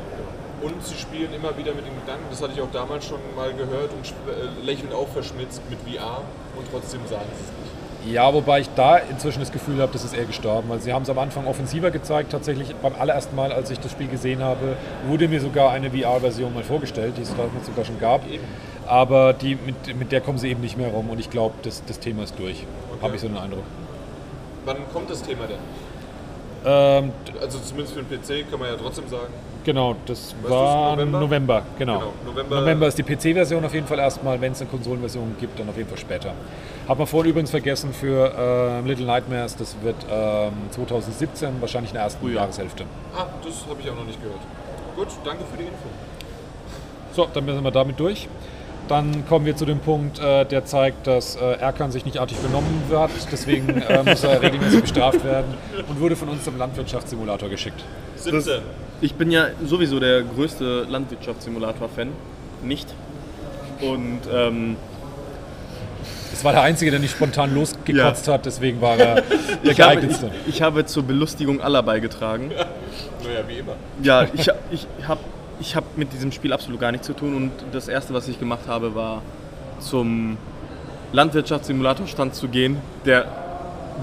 Und 0.63 0.83
sie 0.83 0.95
spielen 0.95 1.31
immer 1.31 1.55
wieder 1.55 1.75
mit 1.75 1.85
dem 1.85 1.93
Gedanken, 2.01 2.25
das 2.31 2.41
hatte 2.41 2.53
ich 2.55 2.61
auch 2.61 2.71
damals 2.73 3.05
schon 3.05 3.19
mal 3.35 3.53
gehört 3.53 3.91
und 3.91 4.07
äh, 4.07 4.65
lächeln 4.65 4.91
auch 4.91 5.07
verschmitzt 5.09 5.61
mit 5.69 5.77
VR 5.81 6.21
und 6.57 6.65
trotzdem 6.71 7.01
sagen 7.07 7.29
sie 7.37 7.43
es 7.43 7.51
nicht. 7.51 8.13
Ja, 8.13 8.33
wobei 8.33 8.59
ich 8.59 8.69
da 8.75 8.97
inzwischen 8.97 9.39
das 9.39 9.51
Gefühl 9.51 9.81
habe, 9.81 9.93
das 9.93 10.03
ist 10.03 10.13
eher 10.13 10.25
gestorben. 10.25 10.67
Weil 10.67 10.81
sie 10.81 10.91
haben 10.91 11.03
es 11.03 11.09
am 11.09 11.19
Anfang 11.19 11.47
offensiver 11.47 11.89
gezeigt. 11.89 12.33
Tatsächlich 12.33 12.75
beim 12.75 12.93
allerersten 12.99 13.33
Mal, 13.33 13.53
als 13.53 13.71
ich 13.71 13.79
das 13.79 13.91
Spiel 13.91 14.07
gesehen 14.09 14.43
habe, 14.43 14.75
wurde 15.07 15.29
mir 15.29 15.39
sogar 15.39 15.71
eine 15.71 15.89
VR-Version 15.89 16.53
mal 16.53 16.63
vorgestellt, 16.63 17.13
die 17.17 17.21
es 17.21 17.29
damals 17.29 17.65
sogar 17.65 17.85
schon 17.85 17.99
gab. 18.01 18.21
Aber 18.87 19.33
die, 19.33 19.55
mit, 19.55 19.95
mit 19.97 20.11
der 20.11 20.21
kommen 20.21 20.37
sie 20.37 20.49
eben 20.49 20.61
nicht 20.61 20.77
mehr 20.77 20.89
rum 20.89 21.09
und 21.09 21.19
ich 21.19 21.29
glaube, 21.29 21.55
das, 21.63 21.83
das 21.85 21.99
Thema 21.99 22.23
ist 22.23 22.37
durch. 22.37 22.65
Okay. 22.91 23.01
Habe 23.03 23.15
ich 23.15 23.21
so 23.21 23.27
den 23.27 23.37
Eindruck. 23.37 23.63
Wann 24.65 24.77
kommt 24.93 25.09
das 25.09 25.21
Thema 25.21 25.45
denn? 25.47 25.57
Ähm, 26.65 27.11
Also 27.41 27.59
zumindest 27.59 27.93
für 27.95 28.03
den 28.03 28.19
PC 28.21 28.49
kann 28.49 28.59
man 28.59 28.69
ja 28.69 28.75
trotzdem 28.77 29.07
sagen. 29.09 29.33
genau, 29.65 29.95
das 30.05 30.33
du, 30.41 30.49
war 30.49 30.95
November? 30.95 31.19
November. 31.19 31.61
genau. 31.77 31.99
Genau, 31.99 32.13
November- 32.25 32.59
November 32.61 32.87
ist 32.87 32.97
die 32.97 33.03
PC-Version 33.03 33.65
auf 33.65 33.73
jeden 33.73 33.87
Fall 33.87 33.99
erstmal. 33.99 34.39
Wenn 34.39 34.53
es 34.53 34.61
eine 34.61 34.69
Konsolenversion 34.69 35.35
gibt, 35.39 35.59
dann 35.59 35.67
auf 35.67 35.75
jeden 35.75 35.89
Fall 35.89 35.97
später. 35.97 36.33
Hat 36.87 36.97
man 36.97 37.07
vorhin 37.07 37.31
übrigens 37.31 37.51
vergessen 37.51 37.91
für 37.93 38.31
ähm, 38.37 38.85
Little 38.85 39.05
Nightmares, 39.05 39.55
das 39.57 39.75
wird 39.81 39.95
ähm, 40.09 40.53
2017, 40.71 41.59
wahrscheinlich 41.59 41.91
in 41.91 41.95
der 41.95 42.03
ersten 42.03 42.21
Frühjahr. 42.21 42.43
Jahreshälfte. 42.43 42.85
Ah, 43.17 43.25
das 43.43 43.65
habe 43.69 43.81
ich 43.81 43.89
auch 43.89 43.95
noch 43.95 44.05
nicht 44.05 44.21
gehört. 44.21 44.39
Gut, 44.95 45.07
danke 45.25 45.43
für 45.51 45.57
die 45.57 45.63
Info. 45.63 45.73
So, 47.13 47.27
dann 47.33 47.45
sind 47.45 47.63
wir 47.63 47.71
damit 47.71 47.99
durch. 47.99 48.27
Dann 48.87 49.25
kommen 49.27 49.45
wir 49.45 49.55
zu 49.55 49.65
dem 49.65 49.79
Punkt, 49.79 50.19
äh, 50.19 50.45
der 50.45 50.65
zeigt, 50.65 51.07
dass 51.07 51.35
äh, 51.35 51.53
Erkan 51.53 51.91
sich 51.91 52.05
nicht 52.05 52.17
artig 52.19 52.37
benommen 52.37 52.83
hat. 52.93 53.11
Deswegen 53.31 53.69
äh, 53.81 54.03
muss 54.05 54.23
er 54.23 54.41
regelmäßig 54.41 54.81
bestraft 54.81 55.23
werden 55.23 55.53
und 55.87 55.99
wurde 55.99 56.15
von 56.15 56.29
uns 56.29 56.43
zum 56.43 56.57
Landwirtschaftssimulator 56.57 57.49
geschickt. 57.49 57.83
17. 58.17 58.61
Ich 59.01 59.15
bin 59.15 59.31
ja 59.31 59.47
sowieso 59.65 59.99
der 59.99 60.23
größte 60.23 60.83
Landwirtschaftssimulator-Fan. 60.89 62.09
Nicht. 62.61 62.93
Und 63.81 64.21
ähm, 64.33 64.77
Es 66.31 66.43
war 66.43 66.53
der 66.53 66.61
Einzige, 66.61 66.91
der 66.91 66.99
nicht 66.99 67.11
spontan 67.11 67.53
losgekotzt 67.53 68.27
hat, 68.27 68.45
deswegen 68.45 68.81
war 68.81 68.97
er 68.97 69.15
der 69.21 69.23
ich, 69.23 69.35
habe, 69.53 69.69
ich, 69.71 69.77
geeignetste. 69.77 70.31
ich 70.47 70.61
habe 70.61 70.85
zur 70.85 71.03
Belustigung 71.03 71.61
aller 71.61 71.83
beigetragen. 71.83 72.49
Naja, 72.49 73.43
wie 73.47 73.57
immer. 73.57 73.75
Ja, 74.01 74.23
ich, 74.33 74.49
ich 74.71 74.87
habe 75.07 75.19
ich 75.63 75.77
hab 75.77 75.97
mit 75.97 76.11
diesem 76.11 76.33
Spiel 76.33 76.51
absolut 76.51 76.79
gar 76.81 76.91
nichts 76.91 77.07
zu 77.07 77.13
tun 77.13 77.35
und 77.35 77.51
das 77.71 77.87
erste, 77.87 78.13
was 78.13 78.27
ich 78.27 78.37
gemacht 78.37 78.67
habe, 78.67 78.95
war 78.95 79.21
zum 79.79 80.37
Landwirtschaftssimulator-Stand 81.13 82.35
zu 82.35 82.49
gehen, 82.49 82.77
der 83.05 83.25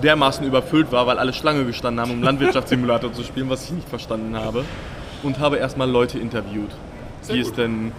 dermaßen 0.02 0.46
überfüllt 0.46 0.90
war, 0.90 1.06
weil 1.06 1.18
alle 1.18 1.34
Schlange 1.34 1.66
gestanden 1.66 2.00
haben, 2.00 2.12
um 2.12 2.22
Landwirtschaftssimulator 2.22 3.12
zu 3.18 3.24
spielen, 3.24 3.50
was 3.50 3.64
ich 3.64 3.72
nicht 3.72 3.88
verstanden 3.88 4.36
habe. 4.36 4.64
Und 5.22 5.38
habe 5.38 5.58
erstmal 5.58 5.90
Leute 5.90 6.18
interviewt, 6.18 6.70
Sehr 7.20 7.34
die 7.34 7.40
es 7.42 7.52
denn, 7.52 7.92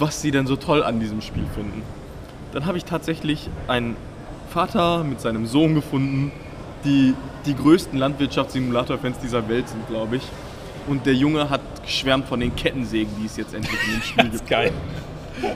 was 0.00 0.20
sie 0.20 0.32
denn 0.32 0.48
so 0.48 0.56
toll 0.56 0.82
an 0.82 0.98
diesem 0.98 1.20
Spiel 1.20 1.44
finden. 1.54 1.82
Dann 2.52 2.66
habe 2.66 2.78
ich 2.78 2.84
tatsächlich 2.84 3.48
einen 3.68 3.96
Vater 4.50 5.04
mit 5.04 5.20
seinem 5.20 5.46
Sohn 5.46 5.76
gefunden, 5.76 6.32
die 6.84 7.14
die 7.46 7.54
größten 7.54 7.96
Landwirtschaftssimulator-Fans 7.96 9.18
dieser 9.20 9.48
Welt 9.48 9.68
sind, 9.68 9.86
glaube 9.86 10.16
ich. 10.16 10.22
Und 10.88 11.06
der 11.06 11.14
Junge 11.14 11.48
hat 11.48 11.60
geschwärmt 11.88 12.28
von 12.28 12.38
den 12.40 12.54
Kettensägen, 12.54 13.10
die 13.20 13.26
es 13.26 13.36
jetzt 13.36 13.54
endlich 13.54 13.78
in 13.86 13.94
dem 13.94 14.02
Spiel 14.02 14.28
gibt. 14.30 14.48
Geil. 14.48 14.72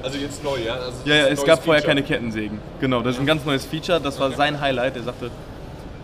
Also 0.03 0.17
jetzt 0.19 0.43
neu, 0.45 0.57
ja? 0.65 0.75
Also 0.75 0.87
Ja, 0.87 0.93
das 1.05 1.07
ja, 1.07 1.27
ist 1.27 1.39
es 1.41 1.45
gab 1.45 1.63
vorher 1.65 1.83
Feature. 1.83 2.03
keine 2.03 2.03
Kettensägen. 2.07 2.59
Genau, 2.81 3.01
das 3.03 3.15
ist 3.17 3.21
ein 3.21 3.27
ganz 3.27 3.45
neues 3.45 3.65
Feature. 3.67 4.01
Das 4.01 4.19
war 4.21 4.33
sein 4.33 4.61
Highlight. 4.61 4.97
Er 4.97 5.03
sagte, 5.03 5.31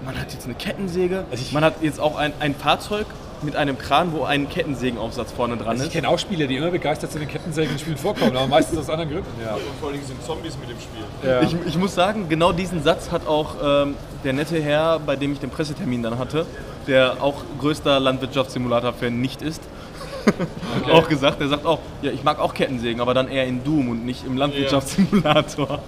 man 0.04 0.18
hat 0.18 0.32
jetzt 0.32 0.44
eine 0.46 0.54
Kettensäge. 0.54 1.24
Also 1.30 1.42
ich- 1.42 1.52
man 1.52 1.64
hat 1.64 1.74
jetzt 1.82 2.00
auch 2.00 2.16
ein, 2.16 2.32
ein 2.40 2.54
Fahrzeug 2.54 3.06
mit 3.40 3.54
einem 3.54 3.78
Kran, 3.78 4.12
wo 4.12 4.24
ein 4.24 4.48
Kettensägenaufsatz 4.48 5.30
vorne 5.30 5.56
dran 5.56 5.68
Also 5.68 5.82
ich 5.82 5.88
ist. 5.90 5.92
kenne 5.94 6.08
auch 6.08 6.18
Spieler, 6.18 6.48
die 6.48 6.56
immer 6.56 6.72
begeistert 6.72 7.12
sind, 7.12 7.22
in 7.22 7.28
Kettensägen 7.28 7.72
in 7.72 7.78
Spielen 7.78 7.96
vorkommen, 7.96 8.36
aber 8.36 8.48
meistens 8.48 8.80
aus 8.80 8.90
anderen 8.90 9.10
Gründen. 9.10 9.28
Ja. 9.40 9.54
Und 9.54 9.60
vor 9.80 9.90
allem 9.90 10.02
sind 10.04 10.20
Zombies 10.24 10.58
mit 10.58 10.68
dem 10.70 10.76
Spiel. 10.80 11.04
Ja. 11.30 11.40
Ich, 11.42 11.54
ich 11.68 11.78
muss 11.78 11.94
sagen, 11.94 12.28
genau 12.28 12.50
diesen 12.50 12.82
Satz 12.82 13.12
hat 13.12 13.28
auch 13.28 13.54
ähm, 13.62 13.94
der 14.24 14.32
nette 14.32 14.60
Herr, 14.60 14.98
bei 14.98 15.14
dem 15.14 15.32
ich 15.32 15.38
den 15.38 15.50
Pressetermin 15.50 16.02
dann 16.02 16.18
hatte, 16.18 16.46
der 16.88 17.18
auch 17.22 17.42
größter 17.60 18.00
Landwirtschaftssimulator-Fan 18.00 19.20
nicht 19.20 19.40
ist, 19.40 19.62
auch 20.92 21.08
gesagt. 21.08 21.40
Er 21.40 21.48
sagt 21.48 21.66
auch, 21.66 21.80
ja, 22.02 22.10
ich 22.10 22.24
mag 22.24 22.38
auch 22.38 22.54
Kettensägen, 22.54 23.00
aber 23.00 23.14
dann 23.14 23.28
eher 23.28 23.46
in 23.46 23.64
Doom 23.64 23.88
und 23.88 24.04
nicht 24.04 24.24
im 24.26 24.36
Landwirtschaftssimulator. 24.36 25.80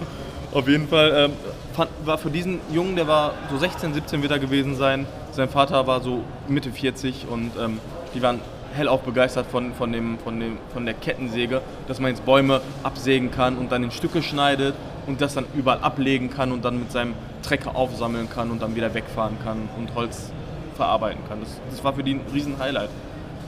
Auf 0.51 0.67
jeden 0.67 0.87
Fall 0.87 1.13
ähm, 1.15 1.33
fand, 1.73 1.89
war 2.03 2.17
für 2.17 2.29
diesen 2.29 2.59
Jungen, 2.71 2.95
der 2.95 3.07
war 3.07 3.33
so 3.49 3.57
16, 3.57 3.93
17 3.93 4.21
wird 4.21 4.31
er 4.31 4.39
gewesen 4.39 4.75
sein. 4.75 5.05
Sein 5.31 5.49
Vater 5.49 5.87
war 5.87 6.01
so 6.01 6.23
Mitte 6.47 6.71
40 6.71 7.27
und 7.29 7.51
ähm, 7.59 7.79
die 8.13 8.21
waren 8.21 8.41
hellauf 8.75 9.01
begeistert 9.01 9.47
von, 9.47 9.73
von, 9.73 9.91
dem, 9.91 10.17
von, 10.19 10.39
dem, 10.39 10.57
von 10.73 10.85
der 10.85 10.93
Kettensäge, 10.93 11.61
dass 11.87 11.99
man 11.99 12.11
jetzt 12.11 12.25
Bäume 12.25 12.61
absägen 12.83 13.31
kann 13.31 13.57
und 13.57 13.71
dann 13.71 13.83
in 13.83 13.91
Stücke 13.91 14.21
schneidet 14.21 14.75
und 15.07 15.21
das 15.21 15.33
dann 15.33 15.45
überall 15.55 15.79
ablegen 15.79 16.29
kann 16.29 16.51
und 16.51 16.63
dann 16.63 16.79
mit 16.79 16.91
seinem 16.91 17.13
Trecker 17.43 17.75
aufsammeln 17.75 18.29
kann 18.29 18.51
und 18.51 18.61
dann 18.61 18.75
wieder 18.75 18.93
wegfahren 18.93 19.37
kann 19.43 19.69
und 19.77 19.93
Holz 19.95 20.31
verarbeiten 20.75 21.21
kann. 21.27 21.39
Das, 21.41 21.49
das 21.69 21.83
war 21.83 21.93
für 21.93 22.03
die 22.03 22.15
ein 22.15 22.21
riesen 22.33 22.59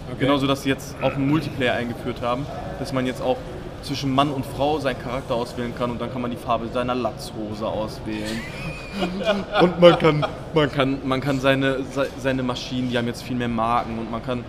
Highlight. 0.08 0.20
Genauso, 0.20 0.48
dass 0.48 0.64
sie 0.64 0.70
jetzt 0.70 0.96
auch 1.02 1.14
einen 1.16 1.28
Multiplayer 1.30 1.74
eingeführt 1.74 2.22
haben, 2.22 2.46
dass 2.80 2.94
man 2.94 3.06
jetzt 3.06 3.22
auch 3.22 3.38
zwischen 3.84 4.14
Mann 4.16 4.30
und 4.32 4.46
Frau 4.46 4.80
seinen 4.80 5.02
Charakter 5.02 5.36
auswählen 5.36 5.74
kann 5.78 5.92
und 5.92 6.00
dann 6.00 6.12
kann 6.12 6.22
man 6.22 6.32
die 6.32 6.38
Farbe 6.38 6.68
seiner 6.74 6.96
Latzhose 6.96 7.68
auswählen. 7.68 8.40
und 9.62 9.82
man 9.82 10.00
kann, 10.00 10.26
man 10.54 10.72
kann, 10.72 10.98
man 11.04 11.20
kann 11.22 11.40
seine, 11.42 11.84
se- 11.84 12.08
seine 12.18 12.44
Maschinen, 12.44 12.90
die 12.90 12.98
haben 12.98 13.08
jetzt 13.08 13.24
viel 13.24 13.36
mehr 13.36 13.50
Marken 13.50 14.00
und 14.00 14.10
man 14.10 14.24
kann, 14.24 14.46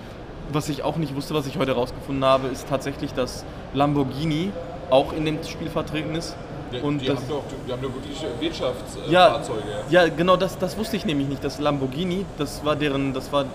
was 0.52 0.68
ich 0.68 0.82
auch 0.84 0.96
nicht 0.96 1.16
wusste, 1.16 1.34
was 1.34 1.46
ich 1.46 1.58
heute 1.58 1.72
rausgefunden 1.72 2.24
habe, 2.24 2.48
ist 2.48 2.68
tatsächlich, 2.68 3.12
dass 3.12 3.44
Lamborghini 3.72 4.50
auch 4.90 5.12
in 5.12 5.24
dem 5.24 5.42
Spiel 5.42 5.68
vertreten 5.70 6.14
ist. 6.14 6.36
Die, 6.72 6.78
Und 6.80 6.98
die, 7.00 7.06
das, 7.06 7.16
haben 7.16 7.28
doch, 7.28 7.42
die 7.66 7.72
haben 7.72 7.82
doch 7.82 7.92
wirklich 7.94 8.24
Wirtschaftsfahrzeuge. 8.40 9.10
ja, 9.12 9.30
Fahrzeuge, 9.30 9.62
ja, 9.90 10.08
genau, 10.08 10.36
das, 10.36 10.58
das 10.58 10.76
wusste 10.78 10.96
ich 10.96 11.04
nämlich 11.06 11.28
nicht. 11.28 11.42
Das 11.42 11.58
Lamborghini, 11.58 12.24
das 12.38 12.64
war 12.64 12.76
deren, 12.76 13.12
das 13.14 13.32
war 13.32 13.46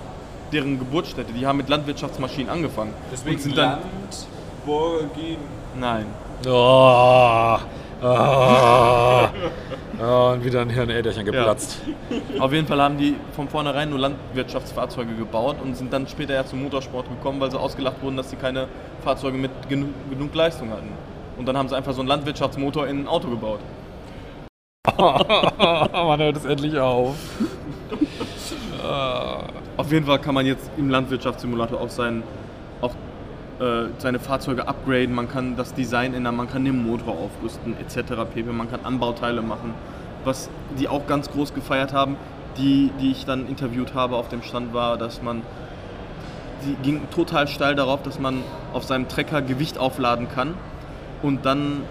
deren 0.52 0.80
Geburtsstätte. 0.80 1.34
Die 1.34 1.45
haben 1.45 1.58
mit 1.58 1.70
Landwirtschaftsmaschinen 1.70 2.50
angefangen. 2.50 2.93
Deswegen 3.12 3.36
und 3.36 3.41
sind 3.41 3.58
dann, 3.58 3.80
Lamborghini. 4.66 5.38
nein. 5.80 6.06
Oh, 6.47 7.58
oh, 8.02 8.06
oh, 10.02 10.32
und 10.32 10.45
wieder 10.45 10.62
ein 10.62 10.70
Hirnäderchen 10.70 11.26
geplatzt. 11.26 11.82
Auf 12.39 12.54
jeden 12.54 12.66
Fall 12.66 12.82
haben 12.82 12.97
die 12.97 13.16
von 13.36 13.50
vornherein 13.50 13.89
nur 13.89 14.00
Landwirtschaftsfahrzeuge 14.00 15.16
gebaut 15.16 15.58
und 15.62 15.76
sind 15.76 15.91
dann 15.91 16.08
später 16.08 16.34
ja 16.34 16.45
zum 16.45 16.64
Motorsport 16.64 17.10
gekommen, 17.10 17.41
weil 17.41 17.52
sie 17.52 17.60
ausgelacht 17.60 18.02
wurden, 18.02 18.16
dass 18.16 18.30
sie 18.30 18.38
keine 18.38 18.68
Fahrzeuge 19.04 19.38
mit 19.38 19.52
genu 19.68 19.88
genug 20.10 20.34
Leistung 20.34 20.70
hatten. 20.72 20.91
Und 21.38 21.45
dann 21.45 21.58
haben 21.58 21.68
sie 21.68 21.76
einfach 21.76 21.93
so 21.93 22.00
einen 22.00 22.10
Landwirtschaftsmotor 22.10 22.88
in 22.88 23.02
ein 23.02 23.08
Auto 23.08 23.30
gebaut. 23.30 23.60
Man 24.97 26.20
hört 26.20 26.38
es 26.38 26.45
endlich 26.45 26.78
auf. 26.78 27.16
Auf 29.80 29.94
jeden 29.94 30.06
Fall 30.06 30.20
kann 30.20 30.36
man 30.36 30.46
jetzt 30.46 30.70
im 30.76 30.90
Landwirtschaftssimulator 30.90 31.80
auch 31.80 31.90
sein 31.90 32.24
auch 32.82 32.92
äh, 33.62 33.88
seine 33.98 34.20
Fahrzeuge 34.20 34.68
upgraden, 34.68 35.16
man 35.16 35.30
kann 35.30 35.56
das 35.56 35.74
Design 35.74 36.14
ändern, 36.14 36.36
man 36.36 36.50
kann 36.50 36.66
den 36.66 36.86
Motor 36.86 37.14
aufrüsten 37.18 37.78
etc. 37.80 38.26
pp. 38.34 38.52
Man 38.52 38.70
kann 38.70 38.82
Anbauteile 38.84 39.42
machen. 39.42 39.74
Was 40.26 40.50
die 40.78 40.90
auch 40.90 41.08
ganz 41.08 41.32
groß 41.32 41.54
gefeiert 41.54 41.94
haben, 41.94 42.18
die, 42.58 42.92
die 43.00 43.12
ich 43.12 43.24
dann 43.24 43.48
interviewt 43.48 43.94
habe 43.94 44.18
auf 44.18 44.28
dem 44.28 44.42
Stand 44.42 44.74
war, 44.74 44.98
dass 44.98 45.22
man 45.22 45.44
die 46.66 46.76
ging 46.84 47.10
total 47.10 47.48
steil 47.48 47.74
darauf, 47.74 48.04
dass 48.04 48.20
man 48.20 48.44
auf 48.74 48.84
seinem 48.84 49.08
Trecker 49.08 49.42
Gewicht 49.42 49.78
aufladen 49.78 50.28
kann 50.28 50.56
und 51.22 51.46
dann 51.46 51.84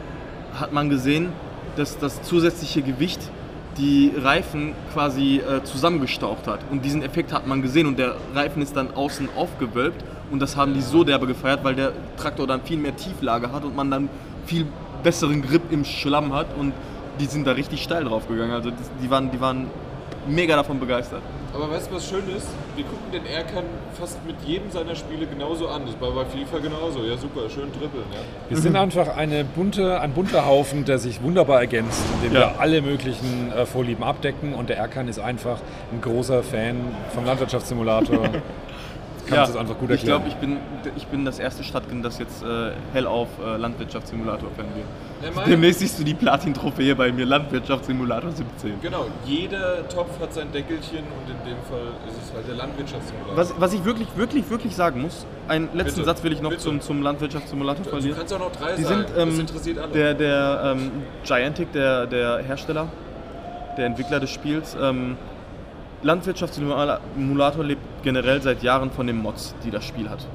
hat 0.60 0.74
man 0.74 0.90
gesehen, 0.90 1.32
dass 1.76 1.98
das 1.98 2.20
zusätzliche 2.20 2.82
Gewicht 2.82 3.30
die 3.78 4.12
Reifen 4.16 4.74
quasi 4.92 5.38
äh, 5.38 5.62
zusammengestaucht 5.62 6.46
hat. 6.46 6.60
Und 6.70 6.84
diesen 6.84 7.02
Effekt 7.02 7.32
hat 7.32 7.46
man 7.46 7.62
gesehen 7.62 7.86
und 7.86 7.98
der 7.98 8.16
Reifen 8.34 8.60
ist 8.60 8.76
dann 8.76 8.94
außen 8.94 9.28
aufgewölbt 9.36 10.04
und 10.30 10.40
das 10.40 10.56
haben 10.56 10.74
die 10.74 10.82
so 10.82 11.04
derbe 11.04 11.26
gefeiert, 11.26 11.64
weil 11.64 11.74
der 11.74 11.92
Traktor 12.16 12.46
dann 12.46 12.62
viel 12.62 12.76
mehr 12.76 12.96
Tieflage 12.96 13.52
hat 13.52 13.64
und 13.64 13.76
man 13.76 13.90
dann 13.90 14.08
viel 14.46 14.66
besseren 15.02 15.42
Grip 15.42 15.70
im 15.70 15.84
Schlamm 15.84 16.34
hat 16.34 16.48
und 16.58 16.72
die 17.20 17.26
sind 17.26 17.46
da 17.46 17.52
richtig 17.52 17.82
steil 17.82 18.04
drauf 18.04 18.28
gegangen. 18.28 18.52
Also 18.52 18.70
die 19.02 19.10
waren, 19.10 19.30
die 19.30 19.40
waren 19.40 19.66
mega 20.26 20.56
davon 20.56 20.80
begeistert. 20.80 21.22
Aber 21.60 21.72
weißt 21.72 21.90
du, 21.90 21.96
was 21.96 22.08
schön 22.08 22.22
ist? 22.36 22.46
Wir 22.76 22.84
gucken 22.84 23.10
den 23.12 23.26
Erkan 23.26 23.64
fast 23.98 24.24
mit 24.24 24.36
jedem 24.46 24.70
seiner 24.70 24.94
Spiele 24.94 25.26
genauso 25.26 25.66
an. 25.66 25.82
Das 25.86 26.00
war 26.00 26.12
bei 26.12 26.24
FIFA 26.24 26.58
genauso. 26.58 27.02
Ja, 27.02 27.16
super, 27.16 27.50
schön 27.50 27.72
trippeln. 27.72 28.04
Ja. 28.12 28.20
Wir 28.48 28.58
sind 28.58 28.76
einfach 28.76 29.16
eine 29.16 29.42
bunte, 29.44 30.00
ein 30.00 30.12
bunter 30.12 30.46
Haufen, 30.46 30.84
der 30.84 30.98
sich 31.00 31.20
wunderbar 31.20 31.58
ergänzt, 31.60 32.00
indem 32.14 32.34
Ja. 32.34 32.40
wir 32.52 32.60
alle 32.60 32.80
möglichen 32.80 33.50
äh, 33.50 33.66
Vorlieben 33.66 34.04
abdecken. 34.04 34.54
Und 34.54 34.68
der 34.68 34.76
Erkan 34.78 35.08
ist 35.08 35.18
einfach 35.18 35.58
ein 35.92 36.00
großer 36.00 36.44
Fan 36.44 36.76
vom 37.12 37.24
Landwirtschaftssimulator. 37.24 38.28
Uns 39.30 39.48
das 39.48 39.56
einfach 39.56 39.78
gut 39.78 39.90
ich 39.90 40.00
erklären. 40.00 40.22
glaube, 40.22 40.28
ich 40.28 40.36
bin, 40.36 40.56
ich 40.96 41.06
bin 41.06 41.24
das 41.24 41.38
erste 41.38 41.62
Stadtkind, 41.64 42.04
das 42.04 42.18
jetzt 42.18 42.42
äh, 42.42 42.72
hell 42.92 43.06
auf 43.06 43.28
äh, 43.44 43.56
Landwirtschaftssimulator-Fan 43.56 44.66
wird. 44.74 45.34
Ja, 45.36 45.42
Demnächst 45.44 45.80
siehst 45.80 45.98
du 45.98 46.04
die 46.04 46.14
Platin-Trophäe 46.14 46.94
bei 46.94 47.10
mir, 47.10 47.26
Landwirtschaftssimulator 47.26 48.30
17. 48.30 48.80
Genau, 48.80 49.06
jeder 49.24 49.88
Topf 49.88 50.20
hat 50.20 50.32
sein 50.32 50.52
Deckelchen 50.52 50.98
und 51.00 51.28
in 51.28 51.50
dem 51.50 51.58
Fall 51.68 51.88
ist 52.08 52.28
es 52.28 52.32
halt 52.34 52.46
der 52.46 52.54
Landwirtschaftssimulator. 52.54 53.36
Was, 53.36 53.54
was 53.58 53.72
ich 53.74 53.84
wirklich, 53.84 54.08
wirklich, 54.16 54.48
wirklich 54.48 54.76
sagen 54.76 55.02
muss, 55.02 55.26
einen 55.48 55.68
letzten 55.74 55.96
Bitte, 55.96 56.04
Satz 56.04 56.22
will 56.22 56.32
ich 56.32 56.40
noch 56.40 56.50
bitte. 56.50 56.62
zum, 56.62 56.80
zum 56.80 57.02
Landwirtschaftssimulator 57.02 57.84
du 57.84 57.90
verlieren. 57.90 58.16
kannst 58.16 58.32
auch 58.34 58.38
noch 58.38 58.52
drei 58.52 58.76
Die 58.76 58.82
sagen, 58.84 59.06
sind, 59.06 59.16
das 59.16 59.34
ähm, 59.34 59.40
interessiert 59.40 59.78
alle. 59.78 59.92
der, 59.92 60.14
der 60.14 60.62
ähm, 60.76 60.90
Giantic, 61.24 61.72
der, 61.72 62.06
der 62.06 62.38
Hersteller, 62.38 62.86
der 63.76 63.86
Entwickler 63.86 64.20
des 64.20 64.30
Spiels, 64.30 64.76
ähm, 64.80 65.16
Landwirtschaftssimulator 66.02 67.64
lebt 67.64 67.80
generell 68.02 68.40
seit 68.42 68.62
Jahren 68.62 68.90
von 68.90 69.06
den 69.06 69.18
Mods, 69.18 69.54
die 69.64 69.70
das 69.70 69.84
Spiel 69.84 70.08
hat. 70.08 70.26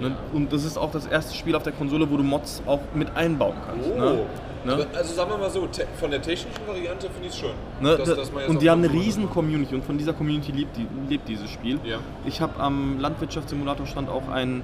Ne? 0.00 0.16
Und 0.32 0.52
das 0.52 0.64
ist 0.64 0.76
auch 0.78 0.90
das 0.90 1.06
erste 1.06 1.34
Spiel 1.36 1.54
auf 1.54 1.62
der 1.62 1.72
Konsole, 1.72 2.10
wo 2.10 2.16
du 2.16 2.22
Mods 2.22 2.62
auch 2.66 2.80
mit 2.94 3.14
einbauen 3.16 3.54
kannst. 3.66 3.88
oh. 3.94 3.98
Ne? 4.00 4.24
Ne? 4.64 4.86
Also 4.94 5.14
sagen 5.14 5.28
wir 5.30 5.38
mal 5.38 5.50
so, 5.50 5.68
von 5.98 6.10
der 6.12 6.22
technischen 6.22 6.64
Variante 6.68 7.08
finde 7.10 7.26
ich 7.28 7.34
es 7.34 7.38
schön. 7.40 7.50
Ne, 7.80 7.96
dass- 7.96 8.08
da- 8.08 8.14
dass 8.14 8.30
und 8.48 8.62
die 8.62 8.70
haben 8.70 8.84
eine 8.84 8.92
riesen 8.92 9.28
Community 9.28 9.74
und 9.74 9.84
von 9.84 9.98
dieser 9.98 10.12
Community 10.12 10.52
lebt, 10.52 10.76
die, 10.76 10.86
lebt 11.08 11.28
dieses 11.28 11.50
Spiel. 11.50 11.80
Ja. 11.84 11.98
Ich 12.26 12.40
habe 12.40 12.60
am 12.60 13.00
Landwirtschaftssimulator 13.00 13.86
stand 13.86 14.08
auch 14.08 14.28
einen 14.28 14.62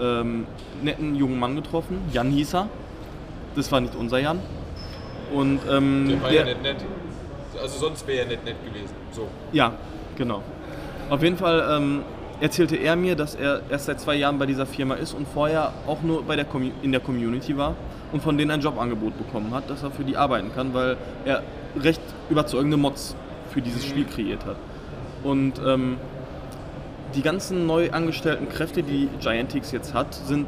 ähm, 0.00 0.46
netten 0.82 1.14
jungen 1.14 1.38
Mann 1.38 1.54
getroffen, 1.54 1.98
Jan 2.12 2.30
hieß 2.30 2.54
er. 2.54 2.68
Das 3.54 3.70
war 3.70 3.80
nicht 3.80 3.94
unser 3.94 4.18
Jan. 4.18 4.40
Und 5.32 5.60
ähm, 5.70 6.08
Der 6.08 6.22
war 6.22 6.32
ja 6.32 6.44
nicht 6.44 6.62
nett. 6.62 6.76
Also 7.60 7.78
sonst 7.78 8.06
wäre 8.06 8.20
er 8.20 8.26
nicht 8.26 8.44
nett 8.44 8.56
gewesen. 8.64 8.94
So. 9.12 9.28
Ja, 9.52 9.72
genau. 10.16 10.42
Auf 11.08 11.22
jeden 11.22 11.36
Fall 11.36 11.64
ähm, 11.70 12.02
erzählte 12.40 12.76
er 12.76 12.96
mir, 12.96 13.16
dass 13.16 13.34
er 13.34 13.62
erst 13.70 13.86
seit 13.86 14.00
zwei 14.00 14.16
Jahren 14.16 14.38
bei 14.38 14.46
dieser 14.46 14.66
Firma 14.66 14.94
ist 14.94 15.14
und 15.14 15.26
vorher 15.28 15.72
auch 15.86 16.02
nur 16.02 16.24
bei 16.24 16.36
der 16.36 16.46
in 16.82 16.92
der 16.92 17.00
Community 17.00 17.56
war 17.56 17.74
und 18.12 18.22
von 18.22 18.36
denen 18.36 18.50
ein 18.50 18.60
Jobangebot 18.60 19.16
bekommen 19.18 19.54
hat, 19.54 19.70
dass 19.70 19.82
er 19.82 19.90
für 19.90 20.04
die 20.04 20.16
arbeiten 20.16 20.52
kann, 20.54 20.74
weil 20.74 20.96
er 21.24 21.42
recht 21.78 22.00
überzeugende 22.28 22.76
Mods 22.76 23.14
für 23.50 23.62
dieses 23.62 23.84
Spiel 23.84 24.04
kreiert 24.04 24.44
hat. 24.44 24.56
Und 25.22 25.60
ähm, 25.64 25.96
die 27.14 27.22
ganzen 27.22 27.66
neu 27.66 27.90
angestellten 27.90 28.48
Kräfte, 28.48 28.82
die 28.82 29.08
Giantix 29.20 29.72
jetzt 29.72 29.94
hat, 29.94 30.14
sind 30.14 30.46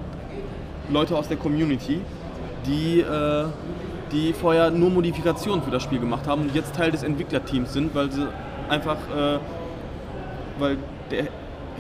Leute 0.91 1.17
aus 1.17 1.29
der 1.29 1.37
Community, 1.37 2.01
die, 2.67 3.01
äh, 3.01 3.45
die 4.13 4.33
vorher 4.33 4.71
nur 4.71 4.91
Modifikationen 4.91 5.63
für 5.63 5.71
das 5.71 5.83
Spiel 5.83 5.99
gemacht 5.99 6.27
haben 6.27 6.43
und 6.43 6.55
jetzt 6.55 6.75
Teil 6.75 6.91
des 6.91 7.03
Entwicklerteams 7.03 7.73
sind, 7.73 7.95
weil 7.95 8.11
sie 8.11 8.27
einfach, 8.69 8.97
äh, 9.15 9.39
weil 10.59 10.79
der 11.11 11.29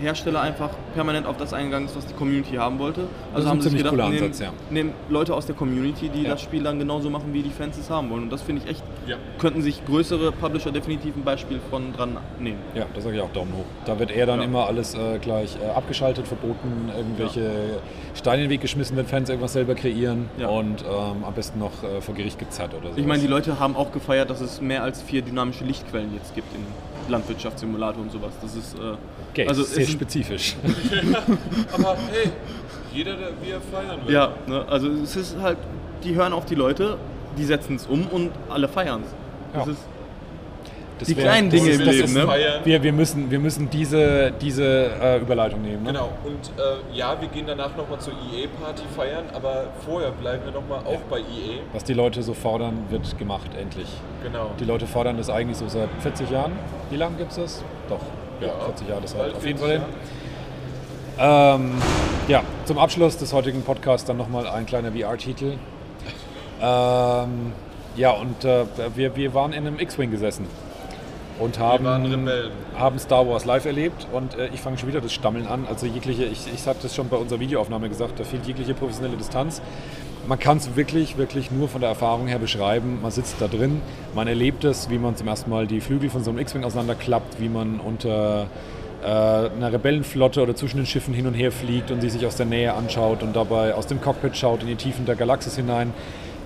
Hersteller 0.00 0.40
einfach 0.40 0.70
permanent 0.94 1.26
auf 1.26 1.36
das 1.36 1.52
eingegangen 1.52 1.88
ist, 1.88 1.96
was 1.96 2.06
die 2.06 2.14
Community 2.14 2.56
haben 2.56 2.78
wollte. 2.78 3.02
Also 3.34 3.46
ein 3.46 3.50
haben 3.52 3.60
sie 3.60 3.68
sich 3.70 3.78
gedacht, 3.78 3.94
nehmen, 3.96 4.12
Ansatz, 4.24 4.40
ja. 4.40 4.52
nehmen 4.70 4.92
Leute 5.08 5.34
aus 5.34 5.46
der 5.46 5.54
Community, 5.54 6.08
die 6.08 6.22
Ja. 6.22 6.30
das 6.30 6.42
Spiel 6.42 6.62
dann 6.62 6.78
genauso 6.78 7.10
machen, 7.10 7.32
wie 7.32 7.42
die 7.42 7.50
Fans 7.50 7.76
es 7.78 7.90
haben 7.90 8.10
wollen. 8.10 8.24
Und 8.24 8.30
das 8.30 8.42
finde 8.42 8.62
ich 8.64 8.70
echt, 8.70 8.82
Ja. 9.06 9.16
könnten 9.38 9.62
sich 9.62 9.84
größere 9.84 10.32
Publisher 10.32 10.70
definitiv 10.70 11.16
ein 11.16 11.24
Beispiel 11.24 11.60
von 11.70 11.92
dran 11.92 12.16
nehmen. 12.38 12.58
Ja, 12.74 12.86
da 12.94 13.00
sage 13.00 13.16
ich 13.16 13.22
auch 13.22 13.32
Daumen 13.32 13.52
hoch. 13.52 13.64
Da 13.84 13.98
wird 13.98 14.10
eher 14.10 14.26
dann 14.26 14.42
immer 14.42 14.66
alles 14.66 14.94
äh, 14.94 15.18
gleich 15.20 15.56
äh, 15.62 15.68
abgeschaltet, 15.76 16.26
verboten, 16.26 16.90
irgendwelche 16.96 17.50
Steine 18.14 18.42
in 18.42 18.48
den 18.48 18.50
Weg 18.50 18.60
geschmissen, 18.60 18.96
wenn 18.96 19.06
Fans 19.06 19.28
irgendwas 19.28 19.52
selber 19.52 19.74
kreieren 19.74 20.28
und 20.38 20.82
ähm, 20.82 21.24
am 21.24 21.34
besten 21.34 21.58
noch 21.58 21.82
äh, 21.82 22.00
vor 22.00 22.14
Gericht 22.14 22.38
gezerrt 22.38 22.72
oder 22.74 22.92
so. 22.92 22.98
Ich 22.98 23.06
meine, 23.06 23.20
die 23.22 23.28
Leute 23.28 23.58
haben 23.60 23.76
auch 23.76 23.92
gefeiert, 23.92 24.30
dass 24.30 24.40
es 24.40 24.60
mehr 24.60 24.82
als 24.82 25.02
vier 25.02 25.22
dynamische 25.22 25.64
Lichtquellen 25.64 26.12
jetzt 26.14 26.34
gibt 26.34 26.54
in 26.54 26.62
Landwirtschaftssimulator 27.08 28.02
und 28.02 28.12
sowas. 28.12 28.32
Das 28.42 28.54
ist 28.54 28.74
äh, 28.78 28.94
okay, 29.30 29.46
also 29.48 29.62
sehr 29.62 29.84
sind- 29.84 29.94
spezifisch. 29.94 30.56
Aber 31.72 31.96
hey, 32.10 32.30
jeder, 32.92 33.16
der 33.16 33.28
wie 33.42 33.50
er 33.50 33.60
feiern 33.60 34.00
will. 34.06 34.14
Ja, 34.14 34.32
ne, 34.46 34.64
also 34.68 34.88
es 34.90 35.16
ist 35.16 35.36
halt, 35.40 35.58
die 36.04 36.14
hören 36.14 36.32
auf 36.32 36.44
die 36.44 36.54
Leute, 36.54 36.96
die 37.36 37.44
setzen 37.44 37.76
es 37.76 37.86
um 37.86 38.06
und 38.08 38.30
alle 38.48 38.68
feiern 38.68 39.02
es. 39.04 39.56
Ja. 39.56 39.66
Ist 41.02 41.08
Das 41.08 41.08
Die 41.08 41.16
wär- 41.16 41.24
kleinen 41.24 41.50
das 41.50 41.60
Dinge 41.60 41.70
ist- 41.72 41.80
im 41.80 41.86
das 41.86 41.94
Leben, 41.94 42.04
ist- 42.08 42.14
ne? 42.14 42.26
Feiern. 42.26 42.60
Wir, 42.64 42.82
wir 42.82 42.92
müssen, 42.92 43.30
wir 43.30 43.38
müssen 43.38 43.70
diese, 43.70 44.32
diese 44.40 44.90
äh, 45.00 45.18
Überleitung 45.20 45.62
nehmen. 45.62 45.82
Ne? 45.84 45.92
Genau, 45.92 46.10
und 46.24 46.50
äh, 46.58 46.96
ja, 46.96 47.20
wir 47.20 47.28
gehen 47.28 47.44
danach 47.46 47.76
nochmal 47.76 47.98
zur 48.00 48.12
EA-Party 48.14 48.82
feiern, 48.96 49.24
aber 49.34 49.64
vorher 49.84 50.10
bleiben 50.10 50.44
wir 50.44 50.52
nochmal 50.52 50.80
auch 50.80 51.00
bei 51.10 51.18
EA. 51.18 51.60
Was 51.72 51.84
die 51.84 51.94
Leute 51.94 52.22
so 52.22 52.34
fordern, 52.34 52.86
wird 52.90 53.18
gemacht, 53.18 53.50
endlich. 53.60 53.88
Genau. 54.22 54.50
Die 54.58 54.64
Leute 54.64 54.86
fordern 54.86 55.16
das 55.16 55.30
eigentlich 55.30 55.56
so 55.58 55.68
seit 55.68 55.88
40 56.00 56.30
Jahren. 56.30 56.52
Wie 56.90 56.96
lange 56.96 57.16
gibt 57.16 57.30
es 57.30 57.36
das? 57.36 57.64
Doch, 57.88 58.00
ja, 58.40 58.50
40 58.64 58.88
Jahre, 58.88 59.00
das 59.02 59.14
halt 59.16 59.34
auf 59.34 59.46
jeden 59.46 59.58
40 59.58 59.80
Fall. 59.80 59.88
Ähm, 61.20 61.72
ja, 62.28 62.42
zum 62.64 62.78
Abschluss 62.78 63.16
des 63.16 63.32
heutigen 63.32 63.62
Podcasts 63.62 64.06
dann 64.06 64.16
nochmal 64.16 64.46
ein 64.46 64.66
kleiner 64.66 64.92
VR-Titel. 64.92 65.54
Ähm, 66.60 67.52
ja, 67.96 68.10
und 68.12 68.44
äh, 68.44 68.64
wir, 68.94 69.16
wir 69.16 69.34
waren 69.34 69.52
in 69.52 69.66
einem 69.66 69.78
X-Wing 69.80 70.10
gesessen 70.10 70.46
und 71.38 71.58
haben, 71.58 71.86
haben 72.76 72.98
Star 72.98 73.28
Wars 73.28 73.44
live 73.44 73.64
erlebt 73.64 74.06
und 74.12 74.34
äh, 74.36 74.48
ich 74.52 74.60
fange 74.60 74.78
schon 74.78 74.88
wieder 74.88 75.00
das 75.00 75.12
Stammeln 75.12 75.46
an. 75.46 75.66
Also 75.68 75.86
jegliche, 75.86 76.24
ich, 76.24 76.46
ich 76.52 76.66
habe 76.66 76.78
das 76.82 76.94
schon 76.94 77.08
bei 77.08 77.16
unserer 77.16 77.40
Videoaufnahme 77.40 77.88
gesagt, 77.88 78.18
da 78.18 78.24
fehlt 78.24 78.46
jegliche 78.46 78.74
professionelle 78.74 79.16
Distanz. 79.16 79.62
Man 80.26 80.38
kann 80.38 80.58
es 80.58 80.76
wirklich, 80.76 81.16
wirklich 81.16 81.50
nur 81.50 81.68
von 81.68 81.80
der 81.80 81.90
Erfahrung 81.90 82.26
her 82.26 82.38
beschreiben. 82.38 82.98
Man 83.00 83.10
sitzt 83.10 83.36
da 83.40 83.48
drin, 83.48 83.80
man 84.14 84.28
erlebt 84.28 84.64
es, 84.64 84.90
wie 84.90 84.98
man 84.98 85.16
zum 85.16 85.26
ersten 85.28 85.48
Mal 85.48 85.66
die 85.66 85.80
Flügel 85.80 86.10
von 86.10 86.22
so 86.22 86.30
einem 86.30 86.40
X-Wing 86.40 86.64
auseinanderklappt, 86.64 87.40
wie 87.40 87.48
man 87.48 87.80
unter 87.80 88.48
äh, 89.02 89.06
einer 89.06 89.72
Rebellenflotte 89.72 90.42
oder 90.42 90.54
zwischen 90.56 90.78
den 90.78 90.86
Schiffen 90.86 91.14
hin 91.14 91.26
und 91.26 91.34
her 91.34 91.52
fliegt 91.52 91.90
und 91.90 92.00
sie 92.00 92.10
sich 92.10 92.26
aus 92.26 92.36
der 92.36 92.46
Nähe 92.46 92.74
anschaut 92.74 93.22
und 93.22 93.34
dabei 93.34 93.74
aus 93.74 93.86
dem 93.86 94.00
Cockpit 94.00 94.36
schaut 94.36 94.62
in 94.62 94.68
die 94.68 94.76
Tiefen 94.76 95.06
der 95.06 95.14
Galaxis 95.14 95.56
hinein. 95.56 95.92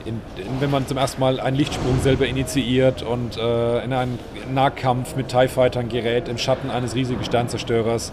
In, 0.04 0.20
in, 0.36 0.60
wenn 0.60 0.70
man 0.70 0.86
zum 0.86 0.96
ersten 0.96 1.20
Mal 1.20 1.40
einen 1.40 1.56
Lichtsprung 1.56 2.00
selber 2.02 2.26
initiiert 2.26 3.02
und 3.02 3.36
äh, 3.36 3.84
in 3.84 3.92
einen 3.92 4.18
Nahkampf 4.52 5.16
mit 5.16 5.28
TIE 5.28 5.48
Fightern 5.48 5.88
gerät 5.88 6.28
im 6.28 6.38
Schatten 6.38 6.70
eines 6.70 6.94
riesigen 6.94 7.24
Sternzerstörers. 7.24 8.12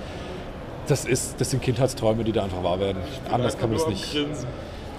Das, 0.88 1.06
ist, 1.06 1.40
das 1.40 1.52
sind 1.52 1.62
Kindheitsträume, 1.62 2.24
die 2.24 2.32
da 2.32 2.44
einfach 2.44 2.64
wahr 2.64 2.80
werden. 2.80 3.02
Anders 3.32 3.58
kann 3.58 3.70
man 3.70 3.80
das 3.80 3.88
nicht. 3.88 4.12
Grinsen. 4.12 4.48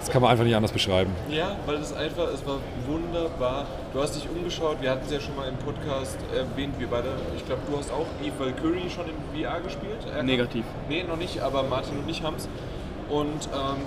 Das 0.01 0.09
kann 0.09 0.23
man 0.23 0.31
einfach 0.31 0.45
nicht 0.45 0.55
anders 0.55 0.71
beschreiben. 0.71 1.11
Ja, 1.29 1.55
weil 1.67 1.75
es 1.75 1.93
einfach, 1.93 2.27
es 2.33 2.43
war 2.47 2.57
wunderbar. 2.87 3.67
Du 3.93 4.01
hast 4.01 4.15
dich 4.15 4.27
umgeschaut, 4.27 4.77
wir 4.81 4.89
hatten 4.89 5.05
es 5.05 5.11
ja 5.11 5.19
schon 5.19 5.35
mal 5.35 5.47
im 5.47 5.57
Podcast 5.57 6.17
erwähnt, 6.35 6.73
wir 6.79 6.87
beide, 6.87 7.09
ich 7.37 7.45
glaube, 7.45 7.61
du 7.69 7.77
hast 7.77 7.91
auch 7.91 8.07
Eve 8.23 8.33
Valkyrie 8.39 8.89
schon 8.89 9.05
in 9.05 9.43
VR 9.43 9.61
gespielt? 9.61 9.99
Negativ. 10.23 10.65
Nee, 10.89 11.03
noch 11.03 11.17
nicht, 11.17 11.39
aber 11.41 11.61
Martin 11.61 11.99
und 11.99 12.09
ich 12.09 12.23
haben 12.23 12.35
es. 12.35 12.49
Und 13.09 13.47
ähm, 13.53 13.85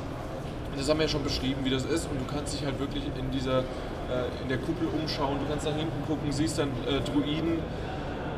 das 0.76 0.88
haben 0.88 0.98
wir 0.98 1.06
ja 1.06 1.10
schon 1.10 1.24
beschrieben, 1.24 1.64
wie 1.64 1.70
das 1.70 1.84
ist. 1.84 2.08
Und 2.10 2.20
du 2.20 2.24
kannst 2.32 2.54
dich 2.54 2.64
halt 2.64 2.78
wirklich 2.78 3.04
in 3.18 3.30
dieser, 3.30 3.60
äh, 3.60 4.42
in 4.42 4.48
der 4.48 4.58
Kuppel 4.58 4.88
umschauen, 4.88 5.38
du 5.40 5.46
kannst 5.48 5.66
nach 5.66 5.76
hinten 5.76 6.04
gucken, 6.06 6.32
siehst 6.32 6.58
dann 6.58 6.68
äh, 6.86 7.00
Druiden, 7.00 7.58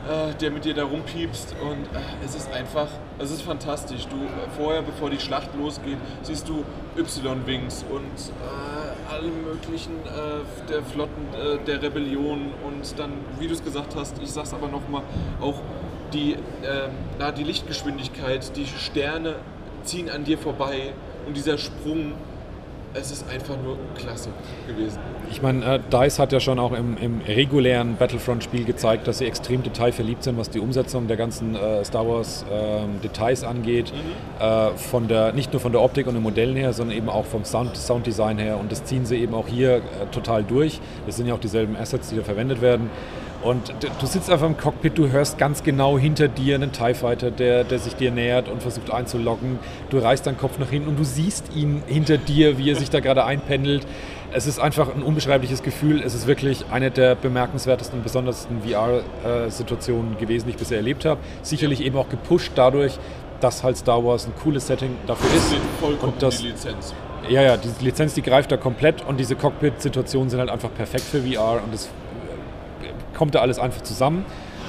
äh, 0.06 0.34
der 0.40 0.52
mit 0.52 0.64
dir 0.64 0.74
da 0.74 0.84
rumpiepst 0.84 1.56
und 1.60 1.82
äh, 1.82 2.24
es 2.24 2.36
ist 2.36 2.52
einfach, 2.52 2.86
es 3.18 3.30
ist 3.32 3.42
fantastisch. 3.42 4.06
Du 4.06 4.16
äh, 4.16 4.28
vorher, 4.56 4.82
bevor 4.82 5.10
die 5.10 5.18
Schlacht 5.18 5.48
losgeht, 5.58 5.98
siehst 6.22 6.48
du 6.48 6.64
Y-Wings 6.96 7.84
und 7.90 8.02
äh, 8.02 9.12
alle 9.12 9.28
möglichen 9.28 9.92
der 10.68 10.82
Flotten 10.82 11.26
der 11.66 11.80
Rebellion 11.80 12.52
und 12.64 12.98
dann, 12.98 13.12
wie 13.38 13.46
du 13.46 13.54
es 13.54 13.62
gesagt 13.62 13.94
hast, 13.94 14.20
ich 14.20 14.30
sag's 14.30 14.52
aber 14.52 14.68
nochmal, 14.68 15.02
auch 15.40 15.60
die, 16.12 16.32
äh, 16.32 16.88
na, 17.18 17.30
die 17.30 17.44
Lichtgeschwindigkeit, 17.44 18.56
die 18.56 18.66
Sterne 18.66 19.36
ziehen 19.84 20.10
an 20.10 20.24
dir 20.24 20.38
vorbei 20.38 20.92
und 21.26 21.36
dieser 21.36 21.58
Sprung, 21.58 22.12
es 22.94 23.10
ist 23.10 23.28
einfach 23.28 23.56
nur 23.62 23.76
klasse 23.94 24.30
gewesen. 24.66 24.98
Ich 25.30 25.42
meine, 25.42 25.64
äh, 25.74 25.80
DICE 25.92 26.18
hat 26.18 26.32
ja 26.32 26.40
schon 26.40 26.58
auch 26.58 26.72
im, 26.72 26.96
im 26.96 27.20
regulären 27.20 27.96
Battlefront-Spiel 27.96 28.64
gezeigt, 28.64 29.06
dass 29.06 29.18
sie 29.18 29.26
extrem 29.26 29.62
detailverliebt 29.62 30.22
sind, 30.22 30.38
was 30.38 30.48
die 30.48 30.60
Umsetzung 30.60 31.06
der 31.06 31.16
ganzen 31.18 31.56
äh, 31.56 31.84
Star 31.84 32.08
Wars 32.08 32.46
ähm, 32.50 33.00
Details 33.02 33.44
angeht. 33.44 33.92
Äh, 34.40 34.70
von 34.76 35.08
der, 35.08 35.32
nicht 35.32 35.52
nur 35.52 35.60
von 35.60 35.72
der 35.72 35.82
Optik 35.82 36.06
und 36.06 36.14
den 36.14 36.22
Modellen 36.22 36.56
her, 36.56 36.72
sondern 36.72 36.96
eben 36.96 37.08
auch 37.10 37.26
vom 37.26 37.44
Sound, 37.44 37.76
Sounddesign 37.76 38.38
her. 38.38 38.58
Und 38.58 38.72
das 38.72 38.84
ziehen 38.84 39.04
sie 39.04 39.16
eben 39.16 39.34
auch 39.34 39.48
hier 39.48 39.76
äh, 39.76 39.80
total 40.12 40.42
durch. 40.42 40.80
Das 41.04 41.16
sind 41.16 41.26
ja 41.26 41.34
auch 41.34 41.40
dieselben 41.40 41.76
Assets, 41.76 42.08
die 42.08 42.16
da 42.16 42.22
verwendet 42.22 42.62
werden. 42.62 42.88
Und 43.46 43.72
du 44.00 44.06
sitzt 44.06 44.28
einfach 44.28 44.46
im 44.46 44.56
Cockpit, 44.56 44.98
du 44.98 45.08
hörst 45.10 45.38
ganz 45.38 45.62
genau 45.62 45.96
hinter 45.98 46.26
dir 46.26 46.56
einen 46.56 46.72
TIE 46.72 46.94
Fighter, 46.94 47.30
der, 47.30 47.62
der 47.62 47.78
sich 47.78 47.94
dir 47.94 48.10
nähert 48.10 48.48
und 48.48 48.60
versucht 48.60 48.90
einzuloggen. 48.92 49.60
Du 49.88 49.98
reißt 49.98 50.26
deinen 50.26 50.36
Kopf 50.36 50.58
nach 50.58 50.68
hinten 50.70 50.88
und 50.88 50.98
du 50.98 51.04
siehst 51.04 51.54
ihn 51.54 51.82
hinter 51.86 52.18
dir, 52.18 52.58
wie 52.58 52.68
er 52.70 52.74
sich 52.76 52.90
da 52.90 52.98
gerade 52.98 53.24
einpendelt. 53.24 53.86
Es 54.32 54.46
ist 54.48 54.58
einfach 54.58 54.92
ein 54.92 55.02
unbeschreibliches 55.02 55.62
Gefühl. 55.62 56.02
Es 56.02 56.14
ist 56.14 56.26
wirklich 56.26 56.64
eine 56.72 56.90
der 56.90 57.14
bemerkenswertesten 57.14 57.98
und 58.00 58.02
besondersten 58.02 58.62
VR-Situationen 58.62 60.18
gewesen, 60.18 60.46
die 60.46 60.50
ich 60.50 60.56
bisher 60.56 60.78
erlebt 60.78 61.04
habe. 61.04 61.20
Sicherlich 61.42 61.82
eben 61.82 61.96
auch 61.96 62.08
gepusht 62.08 62.52
dadurch, 62.56 62.98
dass 63.40 63.62
halt 63.62 63.76
Star 63.76 64.04
Wars 64.04 64.26
ein 64.26 64.32
cooles 64.42 64.66
Setting 64.66 64.96
dafür 65.06 65.28
ist. 65.36 65.54
Vollkommen 65.80 66.14
Und 66.14 66.22
das- 66.22 66.38
die 66.40 66.48
Lizenz. 66.48 66.94
Ja, 67.28 67.42
ja, 67.42 67.56
die 67.56 67.84
Lizenz, 67.84 68.14
die 68.14 68.22
greift 68.22 68.52
da 68.52 68.56
komplett 68.56 69.04
und 69.06 69.18
diese 69.18 69.34
Cockpit-Situationen 69.36 70.30
sind 70.30 70.38
halt 70.40 70.50
einfach 70.50 70.72
perfekt 70.74 71.04
für 71.04 71.20
VR 71.22 71.60
und 71.64 71.74
es 71.74 71.86
äh, 71.86 71.88
kommt 73.16 73.34
da 73.34 73.40
alles 73.40 73.58
einfach 73.58 73.82
zusammen. 73.82 74.24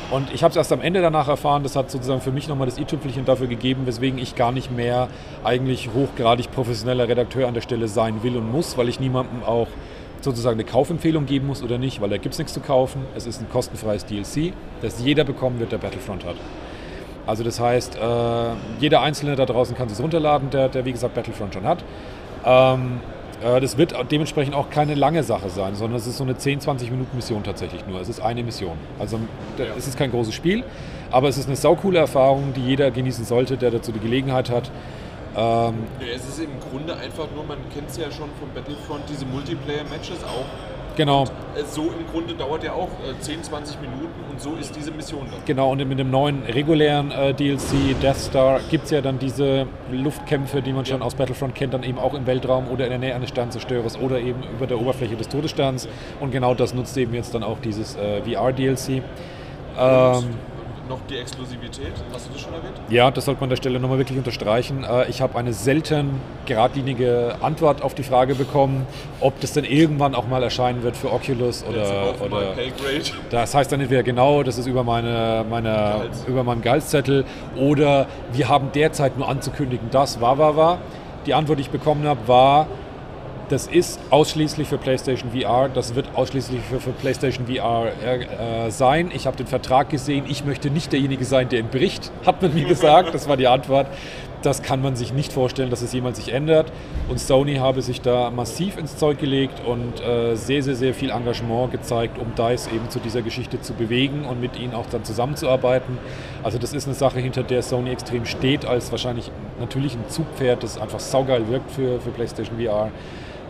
Und 0.09 0.33
ich 0.33 0.41
habe 0.43 0.51
es 0.51 0.55
erst 0.57 0.71
am 0.71 0.79
Ende 0.79 1.01
danach 1.01 1.27
erfahren, 1.27 1.63
das 1.63 1.75
hat 1.75 1.91
sozusagen 1.91 2.21
für 2.21 2.31
mich 2.31 2.47
nochmal 2.47 2.65
das 2.65 2.77
i-Tüpfelchen 2.77 3.25
dafür 3.25 3.47
gegeben, 3.47 3.85
weswegen 3.85 4.17
ich 4.17 4.35
gar 4.35 4.53
nicht 4.53 4.71
mehr 4.71 5.09
eigentlich 5.43 5.89
hochgradig 5.93 6.49
professioneller 6.51 7.09
Redakteur 7.09 7.47
an 7.47 7.53
der 7.53 7.61
Stelle 7.61 7.89
sein 7.89 8.23
will 8.23 8.37
und 8.37 8.49
muss, 8.49 8.77
weil 8.77 8.87
ich 8.87 9.01
niemandem 9.01 9.43
auch 9.43 9.67
sozusagen 10.21 10.55
eine 10.55 10.63
Kaufempfehlung 10.63 11.25
geben 11.25 11.47
muss 11.47 11.61
oder 11.61 11.77
nicht, 11.77 11.99
weil 11.99 12.09
da 12.09 12.17
gibt 12.17 12.33
es 12.33 12.39
nichts 12.39 12.53
zu 12.53 12.61
kaufen. 12.61 13.05
Es 13.15 13.25
ist 13.27 13.41
ein 13.41 13.49
kostenfreies 13.49 14.05
DLC, 14.05 14.53
das 14.81 15.03
jeder 15.03 15.25
bekommen 15.25 15.59
wird, 15.59 15.73
der 15.73 15.77
Battlefront 15.77 16.25
hat. 16.25 16.35
Also 17.25 17.43
das 17.43 17.59
heißt, 17.59 17.97
äh, 17.97 17.99
jeder 18.79 19.01
Einzelne 19.01 19.35
da 19.35 19.45
draußen 19.45 19.75
kann 19.75 19.89
sich 19.89 19.99
runterladen, 19.99 20.49
der, 20.49 20.69
der 20.69 20.85
wie 20.85 20.93
gesagt 20.93 21.13
Battlefront 21.13 21.53
schon 21.53 21.65
hat. 21.65 21.83
Ähm, 22.45 23.01
äh, 23.01 23.16
das 23.41 23.77
wird 23.77 23.93
dementsprechend 24.11 24.55
auch 24.55 24.69
keine 24.69 24.95
lange 24.95 25.23
Sache 25.23 25.49
sein, 25.49 25.75
sondern 25.75 25.97
es 25.97 26.07
ist 26.07 26.17
so 26.17 26.23
eine 26.23 26.37
10, 26.37 26.59
20 26.61 26.91
Minuten 26.91 27.15
Mission 27.15 27.43
tatsächlich 27.43 27.85
nur. 27.85 28.01
Es 28.01 28.09
ist 28.09 28.19
eine 28.19 28.43
Mission. 28.43 28.77
Also 28.99 29.19
Ja. 29.57 29.65
es 29.77 29.87
ist 29.87 29.97
kein 29.97 30.11
großes 30.11 30.33
Spiel, 30.33 30.63
aber 31.11 31.27
es 31.29 31.37
ist 31.37 31.47
eine 31.47 31.55
saukoole 31.55 31.99
Erfahrung, 31.99 32.53
die 32.55 32.61
jeder 32.61 32.89
genießen 32.91 33.25
sollte, 33.25 33.57
der 33.57 33.71
dazu 33.71 33.91
die 33.91 33.99
Gelegenheit 33.99 34.49
hat. 34.49 34.71
Ähm, 35.35 35.41
Ja, 35.99 36.07
es 36.15 36.27
ist 36.27 36.39
im 36.39 36.59
Grunde 36.69 36.95
einfach 36.95 37.27
nur, 37.35 37.43
man 37.43 37.57
kennt 37.73 37.89
es 37.89 37.97
ja 37.97 38.05
schon 38.11 38.29
vom 38.39 38.49
Battlefront, 38.55 39.01
diese 39.07 39.25
Multiplayer-Matches 39.25 40.23
auch. 40.23 40.45
Genau. 40.97 41.23
Äh, 41.23 41.63
So 41.65 41.83
im 41.83 42.05
Grunde 42.11 42.33
dauert 42.33 42.63
ja 42.65 42.73
auch 42.73 42.89
äh, 43.09 43.17
10, 43.19 43.43
20 43.43 43.79
Minuten 43.79 44.07
und 44.29 44.41
so 44.41 44.55
ist 44.59 44.75
diese 44.75 44.91
Mission 44.91 45.25
dann. 45.31 45.39
Genau, 45.45 45.71
und 45.71 45.87
mit 45.87 45.97
dem 45.97 46.11
neuen 46.11 46.43
regulären 46.43 47.11
äh, 47.11 47.33
DLC 47.33 47.97
Death 48.01 48.17
Star 48.17 48.59
gibt 48.69 48.85
es 48.85 48.91
ja 48.91 48.99
dann 49.01 49.17
diese 49.19 49.65
Luftkämpfe, 49.91 50.61
die 50.61 50.73
man 50.73 50.85
schon 50.85 50.99
Ja. 50.99 51.05
aus 51.05 51.15
Battlefront 51.15 51.55
kennt, 51.55 51.73
dann 51.73 51.83
eben 51.83 51.97
auch 51.99 52.13
im 52.13 52.25
Weltraum 52.27 52.67
oder 52.67 52.83
in 52.85 52.89
der 52.89 52.99
Nähe 52.99 53.15
eines 53.15 53.29
Sternzerstörers 53.29 53.97
oder 53.99 54.19
eben 54.19 54.43
über 54.53 54.67
der 54.67 54.79
Oberfläche 54.81 55.15
des 55.15 55.29
Todessterns. 55.29 55.87
Und 56.19 56.31
genau 56.31 56.53
das 56.53 56.73
nutzt 56.73 56.97
eben 56.97 57.13
jetzt 57.13 57.33
dann 57.33 57.43
auch 57.43 57.59
dieses 57.59 57.95
äh, 57.95 58.21
VR-DLC. 58.23 59.01
Ähm, 59.79 60.23
Noch 60.89 60.99
die 61.09 61.17
Exklusivität, 61.17 61.91
hast 62.13 62.27
du 62.27 62.33
das 62.33 62.41
schon 62.41 62.53
erwähnt? 62.53 62.73
ja, 62.89 63.11
das 63.11 63.25
sollte 63.25 63.41
man 63.41 63.47
an 63.47 63.49
der 63.49 63.57
Stelle 63.57 63.79
nochmal 63.79 63.97
wirklich 63.97 64.17
unterstreichen. 64.17 64.83
Äh, 64.83 65.09
ich 65.09 65.21
habe 65.21 65.37
eine 65.37 65.51
selten 65.53 66.21
geradlinige 66.45 67.35
Antwort 67.41 67.81
auf 67.81 67.93
die 67.93 68.03
Frage 68.03 68.35
bekommen, 68.35 68.87
ob 69.19 69.39
das 69.41 69.53
denn 69.53 69.65
irgendwann 69.65 70.15
auch 70.15 70.27
mal 70.27 70.41
erscheinen 70.43 70.83
wird 70.83 70.95
für 70.95 71.11
Oculus 71.11 71.65
oder, 71.67 72.15
oder 72.21 72.51
pay 72.53 72.69
grade. 72.69 73.03
das 73.29 73.53
heißt 73.53 73.71
dann 73.71 73.81
entweder 73.81 74.03
genau, 74.03 74.43
das 74.43 74.57
ist 74.57 74.67
über, 74.67 74.83
meine, 74.83 75.45
meine, 75.49 75.67
Gehalts. 75.67 76.25
über 76.27 76.43
meinem 76.43 76.61
Gehaltszettel 76.61 77.25
oder 77.57 78.07
wir 78.31 78.47
haben 78.47 78.71
derzeit 78.73 79.17
nur 79.17 79.27
anzukündigen, 79.27 79.89
das 79.91 80.21
war, 80.21 80.37
war, 80.37 80.55
war. 80.55 80.77
Die 81.25 81.33
Antwort, 81.33 81.57
die 81.57 81.63
ich 81.63 81.69
bekommen 81.69 82.07
habe, 82.07 82.25
war, 82.27 82.67
das 83.49 83.67
ist 83.67 83.99
ausschließlich 84.09 84.67
für 84.67 84.77
PlayStation 84.77 85.31
VR, 85.31 85.69
das 85.69 85.95
wird 85.95 86.09
ausschließlich 86.15 86.61
für, 86.61 86.79
für 86.79 86.91
PlayStation 86.91 87.47
VR 87.47 87.91
äh, 88.03 88.67
äh, 88.67 88.71
sein. 88.71 89.11
Ich 89.13 89.25
habe 89.25 89.37
den 89.37 89.47
Vertrag 89.47 89.89
gesehen, 89.89 90.25
ich 90.27 90.43
möchte 90.43 90.69
nicht 90.69 90.91
derjenige 90.91 91.23
sein, 91.23 91.49
der 91.49 91.59
ihn 91.59 91.69
bricht, 91.69 92.11
hat 92.25 92.41
man 92.41 92.53
mir 92.53 92.65
gesagt, 92.65 93.13
das 93.13 93.27
war 93.27 93.37
die 93.37 93.47
Antwort. 93.47 93.87
Das 94.43 94.61
kann 94.61 94.83
man 94.83 94.95
sich 94.95 95.13
nicht 95.13 95.33
vorstellen, 95.33 95.71
dass 95.71 95.81
es 95.81 95.91
jemals 95.93 96.17
sich 96.17 96.31
ändert. 96.31 96.71
Und 97.09 97.19
Sony 97.19 97.55
habe 97.55 97.81
sich 97.81 98.01
da 98.01 98.29
massiv 98.29 98.77
ins 98.77 98.95
Zeug 98.95 99.17
gelegt 99.17 99.63
und 99.65 99.99
äh, 99.99 100.35
sehr, 100.35 100.61
sehr, 100.61 100.75
sehr 100.75 100.93
viel 100.93 101.09
Engagement 101.09 101.71
gezeigt, 101.71 102.19
um 102.19 102.35
DICE 102.35 102.67
eben 102.67 102.87
zu 102.91 102.99
dieser 102.99 103.23
Geschichte 103.23 103.59
zu 103.61 103.73
bewegen 103.73 104.25
und 104.25 104.39
mit 104.39 104.55
ihnen 104.57 104.75
auch 104.75 104.85
dann 104.85 105.03
zusammenzuarbeiten. 105.03 105.97
Also 106.43 106.59
das 106.59 106.73
ist 106.73 106.85
eine 106.85 106.93
Sache, 106.93 107.19
hinter 107.19 107.41
der 107.41 107.63
Sony 107.63 107.89
extrem 107.89 108.25
steht, 108.25 108.63
als 108.63 108.91
wahrscheinlich 108.91 109.31
natürlich 109.59 109.95
ein 109.95 110.07
Zugpferd, 110.07 110.61
das 110.61 110.77
einfach 110.77 110.99
saugeil 110.99 111.47
wirkt 111.49 111.71
für, 111.71 111.99
für 111.99 112.11
PlayStation 112.11 112.59
VR. 112.59 112.91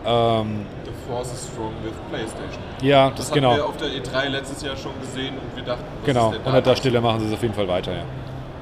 Ähm, 0.06 0.66
The 0.84 0.90
Force 1.08 1.32
is 1.32 1.48
strong 1.52 1.72
with 1.82 1.92
PlayStation. 2.10 2.62
ja, 2.82 3.10
Das, 3.10 3.16
das, 3.18 3.30
haben 3.30 3.34
genau. 3.36 3.54
wir 3.56 3.66
auf 3.66 3.76
der 3.76 3.88
E3 3.88 4.28
letztes 4.28 4.62
Jahr 4.62 4.76
schon 4.76 4.92
gesehen 5.00 5.34
und 5.34 5.56
wir 5.56 5.64
dachten, 5.64 5.84
was 6.00 6.06
Genau, 6.06 6.26
ist 6.30 6.32
denn 6.32 6.38
und 6.46 6.52
da 6.52 6.58
an 6.58 6.64
der? 6.64 6.76
Stelle 6.76 7.00
machen 7.00 7.20
sie 7.20 7.26
es 7.26 7.32
auf 7.32 7.42
jeden 7.42 7.54
Fall 7.54 7.68
weiter, 7.68 7.92
ja. 7.92 8.02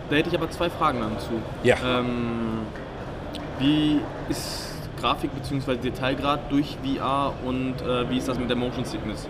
Da 0.08 0.16
hätte 0.16 0.28
ich 0.30 0.34
aber 0.36 0.50
zwei 0.50 0.70
Fragen 0.70 1.00
dann 1.00 1.18
zu. 1.18 1.32
Ja. 1.64 1.76
Ähm, 1.84 2.60
wie 3.58 4.00
ist 4.28 4.72
Grafik 5.00 5.30
bzw. 5.34 5.76
Detailgrad 5.76 6.50
durch 6.50 6.76
VR 6.82 7.32
und 7.44 7.74
äh, 7.82 8.08
wie 8.08 8.16
ist 8.18 8.28
das 8.28 8.38
mit 8.38 8.48
der 8.48 8.56
Motion 8.56 8.84
Sickness? 8.84 9.28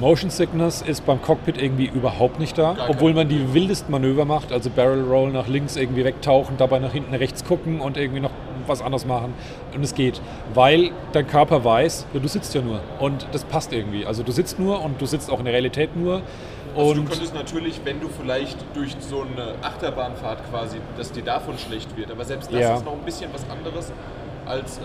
Motion 0.00 0.30
Sickness 0.30 0.80
ist 0.80 1.04
beim 1.04 1.20
Cockpit 1.20 1.60
irgendwie 1.60 1.84
überhaupt 1.86 2.40
nicht 2.40 2.56
da, 2.56 2.72
Gar 2.72 2.88
obwohl 2.90 3.12
man 3.12 3.28
die 3.28 3.52
wildesten 3.52 3.92
Manöver 3.92 4.24
macht, 4.24 4.50
also 4.50 4.70
Barrel 4.70 5.04
Roll 5.04 5.30
nach 5.30 5.46
links 5.48 5.76
irgendwie 5.76 6.04
wegtauchen, 6.04 6.56
dabei 6.56 6.78
nach 6.78 6.92
hinten 6.92 7.14
rechts 7.14 7.44
gucken 7.44 7.80
und 7.80 7.98
irgendwie 7.98 8.20
noch 8.20 8.30
was 8.68 8.82
anderes 8.82 9.06
machen 9.06 9.34
und 9.74 9.82
es 9.82 9.94
geht, 9.94 10.20
weil 10.54 10.90
dein 11.12 11.26
Körper 11.26 11.64
weiß, 11.64 12.06
ja, 12.12 12.20
du 12.20 12.28
sitzt 12.28 12.54
ja 12.54 12.60
nur 12.62 12.80
und 12.98 13.26
das 13.32 13.44
passt 13.44 13.72
irgendwie. 13.72 14.06
Also 14.06 14.22
du 14.22 14.32
sitzt 14.32 14.58
nur 14.58 14.82
und 14.82 15.00
du 15.00 15.06
sitzt 15.06 15.30
auch 15.30 15.38
in 15.38 15.44
der 15.44 15.54
Realität 15.54 15.96
nur 15.96 16.22
Also 16.76 16.94
du 16.94 17.04
könntest 17.04 17.34
natürlich, 17.34 17.80
wenn 17.84 18.00
du 18.00 18.08
vielleicht 18.08 18.58
durch 18.74 18.96
so 19.00 19.22
eine 19.22 19.54
Achterbahnfahrt 19.62 20.38
quasi, 20.50 20.78
dass 20.96 21.12
dir 21.12 21.22
davon 21.22 21.58
schlecht 21.58 21.96
wird, 21.96 22.10
aber 22.10 22.24
selbst 22.24 22.52
das 22.52 22.60
Ja. 22.60 22.74
ist 22.76 22.84
noch 22.84 22.92
ein 22.92 23.04
bisschen 23.04 23.30
was 23.32 23.44
anderes 23.50 23.92
als 24.46 24.78
äh, 24.78 24.82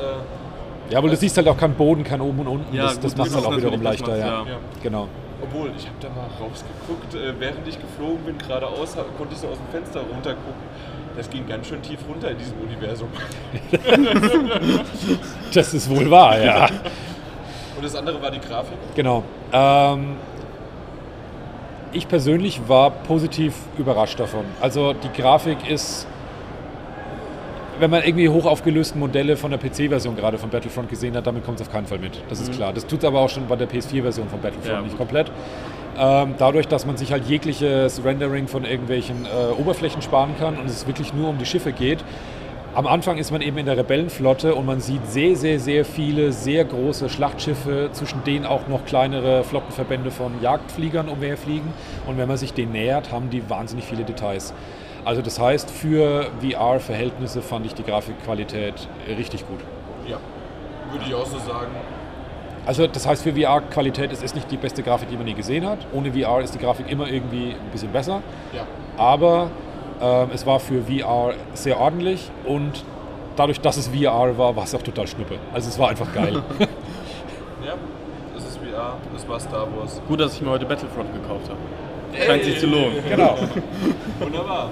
ja, 0.90 1.00
aber 1.00 1.10
du 1.10 1.18
siehst 1.18 1.36
halt 1.36 1.48
auch 1.50 1.58
keinen 1.58 1.74
Boden, 1.74 2.04
kein 2.04 2.22
oben 2.22 2.40
und 2.40 2.48
unten, 2.48 2.76
Ja, 2.76 2.84
das, 2.86 3.00
das 3.02 3.18
macht 3.18 3.28
es 3.28 3.36
halt 3.36 3.46
auch 3.46 3.58
wiederum 3.58 3.82
leichter, 3.82 4.18
ja. 4.18 4.38
macht's, 4.38 4.50
ja. 4.52 4.58
Genau. 4.84 5.08
Obwohl, 5.42 5.70
ich 5.78 5.86
habe 5.86 5.98
da 6.00 6.08
mal 6.10 6.28
rausgeguckt, 6.40 7.14
äh, 7.14 7.34
während 7.40 7.68
ich 7.68 7.78
geflogen 7.80 8.24
bin, 8.26 8.38
geradeaus, 8.38 8.96
konnte 9.18 9.34
ich 9.34 9.40
so 9.40 9.48
aus 9.50 9.58
dem 9.58 9.68
Fenster 9.72 10.00
runtergucken. 10.02 10.64
Das 11.18 11.30
ging 11.32 11.48
ganz 11.48 11.68
schön 11.68 11.82
tief 11.82 12.00
runter 12.08 12.30
in 12.30 12.38
diesem 12.38 12.60
Universum. 12.62 13.10
Das 15.54 15.74
ist 15.74 15.90
wohl 15.90 16.12
wahr, 16.12 16.40
ja. 16.40 16.66
Und 17.76 17.84
das 17.84 17.96
andere 17.96 18.22
war 18.22 18.30
die 18.30 18.40
Grafik. 18.40 18.78
Genau. 18.96 19.24
Ähm, 19.52 20.18
ich 21.94 22.08
persönlich 22.08 22.62
war 22.68 22.92
positiv 22.92 23.56
überrascht 23.78 24.20
davon. 24.20 24.46
Also 24.62 24.94
die 24.94 25.10
Grafik 25.20 25.68
ist, 25.70 26.06
wenn 27.80 27.90
man 27.90 28.04
irgendwie 28.04 28.30
hochaufgelösten 28.30 29.00
Modelle 29.00 29.38
von 29.38 29.50
der 29.52 29.58
PC-Version 29.58 30.16
gerade 30.16 30.38
von 30.38 30.50
Battlefront 30.50 30.90
gesehen 30.90 31.16
hat, 31.16 31.26
damit 31.26 31.44
kommt 31.46 31.60
es 31.60 31.68
auf 31.68 31.74
keinen 31.74 31.88
Fall 31.88 32.00
mit. 32.00 32.22
Das 32.30 32.40
ist 32.40 32.52
klar. 32.52 32.74
Das 32.74 32.86
tut 32.86 33.00
es 33.00 33.06
aber 33.06 33.22
auch 33.22 33.30
schon 33.30 33.48
bei 33.48 33.56
der 33.56 33.70
PS4-Version 33.70 34.28
von 34.30 34.40
Battlefront 34.42 34.74
Ja, 34.74 34.82
nicht 34.82 34.98
komplett. 34.98 35.32
Ähm, 36.00 36.36
dadurch, 36.38 36.68
dass 36.68 36.86
man 36.86 36.96
sich 36.96 37.12
halt 37.12 37.26
jegliches 37.26 38.04
Rendering 38.04 38.48
von 38.48 38.66
irgendwelchen 38.66 39.26
äh, 39.26 39.60
Oberflächen 39.60 40.02
sparen 40.02 40.36
kann 40.40 40.58
und 40.58 40.68
es 40.68 40.86
wirklich 40.86 41.14
nur 41.14 41.30
um 41.30 41.38
die 41.40 41.46
Schiffe 41.46 41.72
geht. 41.72 42.04
Am 42.76 42.86
Anfang 42.86 43.18
ist 43.18 43.32
man 43.32 43.42
eben 43.42 43.58
in 43.58 43.66
der 43.66 43.76
Rebellenflotte 43.76 44.54
und 44.54 44.68
man 44.68 44.82
sieht 44.82 45.08
sehr, 45.08 45.36
sehr, 45.36 45.60
sehr 45.60 45.84
viele 45.84 46.32
sehr 46.32 46.64
große 46.64 47.10
Schlachtschiffe, 47.10 47.90
zwischen 47.92 48.24
denen 48.24 48.46
auch 48.46 48.68
noch 48.68 48.86
kleinere 48.86 49.44
Flottenverbände 49.44 50.12
von 50.12 50.40
Jagdfliegern 50.44 51.10
umherfliegen. 51.10 51.74
Und 52.06 52.20
wenn 52.20 52.28
man 52.28 52.38
sich 52.38 52.54
denen 52.54 52.74
nähert, 52.74 53.12
haben 53.12 53.32
die 53.32 53.50
wahnsinnig 53.50 53.86
viele 53.86 54.04
Details. 54.04 54.54
Also 55.06 55.24
das 55.24 55.40
heißt, 55.40 55.72
für 55.72 56.30
VR-Verhältnisse 56.42 57.42
fand 57.42 57.66
ich 57.66 57.74
die 57.74 57.84
Grafikqualität 57.84 58.88
richtig 59.08 59.48
gut. 59.48 59.62
Ja, 60.08 60.18
würde 60.92 61.06
ich 61.08 61.16
auch 61.16 61.26
so 61.26 61.40
sagen. 61.40 61.72
Also 62.68 62.86
das 62.86 63.08
heißt, 63.08 63.24
für 63.24 63.34
VR-Qualität 63.34 64.12
ist 64.12 64.22
es 64.22 64.36
nicht 64.36 64.52
die 64.52 64.58
beste 64.58 64.84
Grafik, 64.84 65.08
die 65.10 65.16
man 65.16 65.26
je 65.26 65.34
gesehen 65.34 65.66
hat. 65.66 65.80
Ohne 65.94 66.12
VR 66.12 66.42
ist 66.42 66.54
die 66.54 66.60
Grafik 66.60 66.92
immer 66.92 67.08
irgendwie 67.08 67.52
ein 67.52 67.72
bisschen 67.72 67.94
besser. 67.94 68.22
Ja, 68.54 68.68
Aber 68.98 69.50
ähm, 70.02 70.30
es 70.34 70.46
war 70.46 70.60
für 70.60 70.84
VR 70.84 71.34
sehr 71.54 71.80
ordentlich 71.80 72.30
und 72.46 72.84
dadurch, 73.38 73.62
dass 73.62 73.78
es 73.78 73.88
VR 73.88 74.38
war, 74.38 74.56
war 74.58 74.66
es 74.66 74.76
auch 74.76 74.82
total 74.82 75.08
schnuppe. 75.08 75.40
Also 75.54 75.70
es 75.70 75.80
war 75.80 75.90
einfach 75.90 76.14
geil. 76.14 76.34
ja, 77.66 77.74
es 78.36 78.44
ist 78.44 78.58
VR, 78.58 78.98
es 79.16 79.28
war 79.30 79.40
Star 79.40 79.68
Wars. 79.78 80.02
Gut, 80.06 80.20
dass 80.20 80.34
ich 80.36 80.42
mir 80.42 80.50
heute 80.50 80.66
Battlefront 80.66 81.14
gekauft 81.14 81.50
habe. 81.50 82.26
Scheint 82.26 82.44
sich 82.44 82.60
zu 82.60 82.68
lohnen. 82.68 82.98
genau. 83.08 83.38
Wunderbar. 84.20 84.72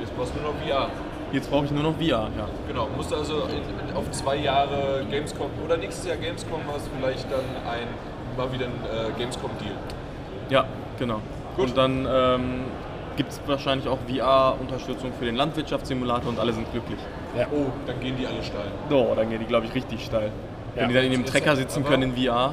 Jetzt 0.00 0.16
brauchst 0.16 0.32
du 0.34 0.40
nur 0.40 0.52
noch 0.52 0.60
VR. 0.66 0.88
Jetzt 1.32 1.50
brauche 1.50 1.64
ich 1.64 1.70
nur 1.70 1.82
noch 1.82 1.94
VR, 1.94 2.30
ja. 2.36 2.48
Genau, 2.68 2.88
musst 2.96 3.10
du 3.10 3.16
also 3.16 3.42
in, 3.42 3.96
auf 3.96 4.10
zwei 4.12 4.36
Jahre 4.36 5.04
Gamescom 5.10 5.50
oder 5.64 5.76
nächstes 5.76 6.06
Jahr 6.06 6.16
Gamescom 6.16 6.60
hast 6.72 6.86
du 6.86 6.90
vielleicht 6.98 7.24
dann 7.30 7.40
ein, 7.68 7.88
mal 8.36 8.52
wieder 8.52 8.66
ein 8.66 9.10
äh, 9.10 9.18
Gamescom-Deal. 9.18 9.74
Ja, 10.50 10.64
genau. 10.98 11.20
Gut. 11.56 11.68
Und 11.68 11.76
dann 11.76 12.06
ähm, 12.08 12.64
gibt 13.16 13.32
es 13.32 13.40
wahrscheinlich 13.46 13.88
auch 13.88 13.98
VR-Unterstützung 14.08 15.12
für 15.18 15.24
den 15.24 15.36
Landwirtschaftssimulator 15.36 16.28
und 16.28 16.38
alle 16.38 16.52
sind 16.52 16.70
glücklich. 16.70 16.98
Ja. 17.36 17.46
Oh, 17.52 17.66
dann 17.86 18.00
gehen 18.00 18.16
die 18.16 18.26
alle 18.26 18.42
steil. 18.42 18.70
So, 18.88 19.12
dann 19.14 19.28
gehen 19.30 19.40
die, 19.40 19.46
glaube 19.46 19.66
ich, 19.66 19.74
richtig 19.74 20.04
steil. 20.04 20.30
Ja. 20.74 20.82
Wenn 20.82 20.88
die 20.88 20.94
dann 20.94 21.04
in 21.04 21.12
dem 21.12 21.24
Trecker 21.24 21.56
sitzen 21.56 21.84
können 21.84 22.14
in 22.14 22.16
VR. 22.16 22.52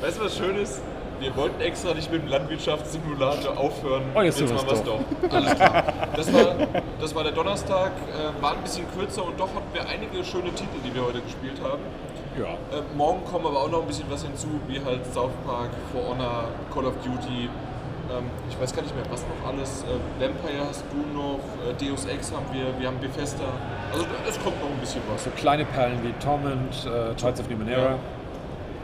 Weißt 0.00 0.18
du, 0.18 0.24
was 0.24 0.36
schön 0.36 0.56
ist? 0.56 0.80
Wir 1.20 1.34
wollten 1.36 1.60
extra 1.60 1.94
nicht 1.94 2.10
mit 2.12 2.22
dem 2.22 2.28
Landwirtschaftssimulator 2.28 3.58
aufhören. 3.58 4.02
Oh, 4.14 4.22
jetzt 4.22 4.38
tun 4.38 4.54
machen 4.54 4.68
wir's 4.68 4.84
wir's 4.84 4.84
doch. 4.84 5.34
Alles 5.34 5.54
klar. 5.54 5.84
Das 6.14 6.32
war, 6.32 6.54
das 7.00 7.14
war 7.14 7.22
der 7.24 7.32
Donnerstag, 7.32 7.92
äh, 7.92 8.42
war 8.42 8.52
ein 8.52 8.62
bisschen 8.62 8.86
kürzer 8.96 9.24
und 9.24 9.38
doch 9.38 9.48
hatten 9.54 9.72
wir 9.72 9.88
einige 9.88 10.24
schöne 10.24 10.50
Titel, 10.50 10.78
die 10.84 10.94
wir 10.94 11.04
heute 11.04 11.20
gespielt 11.20 11.60
haben. 11.62 11.82
Ja. 12.38 12.54
Äh, 12.76 12.82
morgen 12.96 13.24
kommen 13.24 13.46
aber 13.46 13.62
auch 13.62 13.70
noch 13.70 13.80
ein 13.82 13.86
bisschen 13.88 14.08
was 14.10 14.22
hinzu, 14.22 14.48
wie 14.68 14.80
halt 14.84 15.04
South 15.12 15.32
Park, 15.44 15.70
For 15.92 16.08
Honor, 16.08 16.44
Call 16.72 16.86
of 16.86 16.94
Duty. 17.04 17.48
Ähm, 18.10 18.24
ich 18.48 18.60
weiß 18.60 18.74
gar 18.74 18.82
nicht 18.82 18.94
mehr, 18.94 19.04
was 19.10 19.22
noch 19.22 19.48
alles. 19.48 19.82
Äh, 19.82 20.22
Vampire 20.22 20.68
hast 20.68 20.84
du 20.92 21.18
noch, 21.18 21.40
äh, 21.66 21.74
Deus 21.84 22.06
Ex 22.06 22.32
haben 22.32 22.46
wir, 22.52 22.78
wir 22.78 22.86
haben 22.86 23.00
Bethesda. 23.00 23.44
Also 23.92 24.06
es 24.28 24.38
kommt 24.38 24.60
noch 24.62 24.70
ein 24.70 24.78
bisschen 24.78 25.02
was. 25.12 25.24
So 25.24 25.30
kleine 25.30 25.64
Perlen 25.64 25.98
wie 26.04 26.12
Torment, 26.24 26.86
äh, 26.86 27.14
Tides 27.14 27.40
of 27.40 27.50
Numenera. 27.50 27.98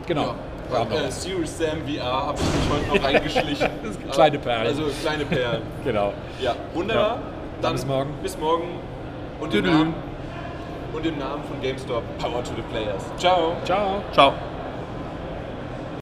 Genau. 0.06 0.20
Wir 0.20 0.28
haben 0.28 0.36
noch 0.36 0.53
Äh, 0.70 1.06
was. 1.06 1.22
Serious 1.22 1.58
Sam 1.58 1.78
VR 1.86 2.26
habe 2.26 2.38
ich 2.38 2.44
mich 2.44 2.70
heute 2.72 2.98
noch 2.98 3.04
reingeschlichen. 3.08 3.68
kleine 4.12 4.38
Perlen. 4.38 4.66
Also 4.66 4.82
kleine 5.02 5.24
Perlen. 5.24 5.62
Genau. 5.84 6.12
Ja, 6.40 6.54
wunderbar. 6.72 7.16
Ja. 7.16 7.18
Dann 7.62 7.72
bis 7.74 7.86
morgen. 7.86 8.10
Bis 8.22 8.38
morgen. 8.38 8.64
Und 9.40 9.54
im. 9.54 9.64
Namen, 9.64 9.94
und 10.92 11.04
im 11.06 11.18
Namen 11.18 11.42
von 11.44 11.60
GameStop, 11.60 12.02
Power 12.18 12.42
to 12.44 12.52
the 12.56 12.62
Players. 12.70 13.04
Ciao. 13.18 13.56
Ciao. 13.64 14.00
Ciao. 14.12 14.32